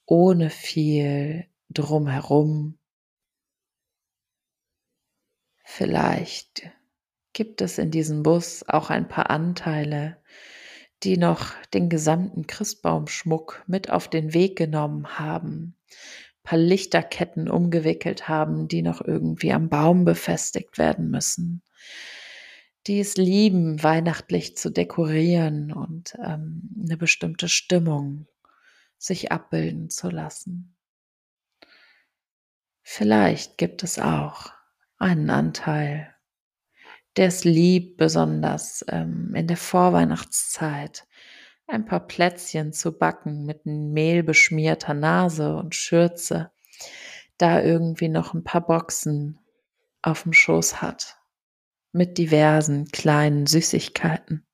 ohne 0.06 0.50
viel 0.50 1.48
drumherum 1.70 2.78
Vielleicht 5.70 6.72
gibt 7.34 7.62
es 7.62 7.78
in 7.78 7.92
diesem 7.92 8.24
Bus 8.24 8.64
auch 8.70 8.90
ein 8.90 9.10
paar 9.10 9.30
Anteile, 9.30 10.16
die 11.04 11.18
noch 11.18 11.52
den 11.74 11.90
gesamten 11.90 12.48
Christbaumschmuck 12.48 13.66
mit 13.68 13.92
auf 13.92 14.08
den 14.08 14.34
Weg 14.34 14.58
genommen 14.58 15.20
haben, 15.20 15.76
ein 15.90 16.44
paar 16.44 16.58
Lichterketten 16.58 17.50
umgewickelt 17.50 18.30
haben, 18.30 18.70
die 18.70 18.82
noch 18.82 19.02
irgendwie 19.02 19.52
am 19.52 19.68
Baum 19.68 20.06
befestigt 20.06 20.78
werden 20.78 21.12
müssen, 21.12 21.62
die 22.88 23.02
es 23.02 23.18
lieben, 23.18 23.84
weihnachtlich 23.84 24.56
zu 24.56 24.72
dekorieren 24.72 25.74
und 25.74 26.16
ähm, 26.26 26.70
eine 26.82 26.96
bestimmte 26.96 27.50
Stimmung 27.50 28.26
sich 28.98 29.34
abbilden 29.34 29.90
zu 29.90 30.10
lassen. 30.10 30.78
Vielleicht 32.82 33.58
gibt 33.58 33.84
es 33.84 34.00
auch 34.00 34.57
einen 34.98 35.30
Anteil, 35.30 36.14
der 37.16 37.28
es 37.28 37.44
liebt, 37.44 37.98
besonders 37.98 38.86
ähm, 38.90 39.34
in 39.36 39.48
der 39.48 39.58
Vorweihnachtszeit 39.58 41.08
ein 41.68 41.86
paar 41.86 42.08
Plätzchen 42.08 42.74
zu 42.74 42.98
backen 42.98 43.46
mit 43.46 43.66
Mehl 43.66 44.24
beschmierter 44.24 44.94
Nase 44.94 45.56
und 45.56 45.76
Schürze, 45.76 46.52
da 47.38 47.62
irgendwie 47.62 48.10
noch 48.10 48.34
ein 48.34 48.44
paar 48.44 48.66
Boxen 48.66 49.40
auf 50.02 50.24
dem 50.24 50.34
Schoß 50.34 50.82
hat 50.82 51.18
mit 51.92 52.18
diversen 52.18 52.88
kleinen 52.88 53.48
Süßigkeiten. 53.48 54.46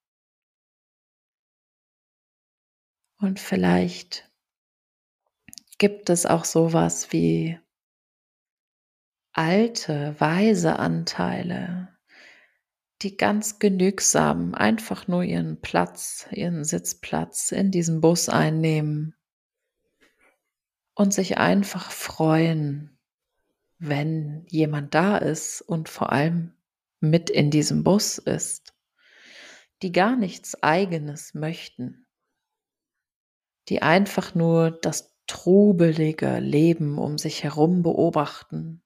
Und 3.19 3.39
vielleicht 3.39 4.29
gibt 5.77 6.09
es 6.09 6.25
auch 6.25 6.45
sowas 6.45 7.11
wie 7.11 7.59
alte, 9.33 10.15
weise 10.19 10.77
Anteile, 10.77 11.89
die 13.01 13.17
ganz 13.17 13.57
genügsam 13.57 14.53
einfach 14.53 15.07
nur 15.07 15.23
ihren 15.23 15.59
Platz, 15.59 16.27
ihren 16.31 16.63
Sitzplatz 16.63 17.51
in 17.51 17.71
diesem 17.71 17.99
Bus 17.99 18.29
einnehmen 18.29 19.15
und 20.93 21.13
sich 21.13 21.39
einfach 21.39 21.91
freuen, 21.91 22.97
wenn 23.79 24.45
jemand 24.47 24.93
da 24.93 25.17
ist 25.17 25.61
und 25.61 25.89
vor 25.89 26.11
allem 26.11 26.53
mit 26.99 27.29
in 27.31 27.49
diesem 27.49 27.83
Bus 27.83 28.19
ist, 28.19 28.73
die 29.81 29.91
gar 29.91 30.15
nichts 30.15 30.61
eigenes 30.61 31.33
möchten, 31.33 32.05
die 33.67 33.81
einfach 33.81 34.35
nur 34.35 34.71
das 34.71 35.17
trubelige 35.25 36.37
Leben 36.37 36.99
um 36.99 37.17
sich 37.17 37.43
herum 37.43 37.81
beobachten 37.81 38.82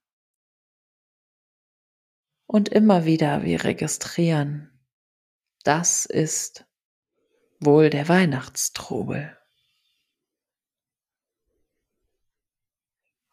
Und 2.48 2.70
immer 2.70 3.04
wieder 3.04 3.42
wir 3.42 3.64
registrieren, 3.64 4.70
das 5.64 6.06
ist 6.06 6.64
wohl 7.60 7.90
der 7.90 8.08
Weihnachtstrubel. 8.08 9.36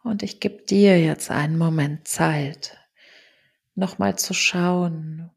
Und 0.03 0.21
ich 0.21 0.41
gebe 0.41 0.63
dir 0.63 0.99
jetzt 0.99 1.31
einen 1.31 1.57
Moment 1.57 2.09
Zeit, 2.09 2.77
nochmal 3.73 4.17
zu 4.17 4.33
schauen, 4.33 5.31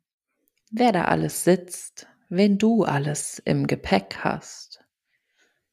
wer 0.72 0.90
da 0.90 1.04
alles 1.04 1.44
sitzt, 1.44 2.08
wen 2.28 2.58
du 2.58 2.82
alles 2.82 3.38
im 3.38 3.68
Gepäck 3.68 4.18
hast 4.24 4.84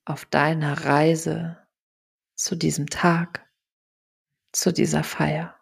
auf 0.06 0.26
deiner 0.26 0.86
Reise 0.86 1.58
zu 2.36 2.56
diesem 2.56 2.88
Tag, 2.88 3.50
zu 4.52 4.72
dieser 4.72 5.04
Feier. 5.04 5.60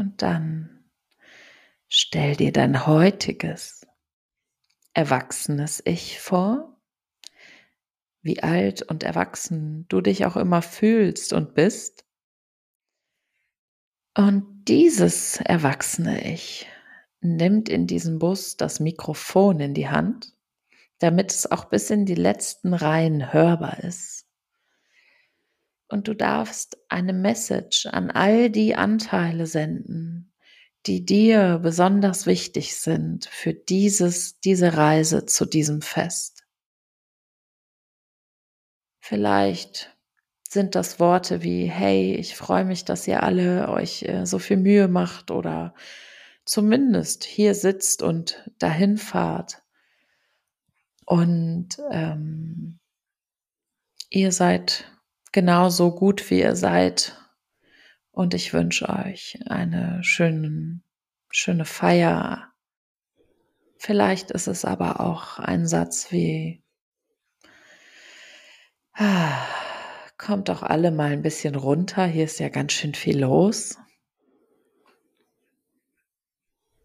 Und 0.00 0.22
dann 0.22 0.86
stell 1.86 2.34
dir 2.34 2.52
dein 2.52 2.86
heutiges, 2.86 3.86
erwachsenes 4.94 5.82
Ich 5.84 6.18
vor, 6.20 6.80
wie 8.22 8.42
alt 8.42 8.80
und 8.80 9.02
erwachsen 9.02 9.84
du 9.90 10.00
dich 10.00 10.24
auch 10.24 10.38
immer 10.38 10.62
fühlst 10.62 11.34
und 11.34 11.52
bist. 11.52 12.06
Und 14.16 14.64
dieses 14.68 15.38
erwachsene 15.42 16.32
Ich 16.32 16.66
nimmt 17.20 17.68
in 17.68 17.86
diesem 17.86 18.18
Bus 18.18 18.56
das 18.56 18.80
Mikrofon 18.80 19.60
in 19.60 19.74
die 19.74 19.90
Hand, 19.90 20.34
damit 20.98 21.30
es 21.30 21.50
auch 21.50 21.66
bis 21.66 21.90
in 21.90 22.06
die 22.06 22.14
letzten 22.14 22.72
Reihen 22.72 23.34
hörbar 23.34 23.80
ist 23.80 24.19
und 25.90 26.08
du 26.08 26.14
darfst 26.14 26.78
eine 26.88 27.12
Message 27.12 27.86
an 27.86 28.10
all 28.10 28.50
die 28.50 28.74
Anteile 28.74 29.46
senden, 29.46 30.32
die 30.86 31.04
dir 31.04 31.60
besonders 31.62 32.26
wichtig 32.26 32.76
sind 32.76 33.26
für 33.26 33.52
dieses, 33.52 34.40
diese 34.40 34.76
Reise 34.76 35.26
zu 35.26 35.44
diesem 35.44 35.82
Fest. 35.82 36.44
Vielleicht 39.00 39.96
sind 40.48 40.74
das 40.74 40.98
Worte 40.98 41.42
wie, 41.42 41.66
hey, 41.66 42.14
ich 42.14 42.34
freue 42.34 42.64
mich, 42.64 42.84
dass 42.84 43.06
ihr 43.06 43.22
alle 43.22 43.68
euch 43.68 44.02
äh, 44.02 44.26
so 44.26 44.38
viel 44.38 44.56
Mühe 44.56 44.88
macht 44.88 45.30
oder 45.30 45.74
zumindest 46.44 47.24
hier 47.24 47.54
sitzt 47.54 48.02
und 48.02 48.50
dahin 48.58 48.96
fahrt. 48.96 49.62
Und 51.04 51.80
ähm, 51.90 52.78
ihr 54.08 54.32
seid 54.32 54.90
genauso 55.32 55.94
gut, 55.94 56.30
wie 56.30 56.40
ihr 56.40 56.56
seid. 56.56 57.16
Und 58.10 58.34
ich 58.34 58.52
wünsche 58.52 58.88
euch 58.88 59.38
eine 59.46 60.02
schöne, 60.02 60.80
schöne 61.30 61.64
Feier. 61.64 62.52
Vielleicht 63.78 64.30
ist 64.30 64.46
es 64.46 64.64
aber 64.64 65.00
auch 65.00 65.38
ein 65.38 65.66
Satz 65.66 66.12
wie, 66.12 66.62
ah, 68.92 69.46
kommt 70.18 70.50
doch 70.50 70.62
alle 70.62 70.90
mal 70.90 71.12
ein 71.12 71.22
bisschen 71.22 71.54
runter, 71.54 72.04
hier 72.04 72.24
ist 72.24 72.40
ja 72.40 72.50
ganz 72.50 72.72
schön 72.72 72.94
viel 72.94 73.20
los. 73.20 73.78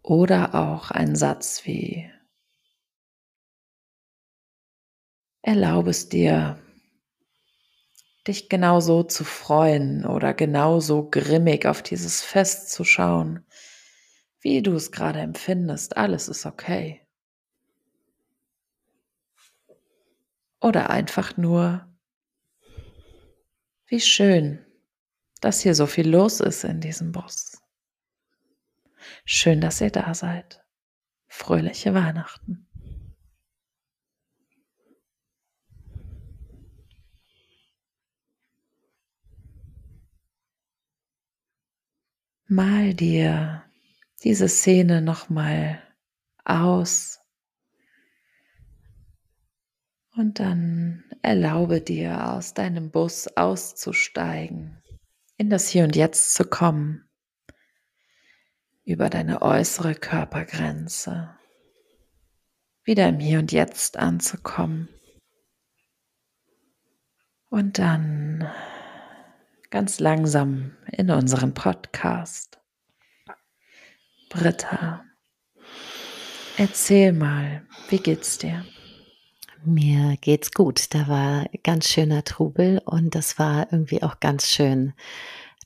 Oder 0.01 0.55
auch 0.55 0.91
ein 0.91 1.15
Satz 1.15 1.65
wie, 1.65 2.09
erlaube 5.41 5.89
es 5.89 6.07
dir, 6.07 6.59
dich 8.27 8.49
genauso 8.49 9.03
zu 9.03 9.23
freuen 9.23 10.05
oder 10.05 10.33
genauso 10.33 11.09
grimmig 11.09 11.65
auf 11.65 11.81
dieses 11.81 12.21
Fest 12.21 12.71
zu 12.71 12.83
schauen, 12.83 13.45
wie 14.39 14.61
du 14.61 14.73
es 14.73 14.91
gerade 14.91 15.19
empfindest. 15.19 15.97
Alles 15.97 16.27
ist 16.27 16.45
okay. 16.45 17.01
Oder 20.59 20.89
einfach 20.89 21.37
nur, 21.37 21.87
wie 23.87 24.01
schön, 24.01 24.65
dass 25.41 25.61
hier 25.61 25.75
so 25.75 25.85
viel 25.85 26.09
los 26.09 26.39
ist 26.39 26.63
in 26.63 26.81
diesem 26.81 27.11
Bus. 27.11 27.61
Schön, 29.25 29.61
dass 29.61 29.81
ihr 29.81 29.91
da 29.91 30.15
seid. 30.15 30.63
Fröhliche 31.27 31.93
Weihnachten. 31.93 32.64
Mal 42.47 42.93
dir 42.93 43.63
diese 44.23 44.47
Szene 44.47 45.01
nochmal 45.01 45.81
aus. 46.43 47.19
Und 50.15 50.39
dann 50.39 51.03
erlaube 51.23 51.81
dir 51.81 52.29
aus 52.29 52.53
deinem 52.53 52.91
Bus 52.91 53.27
auszusteigen, 53.35 54.79
in 55.37 55.49
das 55.49 55.69
Hier 55.69 55.85
und 55.85 55.95
Jetzt 55.95 56.35
zu 56.35 56.45
kommen, 56.45 57.09
über 58.83 59.09
deine 59.09 59.41
äußere 59.41 59.95
Körpergrenze, 59.95 61.35
wieder 62.83 63.09
im 63.09 63.19
Hier 63.19 63.39
und 63.39 63.51
Jetzt 63.51 63.97
anzukommen. 63.97 64.87
Und 67.49 67.79
dann 67.79 68.47
ganz 69.69 69.99
langsam 69.99 70.75
in 70.91 71.09
unseren 71.11 71.53
Podcast. 71.53 72.59
Britta, 74.29 75.03
erzähl 76.57 77.13
mal, 77.13 77.65
wie 77.89 77.99
geht's 77.99 78.37
dir? 78.37 78.65
Mir 79.63 80.17
geht's 80.21 80.51
gut. 80.51 80.93
Da 80.93 81.07
war 81.07 81.45
ganz 81.63 81.87
schöner 81.87 82.23
Trubel 82.23 82.81
und 82.85 83.15
das 83.15 83.39
war 83.39 83.71
irgendwie 83.71 84.03
auch 84.03 84.19
ganz 84.19 84.47
schön. 84.47 84.93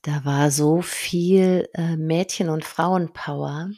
Da 0.04 0.24
war 0.24 0.52
so 0.52 0.82
viel 0.82 1.68
äh, 1.74 1.98
Mädchen- 1.98 2.50
und 2.50 2.64
Frauenpower. 2.64 3.72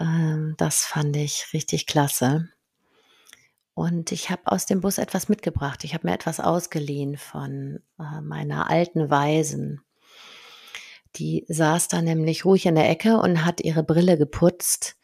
Ähm, 0.00 0.54
das 0.56 0.86
fand 0.86 1.16
ich 1.16 1.48
richtig 1.52 1.86
klasse. 1.86 2.48
Und 3.80 4.12
ich 4.12 4.28
habe 4.28 4.42
aus 4.44 4.66
dem 4.66 4.82
Bus 4.82 4.98
etwas 4.98 5.30
mitgebracht. 5.30 5.84
Ich 5.84 5.94
habe 5.94 6.06
mir 6.06 6.12
etwas 6.12 6.38
ausgeliehen 6.38 7.16
von 7.16 7.80
äh, 7.98 8.20
meiner 8.20 8.68
alten 8.68 9.08
Waisen. 9.08 9.80
Die 11.16 11.46
saß 11.48 11.88
da 11.88 12.02
nämlich 12.02 12.44
ruhig 12.44 12.66
in 12.66 12.74
der 12.74 12.90
Ecke 12.90 13.16
und 13.16 13.42
hat 13.46 13.62
ihre 13.62 13.82
Brille 13.82 14.18
geputzt. 14.18 14.98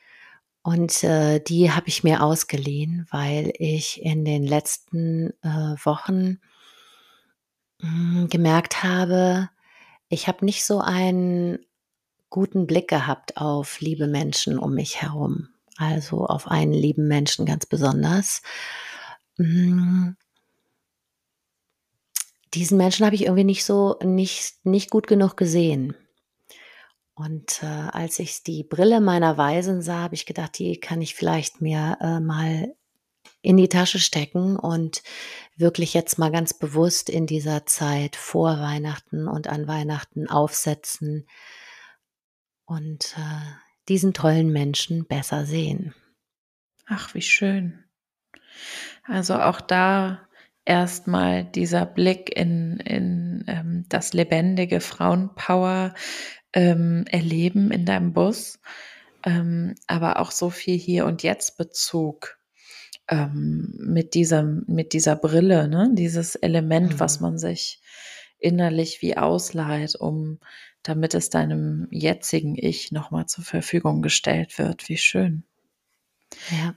Und 0.62 1.02
äh, 1.04 1.40
die 1.40 1.72
habe 1.72 1.88
ich 1.88 2.04
mir 2.04 2.22
ausgeliehen, 2.22 3.06
weil 3.10 3.50
ich 3.58 4.02
in 4.02 4.26
den 4.26 4.46
letzten 4.46 5.30
äh, 5.42 5.74
Wochen 5.82 6.38
mh, 7.80 7.88
hm, 7.88 8.28
gemerkt 8.28 8.82
habe, 8.82 9.48
ich 10.10 10.28
habe 10.28 10.44
nicht 10.44 10.66
so 10.66 10.80
einen 10.80 11.60
guten 12.28 12.66
Blick 12.66 12.88
gehabt 12.88 13.38
auf 13.38 13.80
liebe 13.80 14.06
Menschen 14.06 14.58
um 14.58 14.74
mich 14.74 15.00
herum 15.00 15.48
also 15.76 16.26
auf 16.26 16.48
einen 16.48 16.72
lieben 16.72 17.08
Menschen 17.08 17.46
ganz 17.46 17.66
besonders. 17.66 18.42
Hm. 19.36 20.16
Diesen 22.54 22.78
Menschen 22.78 23.04
habe 23.04 23.14
ich 23.14 23.24
irgendwie 23.24 23.44
nicht 23.44 23.64
so, 23.64 23.98
nicht, 24.02 24.64
nicht 24.64 24.90
gut 24.90 25.06
genug 25.06 25.36
gesehen. 25.36 25.94
Und 27.14 27.62
äh, 27.62 27.66
als 27.66 28.18
ich 28.18 28.42
die 28.42 28.62
Brille 28.62 29.00
meiner 29.00 29.38
Weisen 29.38 29.82
sah, 29.82 30.02
habe 30.02 30.14
ich 30.14 30.26
gedacht, 30.26 30.58
die 30.58 30.78
kann 30.78 31.00
ich 31.00 31.14
vielleicht 31.14 31.60
mir 31.60 31.98
äh, 32.00 32.20
mal 32.20 32.74
in 33.42 33.56
die 33.56 33.68
Tasche 33.68 33.98
stecken 33.98 34.56
und 34.56 35.02
wirklich 35.56 35.94
jetzt 35.94 36.18
mal 36.18 36.30
ganz 36.30 36.52
bewusst 36.52 37.08
in 37.08 37.26
dieser 37.26 37.64
Zeit 37.66 38.16
vor 38.16 38.58
Weihnachten 38.60 39.28
und 39.28 39.48
an 39.48 39.66
Weihnachten 39.66 40.28
aufsetzen 40.28 41.26
und 42.66 43.14
äh, 43.16 43.65
diesen 43.88 44.12
tollen 44.12 44.52
Menschen 44.52 45.06
besser 45.06 45.46
sehen. 45.46 45.94
Ach, 46.86 47.14
wie 47.14 47.22
schön. 47.22 47.84
Also 49.04 49.34
auch 49.34 49.60
da 49.60 50.26
erstmal 50.64 51.44
dieser 51.44 51.86
Blick 51.86 52.36
in, 52.36 52.78
in 52.78 53.44
ähm, 53.46 53.84
das 53.88 54.12
lebendige 54.12 54.80
Frauenpower 54.80 55.94
ähm, 56.52 57.04
erleben 57.08 57.70
in 57.70 57.84
deinem 57.84 58.12
Bus, 58.12 58.58
ähm, 59.24 59.74
aber 59.86 60.18
auch 60.18 60.30
so 60.30 60.50
viel 60.50 60.78
hier 60.78 61.06
und 61.06 61.22
jetzt 61.22 61.56
Bezug 61.56 62.38
ähm, 63.08 63.74
mit 63.78 64.14
dieser 64.14 64.42
mit 64.42 64.92
dieser 64.92 65.16
Brille, 65.16 65.68
ne? 65.68 65.90
dieses 65.92 66.34
Element, 66.34 66.94
mhm. 66.94 67.00
was 67.00 67.20
man 67.20 67.38
sich 67.38 67.80
innerlich 68.38 69.02
wie 69.02 69.16
ausleiht, 69.16 69.94
um 69.96 70.40
damit 70.88 71.14
es 71.14 71.30
deinem 71.30 71.88
jetzigen 71.90 72.56
Ich 72.56 72.92
nochmal 72.92 73.26
zur 73.26 73.44
Verfügung 73.44 74.02
gestellt 74.02 74.58
wird. 74.58 74.88
Wie 74.88 74.98
schön. 74.98 75.44
Ja. 76.50 76.74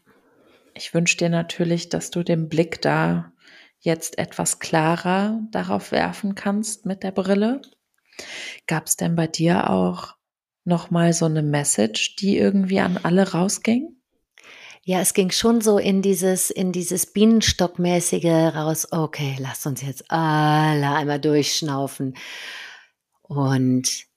Ich 0.74 0.94
wünsche 0.94 1.18
dir 1.18 1.30
natürlich, 1.30 1.90
dass 1.90 2.10
du 2.10 2.24
den 2.24 2.50
Blick 2.50 2.82
da 2.82 3.32
jetzt 3.80 4.18
etwas 4.18 4.60
klarer 4.60 5.40
darauf 5.52 5.92
werfen 5.92 6.36
kannst 6.36 6.86
mit 6.86 7.04
der 7.04 7.12
Brille. 7.12 7.62
Gab 8.68 8.88
es 8.88 8.96
denn 8.96 9.16
bei 9.16 9.28
dir 9.28 9.70
auch 9.70 10.16
noch 10.66 10.90
mal 10.90 11.14
so 11.14 11.26
eine 11.26 11.44
Message, 11.44 12.16
die 12.16 12.38
irgendwie 12.38 12.80
an 12.80 12.98
alle 12.98 13.32
rausging? 13.32 13.96
Ja, 14.84 15.02
es 15.02 15.14
ging 15.14 15.30
schon 15.32 15.62
so 15.62 15.78
in 15.78 16.02
dieses, 16.02 16.50
in 16.50 16.72
dieses 16.72 17.06
Bienenstockmäßige 17.06 18.56
raus. 18.56 18.88
Okay, 18.92 19.36
lasst 19.40 19.68
uns 19.68 19.82
jetzt 19.82 20.10
alle 20.10 20.92
einmal 20.96 21.20
durchschnaufen 21.20 22.16
und 23.30 24.08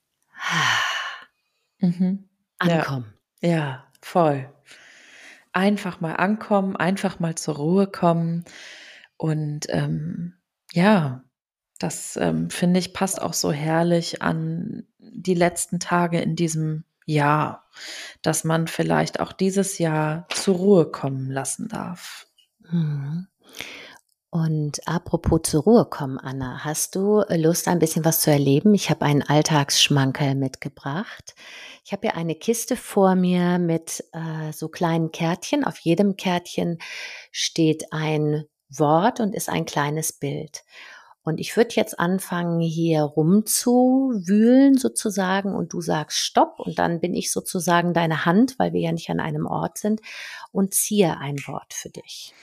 mhm. 1.79 2.27
ankommen. 2.57 3.13
Ja, 3.41 3.49
ja, 3.49 3.87
voll. 4.01 4.49
Einfach 5.53 6.01
mal 6.01 6.15
ankommen, 6.15 6.75
einfach 6.75 7.19
mal 7.19 7.35
zur 7.35 7.55
Ruhe 7.55 7.87
kommen 7.87 8.43
und 9.17 9.67
ähm, 9.69 10.33
ja, 10.73 11.23
das 11.79 12.17
ähm, 12.17 12.49
finde 12.49 12.79
ich 12.79 12.93
passt 12.93 13.21
auch 13.21 13.33
so 13.33 13.51
herrlich 13.51 14.21
an 14.21 14.87
die 14.97 15.35
letzten 15.35 15.79
Tage 15.79 16.19
in 16.19 16.35
diesem 16.35 16.83
Jahr, 17.05 17.69
dass 18.23 18.43
man 18.43 18.67
vielleicht 18.67 19.19
auch 19.19 19.31
dieses 19.31 19.77
Jahr 19.77 20.27
zur 20.29 20.55
Ruhe 20.55 20.91
kommen 20.91 21.29
lassen 21.29 21.67
darf. 21.67 22.25
Mhm. 22.61 23.27
Und 24.33 24.87
apropos 24.87 25.41
zur 25.43 25.61
Ruhe 25.61 25.85
kommen, 25.85 26.17
Anna, 26.17 26.63
hast 26.63 26.95
du 26.95 27.21
Lust, 27.29 27.67
ein 27.67 27.77
bisschen 27.77 28.03
was 28.03 28.21
zu 28.21 28.31
erleben? 28.31 28.73
Ich 28.73 28.89
habe 28.89 29.05
einen 29.05 29.21
Alltagsschmankerl 29.21 30.33
mitgebracht. 30.33 31.35
Ich 31.85 31.91
habe 31.91 32.07
hier 32.07 32.17
eine 32.17 32.33
Kiste 32.33 32.75
vor 32.75 33.13
mir 33.13 33.59
mit 33.59 34.03
äh, 34.11 34.51
so 34.51 34.69
kleinen 34.69 35.11
Kärtchen. 35.11 35.63
Auf 35.63 35.77
jedem 35.77 36.17
Kärtchen 36.17 36.79
steht 37.31 37.93
ein 37.93 38.45
Wort 38.69 39.19
und 39.19 39.35
ist 39.35 39.49
ein 39.49 39.65
kleines 39.65 40.13
Bild. 40.13 40.63
Und 41.21 41.39
ich 41.39 41.55
würde 41.55 41.75
jetzt 41.75 41.99
anfangen, 41.99 42.59
hier 42.59 43.03
rumzuwühlen 43.03 44.79
sozusagen 44.79 45.53
und 45.53 45.73
du 45.73 45.81
sagst 45.81 46.17
Stopp 46.17 46.59
und 46.59 46.79
dann 46.79 47.01
bin 47.01 47.13
ich 47.13 47.31
sozusagen 47.31 47.93
deine 47.93 48.25
Hand, 48.25 48.57
weil 48.57 48.73
wir 48.73 48.81
ja 48.81 48.91
nicht 48.93 49.11
an 49.11 49.19
einem 49.19 49.45
Ort 49.45 49.77
sind 49.77 50.01
und 50.51 50.73
ziehe 50.73 51.19
ein 51.19 51.37
Wort 51.45 51.75
für 51.75 51.91
dich. 51.91 52.33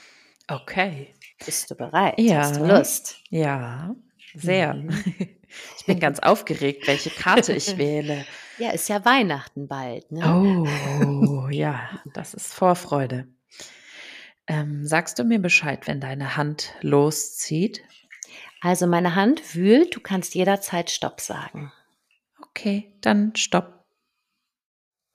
Okay. 0.47 1.13
Bist 1.45 1.71
du 1.71 1.75
bereit? 1.75 2.19
Ja. 2.19 2.39
Hast 2.41 2.57
du 2.59 2.65
Lust? 2.65 3.19
Ja, 3.29 3.95
sehr. 4.33 4.73
Mhm. 4.75 4.89
Ich 5.77 5.85
bin 5.85 5.99
ganz 5.99 6.19
aufgeregt, 6.19 6.87
welche 6.87 7.09
Karte 7.09 7.51
ich 7.51 7.77
wähle. 7.77 8.25
Ja, 8.57 8.69
ist 8.71 8.89
ja 8.89 9.03
Weihnachten 9.03 9.67
bald. 9.67 10.11
Ne? 10.11 10.23
Oh, 10.23 11.49
ja, 11.49 11.89
das 12.13 12.35
ist 12.35 12.53
Vorfreude. 12.53 13.27
Ähm, 14.45 14.85
sagst 14.85 15.17
du 15.17 15.23
mir 15.23 15.39
Bescheid, 15.39 15.87
wenn 15.87 15.99
deine 15.99 16.37
Hand 16.37 16.75
loszieht? 16.81 17.81
Also 18.61 18.85
meine 18.85 19.15
Hand 19.15 19.55
wühlt, 19.55 19.95
du 19.95 19.99
kannst 19.99 20.35
jederzeit 20.35 20.91
Stopp 20.91 21.21
sagen. 21.21 21.71
Okay, 22.41 22.93
dann 23.01 23.35
Stopp. 23.35 23.83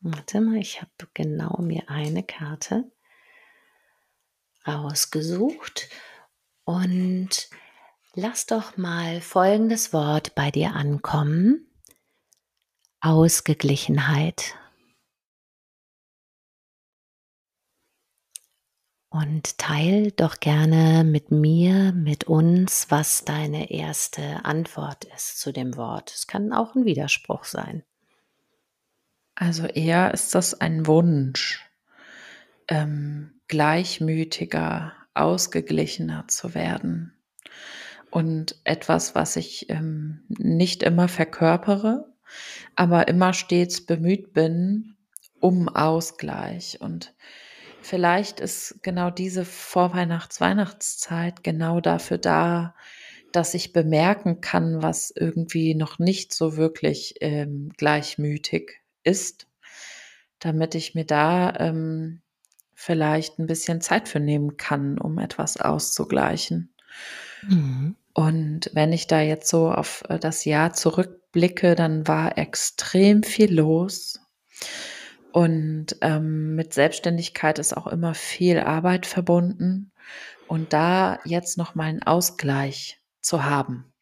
Warte 0.00 0.40
mal, 0.40 0.56
ich 0.56 0.80
habe 0.82 0.90
genau 1.14 1.62
mir 1.62 1.84
eine 1.88 2.24
Karte 2.24 2.90
rausgesucht 4.66 5.88
und 6.66 7.48
lass 8.14 8.44
doch 8.44 8.76
mal 8.76 9.20
folgendes 9.22 9.92
Wort 9.92 10.34
bei 10.34 10.50
dir 10.50 10.74
ankommen. 10.74 11.66
Ausgeglichenheit. 13.00 14.56
Und 19.08 19.56
teil 19.58 20.10
doch 20.10 20.40
gerne 20.40 21.04
mit 21.04 21.30
mir, 21.30 21.92
mit 21.92 22.24
uns, 22.24 22.90
was 22.90 23.24
deine 23.24 23.70
erste 23.70 24.44
Antwort 24.44 25.04
ist 25.04 25.38
zu 25.40 25.52
dem 25.52 25.76
Wort. 25.76 26.12
Es 26.12 26.26
kann 26.26 26.52
auch 26.52 26.74
ein 26.74 26.84
Widerspruch 26.84 27.44
sein. 27.44 27.84
Also 29.36 29.66
eher 29.66 30.12
ist 30.12 30.34
das 30.34 30.54
ein 30.54 30.86
Wunsch, 30.86 31.64
ähm, 32.68 33.40
gleichmütiger, 33.46 35.05
ausgeglichener 35.16 36.26
zu 36.28 36.54
werden. 36.54 37.12
Und 38.10 38.56
etwas, 38.64 39.14
was 39.14 39.36
ich 39.36 39.68
ähm, 39.68 40.24
nicht 40.28 40.82
immer 40.82 41.08
verkörpere, 41.08 42.12
aber 42.74 43.08
immer 43.08 43.32
stets 43.32 43.84
bemüht 43.84 44.32
bin 44.32 44.96
um 45.40 45.68
Ausgleich. 45.68 46.80
Und 46.80 47.14
vielleicht 47.82 48.40
ist 48.40 48.78
genau 48.82 49.10
diese 49.10 49.44
Vorweihnachts-Weihnachtszeit 49.44 51.44
genau 51.44 51.80
dafür 51.80 52.18
da, 52.18 52.74
dass 53.32 53.54
ich 53.54 53.72
bemerken 53.72 54.40
kann, 54.40 54.82
was 54.82 55.12
irgendwie 55.14 55.74
noch 55.74 55.98
nicht 55.98 56.32
so 56.32 56.56
wirklich 56.56 57.16
ähm, 57.20 57.72
gleichmütig 57.76 58.80
ist, 59.02 59.46
damit 60.38 60.74
ich 60.74 60.94
mir 60.94 61.04
da 61.04 61.52
ähm, 61.58 62.22
vielleicht 62.76 63.38
ein 63.38 63.46
bisschen 63.46 63.80
Zeit 63.80 64.08
für 64.08 64.20
nehmen 64.20 64.58
kann, 64.58 64.98
um 64.98 65.18
etwas 65.18 65.56
auszugleichen. 65.56 66.72
Mhm. 67.48 67.96
Und 68.12 68.70
wenn 68.74 68.92
ich 68.92 69.06
da 69.06 69.20
jetzt 69.20 69.48
so 69.48 69.72
auf 69.72 70.04
äh, 70.08 70.18
das 70.18 70.44
Jahr 70.44 70.74
zurückblicke, 70.74 71.74
dann 71.74 72.06
war 72.06 72.38
extrem 72.38 73.22
viel 73.22 73.52
los. 73.52 74.20
Und 75.32 75.96
ähm, 76.02 76.54
mit 76.54 76.74
Selbstständigkeit 76.74 77.58
ist 77.58 77.76
auch 77.76 77.86
immer 77.86 78.14
viel 78.14 78.60
Arbeit 78.60 79.06
verbunden. 79.06 79.90
Und 80.46 80.72
da 80.72 81.18
jetzt 81.24 81.58
noch 81.58 81.74
mal 81.74 81.84
einen 81.84 82.02
Ausgleich 82.02 83.00
zu 83.20 83.44
haben, 83.44 83.92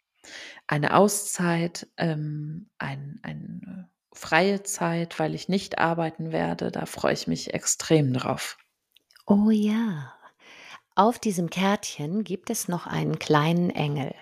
eine 0.67 0.95
Auszeit, 0.95 1.87
ähm, 1.97 2.69
ein, 2.79 3.21
eine 3.23 3.89
freie 4.13 4.63
Zeit, 4.63 5.19
weil 5.19 5.35
ich 5.35 5.49
nicht 5.49 5.79
arbeiten 5.79 6.33
werde, 6.33 6.71
da 6.71 6.87
freue 6.87 7.15
ich 7.15 7.27
mich 7.27 7.55
extrem 7.55 8.13
drauf. 8.13 8.59
Oh 9.27 9.51
ja. 9.51 10.13
Auf 10.95 11.19
diesem 11.19 11.51
Kärtchen 11.51 12.25
gibt 12.25 12.51
es 12.51 12.69
noch 12.69 12.87
einen 12.87 13.19
kleinen 13.19 13.71
Engel. 13.71 14.15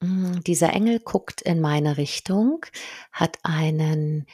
Mm, 0.00 0.40
dieser 0.46 0.72
Engel 0.72 1.00
guckt 1.00 1.42
in 1.42 1.60
meine 1.60 1.96
Richtung, 1.96 2.64
hat 3.12 3.38
einen 3.42 4.26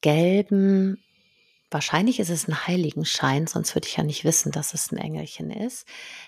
gelben, 0.00 1.02
wahrscheinlich 1.70 2.20
ist 2.20 2.30
es 2.30 2.48
ein 2.48 2.66
Heiligenschein, 2.66 3.46
sonst 3.46 3.74
würde 3.74 3.88
ich 3.88 3.96
ja 3.96 4.04
nicht 4.04 4.24
wissen, 4.24 4.52
dass 4.52 4.74
es 4.74 4.92
ein 4.92 4.98
Engelchen 4.98 5.50
ist, 5.50 5.86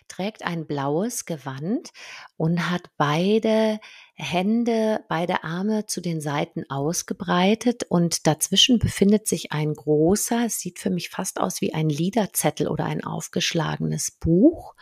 trägt 0.09 0.45
ein 0.45 0.67
blaues 0.67 1.25
Gewand 1.27 1.91
und 2.37 2.71
hat 2.71 2.91
beide 2.99 3.81
Hände, 4.21 5.05
beide 5.09 5.45
Arme 5.45 5.87
zu 5.87 6.01
den 6.01 6.21
Seiten 6.21 6.69
ausgebreitet 6.69 7.85
und 7.89 8.27
dazwischen 8.27 8.81
befindet 8.81 9.29
sich 9.29 9.53
ein 9.53 9.73
großer, 9.73 10.47
es 10.47 10.59
sieht 10.59 10.81
für 10.81 10.91
mich 10.91 11.09
fast 11.09 11.39
aus 11.39 11.61
wie 11.61 11.73
ein 11.73 11.89
Liederzettel 11.89 12.66
oder 12.66 12.85
ein 12.85 13.05
aufgeschlagenes 13.05 14.11
Buch. 14.11 14.75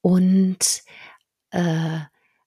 Und 0.00 0.82
äh, 1.50 2.00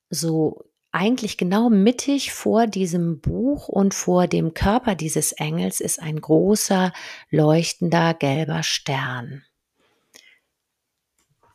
so 0.09 0.65
eigentlich 0.91 1.37
genau 1.37 1.69
mittig 1.69 2.33
vor 2.33 2.67
diesem 2.67 3.21
Buch 3.21 3.69
und 3.69 3.93
vor 3.93 4.27
dem 4.27 4.53
Körper 4.53 4.93
dieses 4.95 5.31
Engels 5.31 5.79
ist 5.79 6.01
ein 6.01 6.19
großer, 6.19 6.91
leuchtender 7.29 8.13
gelber 8.13 8.61
Stern. 8.61 9.43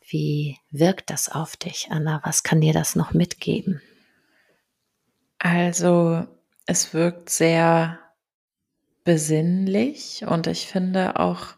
Wie 0.07 0.57
wirkt 0.71 1.11
das 1.11 1.29
auf 1.29 1.55
dich, 1.55 1.89
Anna? 1.91 2.19
Was 2.23 2.41
kann 2.41 2.61
dir 2.61 2.73
das 2.73 2.95
noch 2.95 3.13
mitgeben? 3.13 3.81
Also 5.43 6.25
es 6.67 6.93
wirkt 6.93 7.29
sehr 7.29 7.99
besinnlich 9.03 10.23
und 10.25 10.47
ich 10.47 10.67
finde 10.67 11.19
auch 11.19 11.55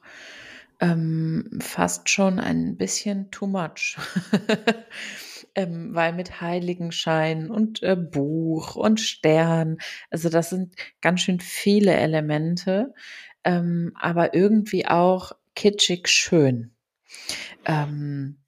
ähm, 0.79 1.59
fast 1.61 2.09
schon 2.09 2.39
ein 2.39 2.77
bisschen 2.77 3.29
too 3.29 3.45
much. 3.45 3.97
ähm, 5.55 5.93
weil 5.93 6.13
mit 6.13 6.41
Heiligenschein 6.41 7.51
und 7.51 7.83
äh, 7.83 7.95
Buch 7.95 8.75
und 8.75 8.99
Stern, 8.99 9.77
also 10.09 10.29
das 10.29 10.49
sind 10.49 10.73
ganz 10.99 11.21
schön 11.21 11.39
viele 11.39 11.93
Elemente, 11.93 12.91
ähm, 13.43 13.93
aber 14.01 14.33
irgendwie 14.33 14.87
auch 14.87 15.33
kitschig 15.53 16.07
schön. 16.07 16.71
Ähm, 17.65 18.39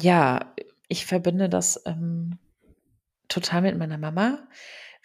ja, 0.00 0.52
ich 0.88 1.06
verbinde 1.06 1.48
das 1.48 1.80
ähm, 1.86 2.40
total 3.32 3.62
mit 3.62 3.78
meiner 3.78 3.98
Mama, 3.98 4.46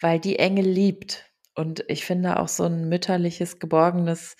weil 0.00 0.20
die 0.20 0.38
Engel 0.38 0.66
liebt. 0.66 1.24
Und 1.54 1.84
ich 1.88 2.04
finde 2.04 2.38
auch 2.38 2.48
so 2.48 2.64
ein 2.64 2.88
mütterliches, 2.88 3.58
geborgenes 3.58 4.36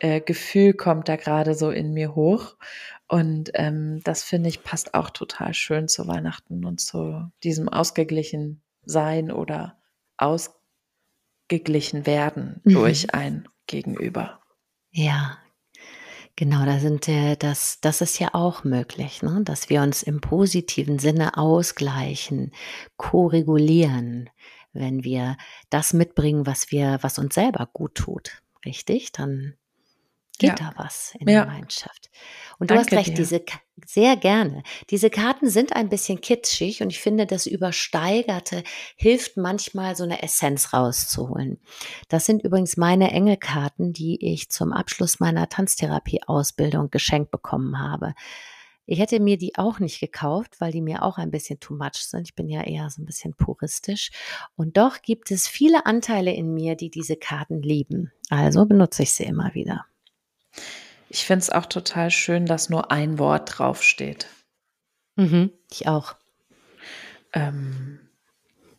äh, 0.00 0.20
Gefühl 0.20 0.74
kommt 0.74 1.08
da 1.08 1.16
gerade 1.16 1.54
so 1.54 1.70
in 1.70 1.94
mir 1.94 2.14
hoch. 2.14 2.56
Und 3.08 3.50
ähm, 3.54 4.02
das 4.04 4.22
finde 4.22 4.50
ich 4.50 4.62
passt 4.62 4.92
auch 4.94 5.08
total 5.10 5.54
schön 5.54 5.88
zu 5.88 6.06
Weihnachten 6.06 6.66
und 6.66 6.80
zu 6.80 7.30
diesem 7.42 7.70
ausgeglichen 7.70 8.62
sein 8.84 9.30
oder 9.30 9.80
ausgeglichen 10.18 12.04
werden 12.06 12.60
mhm. 12.64 12.72
durch 12.74 13.14
ein 13.14 13.48
Gegenüber. 13.66 14.40
Ja, 14.90 15.38
Genau, 16.38 16.64
da 16.64 16.78
sind 16.78 17.08
äh, 17.08 17.34
das, 17.34 17.80
das 17.80 18.00
ist 18.00 18.20
ja 18.20 18.28
auch 18.32 18.62
möglich, 18.62 19.22
ne? 19.22 19.40
dass 19.42 19.70
wir 19.70 19.82
uns 19.82 20.04
im 20.04 20.20
positiven 20.20 21.00
Sinne 21.00 21.36
ausgleichen, 21.36 22.52
koregulieren, 22.96 24.30
wenn 24.72 25.02
wir 25.02 25.36
das 25.68 25.94
mitbringen, 25.94 26.46
was 26.46 26.70
wir, 26.70 26.98
was 27.00 27.18
uns 27.18 27.34
selber 27.34 27.68
gut 27.72 27.96
tut. 27.96 28.40
Richtig? 28.64 29.10
Dann 29.10 29.54
geht 30.38 30.60
ja. 30.60 30.70
da 30.70 30.72
was 30.76 31.16
in 31.18 31.28
ja. 31.28 31.44
der 31.44 31.46
Gemeinschaft. 31.46 32.08
Und 32.58 32.70
du 32.70 32.74
Danke 32.74 32.96
hast 32.96 32.98
recht, 32.98 33.10
dir. 33.10 33.22
diese 33.22 33.44
sehr 33.86 34.16
gerne. 34.16 34.62
Diese 34.90 35.10
Karten 35.10 35.48
sind 35.48 35.74
ein 35.74 35.88
bisschen 35.88 36.20
kitschig 36.20 36.82
und 36.82 36.90
ich 36.90 37.00
finde, 37.00 37.26
das 37.26 37.46
Übersteigerte 37.46 38.64
hilft 38.96 39.36
manchmal, 39.36 39.94
so 39.94 40.04
eine 40.04 40.22
Essenz 40.22 40.72
rauszuholen. 40.72 41.60
Das 42.08 42.26
sind 42.26 42.42
übrigens 42.42 42.76
meine 42.76 43.12
Engelkarten, 43.12 43.92
die 43.92 44.18
ich 44.32 44.50
zum 44.50 44.72
Abschluss 44.72 45.20
meiner 45.20 45.48
Tanztherapie-Ausbildung 45.48 46.90
geschenkt 46.90 47.30
bekommen 47.30 47.78
habe. 47.78 48.14
Ich 48.90 48.98
hätte 48.98 49.20
mir 49.20 49.36
die 49.36 49.54
auch 49.56 49.80
nicht 49.80 50.00
gekauft, 50.00 50.60
weil 50.60 50.72
die 50.72 50.80
mir 50.80 51.02
auch 51.02 51.18
ein 51.18 51.30
bisschen 51.30 51.60
too 51.60 51.74
much 51.74 51.96
sind. 51.96 52.22
Ich 52.26 52.34
bin 52.34 52.48
ja 52.48 52.62
eher 52.62 52.88
so 52.88 53.02
ein 53.02 53.04
bisschen 53.04 53.34
puristisch. 53.34 54.10
Und 54.56 54.78
doch 54.78 55.02
gibt 55.02 55.30
es 55.30 55.46
viele 55.46 55.84
Anteile 55.84 56.32
in 56.32 56.54
mir, 56.54 56.74
die 56.74 56.88
diese 56.88 57.16
Karten 57.16 57.60
lieben. 57.60 58.12
Also 58.30 58.64
benutze 58.64 59.02
ich 59.02 59.12
sie 59.12 59.24
immer 59.24 59.52
wieder. 59.52 59.84
Ich 61.08 61.24
finde 61.24 61.42
es 61.42 61.50
auch 61.50 61.66
total 61.66 62.10
schön, 62.10 62.46
dass 62.46 62.68
nur 62.68 62.90
ein 62.90 63.18
Wort 63.18 63.58
draufsteht. 63.58 64.26
Mhm, 65.16 65.50
ich 65.70 65.88
auch. 65.88 66.16
Ähm, 67.32 68.00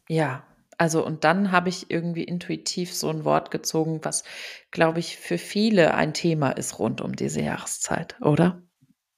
ja, 0.08 0.44
also 0.78 1.06
und 1.06 1.24
dann 1.24 1.52
habe 1.52 1.70
ich 1.70 1.92
irgendwie 1.92 2.24
intuitiv 2.24 2.94
so 2.94 3.10
ein 3.10 3.26
Wort 3.26 3.52
gezogen, 3.52 4.00
was, 4.04 4.24
glaube 4.72 5.00
ich, 5.00 5.18
für 5.18 5.38
viele 5.38 5.94
ein 5.94 6.14
Thema 6.14 6.52
ist 6.52 6.80
rund 6.80 7.02
um 7.02 7.16
diese 7.16 7.42
Jahreszeit, 7.42 8.16
oder? 8.22 8.62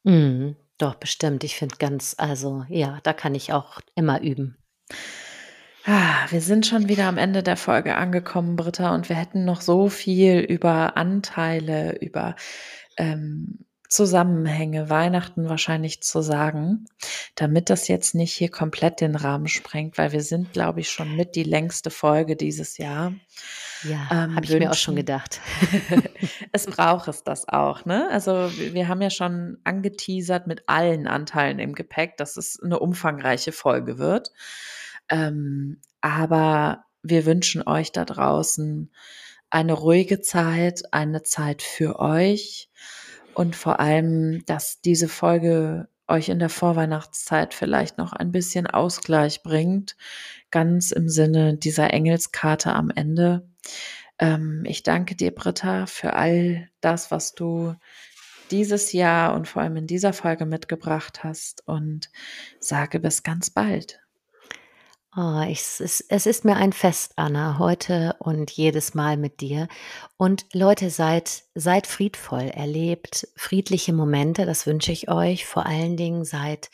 Mhm, 0.03 0.55
doch, 0.78 0.95
bestimmt. 0.95 1.43
Ich 1.43 1.55
finde 1.55 1.76
ganz, 1.78 2.16
also 2.18 2.66
ja, 2.68 2.99
da 3.03 3.14
kann 3.14 3.36
ich 3.36 3.53
auch 3.53 3.80
immer 3.93 4.22
üben. 4.22 4.57
Ah, 5.86 6.26
wir 6.30 6.41
sind 6.41 6.68
schon 6.68 6.89
wieder 6.89 7.07
am 7.07 7.18
Ende 7.18 7.41
der 7.41 7.57
Folge 7.57 7.95
angekommen, 7.95 8.55
Britta, 8.55 8.93
und 8.93 9.09
wir 9.09 9.16
hätten 9.16 9.45
noch 9.45 9.62
so 9.62 9.89
viel 9.89 10.39
über 10.39 10.95
Anteile, 10.95 11.97
über 11.99 12.36
ähm, 12.98 13.66
Zusammenhänge, 13.92 14.89
Weihnachten 14.89 15.50
wahrscheinlich 15.50 16.02
zu 16.02 16.22
sagen, 16.22 16.86
damit 17.36 17.70
das 17.70 17.89
jetzt 17.89 18.16
nicht 18.16 18.34
hier 18.34 18.50
komplett 18.50 19.02
den 19.02 19.16
Rahmen 19.16 19.50
sprengt, 19.50 19.98
weil 19.98 20.14
wir 20.14 20.22
sind, 20.22 20.54
glaube 20.54 20.80
ich, 20.80 20.89
schon 20.89 21.18
mit 21.18 21.36
die 21.36 21.44
längste 21.44 21.89
Folge 21.89 22.38
dieses 22.38 22.78
Jahr. 22.78 23.14
Ja, 23.84 24.08
ähm, 24.10 24.36
habe 24.36 24.46
ich 24.46 24.52
mir 24.52 24.72
auch 24.72 24.76
schon 24.76 24.96
gedacht. 24.96 25.42
es 26.54 26.68
braucht 26.68 27.10
es 27.10 27.26
das 27.26 27.50
auch, 27.50 27.84
ne? 27.84 28.08
Also 28.12 28.50
wir 28.56 28.88
haben 28.88 29.02
ja 29.02 29.10
schon 29.10 29.58
angeteasert 29.66 30.48
mit 30.48 30.64
allen 30.68 31.06
Anteilen 31.06 31.60
im 31.60 31.74
Gepäck, 31.74 32.16
dass 32.16 32.38
es 32.38 32.62
eine 32.64 32.80
umfangreiche 32.80 33.52
Folge 33.52 33.98
wird. 33.98 34.32
Ähm, 35.10 35.82
aber 36.00 36.86
wir 37.04 37.26
wünschen 37.26 37.68
euch 37.68 37.92
da 37.92 38.06
draußen 38.06 38.89
eine 39.52 39.74
ruhige 39.74 40.22
Zeit, 40.22 40.84
eine 40.91 41.24
Zeit 41.24 41.62
für 41.62 41.99
euch 41.99 42.70
und 43.34 43.56
vor 43.56 43.80
allem, 43.80 44.43
dass 44.45 44.82
diese 44.82 45.08
Folge 45.08 45.88
euch 46.08 46.30
in 46.30 46.39
der 46.39 46.49
Vorweihnachtszeit 46.49 47.54
vielleicht 47.54 47.97
noch 47.97 48.14
ein 48.14 48.32
bisschen 48.32 48.68
Ausgleich 48.68 49.43
bringt, 49.43 49.95
ganz 50.52 50.91
im 50.91 51.08
Sinne 51.08 51.58
dieser 51.58 51.93
Engelskarte 51.93 52.74
am 52.74 52.89
Ende. 52.89 53.47
Ähm, 54.20 54.64
ich 54.66 54.84
danke 54.84 55.16
dir, 55.16 55.34
Britta, 55.34 55.86
für 55.86 56.14
all 56.14 56.70
das, 56.82 57.12
was 57.12 57.34
du 57.34 57.76
dieses 58.52 58.91
Jahr 58.91 59.34
und 59.34 59.47
vor 59.47 59.62
allem 59.62 59.78
in 59.78 59.88
dieser 59.88 60.12
Folge 60.12 60.45
mitgebracht 60.45 61.24
hast 61.24 61.66
und 61.68 62.12
sage 62.60 62.99
bis 62.99 63.24
ganz 63.24 63.49
bald. 63.49 64.01
Oh, 65.14 65.41
ich, 65.45 65.59
es, 65.59 65.99
es 66.07 66.26
ist 66.26 66.45
mir 66.45 66.55
ein 66.55 66.72
Fest, 66.72 67.14
Anna, 67.18 67.59
heute 67.59 68.16
und 68.20 68.49
jedes 68.49 68.93
Mal 68.93 69.18
mit 69.18 69.41
dir. 69.41 69.68
Und 70.16 70.45
Leute, 70.53 70.89
seid, 70.89 71.43
seid 71.53 71.86
friedvoll, 71.86 72.43
erlebt 72.43 73.28
friedliche 73.36 73.91
Momente, 73.91 74.45
das 74.45 74.66
wünsche 74.66 74.93
ich 74.93 75.09
euch. 75.09 75.45
Vor 75.45 75.66
allen 75.66 75.97
Dingen 75.97 76.24
seid 76.24 76.70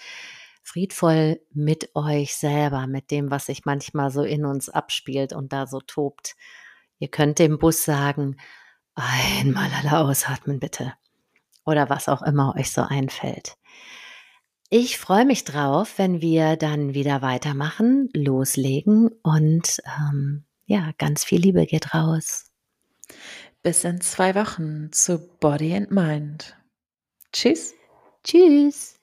friedvoll 0.61 1.41
mit 1.51 1.95
euch 1.95 2.35
selber, 2.35 2.85
mit 2.85 3.09
dem, 3.09 3.31
was 3.31 3.47
sich 3.47 3.65
manchmal 3.65 4.11
so 4.11 4.21
in 4.21 4.45
uns 4.45 4.69
abspielt 4.69 5.33
und 5.33 5.51
da 5.51 5.65
so 5.65 5.79
tobt. 5.79 6.35
Ihr 6.99 7.07
könnt 7.07 7.39
dem 7.39 7.57
Bus 7.57 7.85
sagen, 7.85 8.37
einmal 8.93 9.71
alle 9.73 9.97
ausatmen 9.97 10.59
bitte. 10.59 10.93
Oder 11.65 11.89
was 11.89 12.07
auch 12.07 12.21
immer 12.21 12.55
euch 12.55 12.71
so 12.71 12.81
einfällt. 12.83 13.57
Ich 14.69 14.97
freue 14.97 15.23
mich 15.23 15.45
drauf, 15.45 15.93
wenn 15.97 16.19
wir 16.19 16.57
dann 16.57 16.93
wieder 16.93 17.21
weitermachen, 17.21 18.09
loslegen 18.13 19.07
und 19.23 19.81
ähm, 19.97 20.43
ja, 20.65 20.91
ganz 20.97 21.23
viel 21.23 21.39
Liebe 21.39 21.65
geht 21.65 21.93
raus. 21.93 22.51
Bis 23.63 23.85
in 23.85 24.01
zwei 24.01 24.35
Wochen 24.35 24.91
zu 24.91 25.19
Body 25.39 25.73
and 25.73 25.91
Mind. 25.91 26.57
Tschüss. 27.31 27.75
Tschüss. 28.25 28.96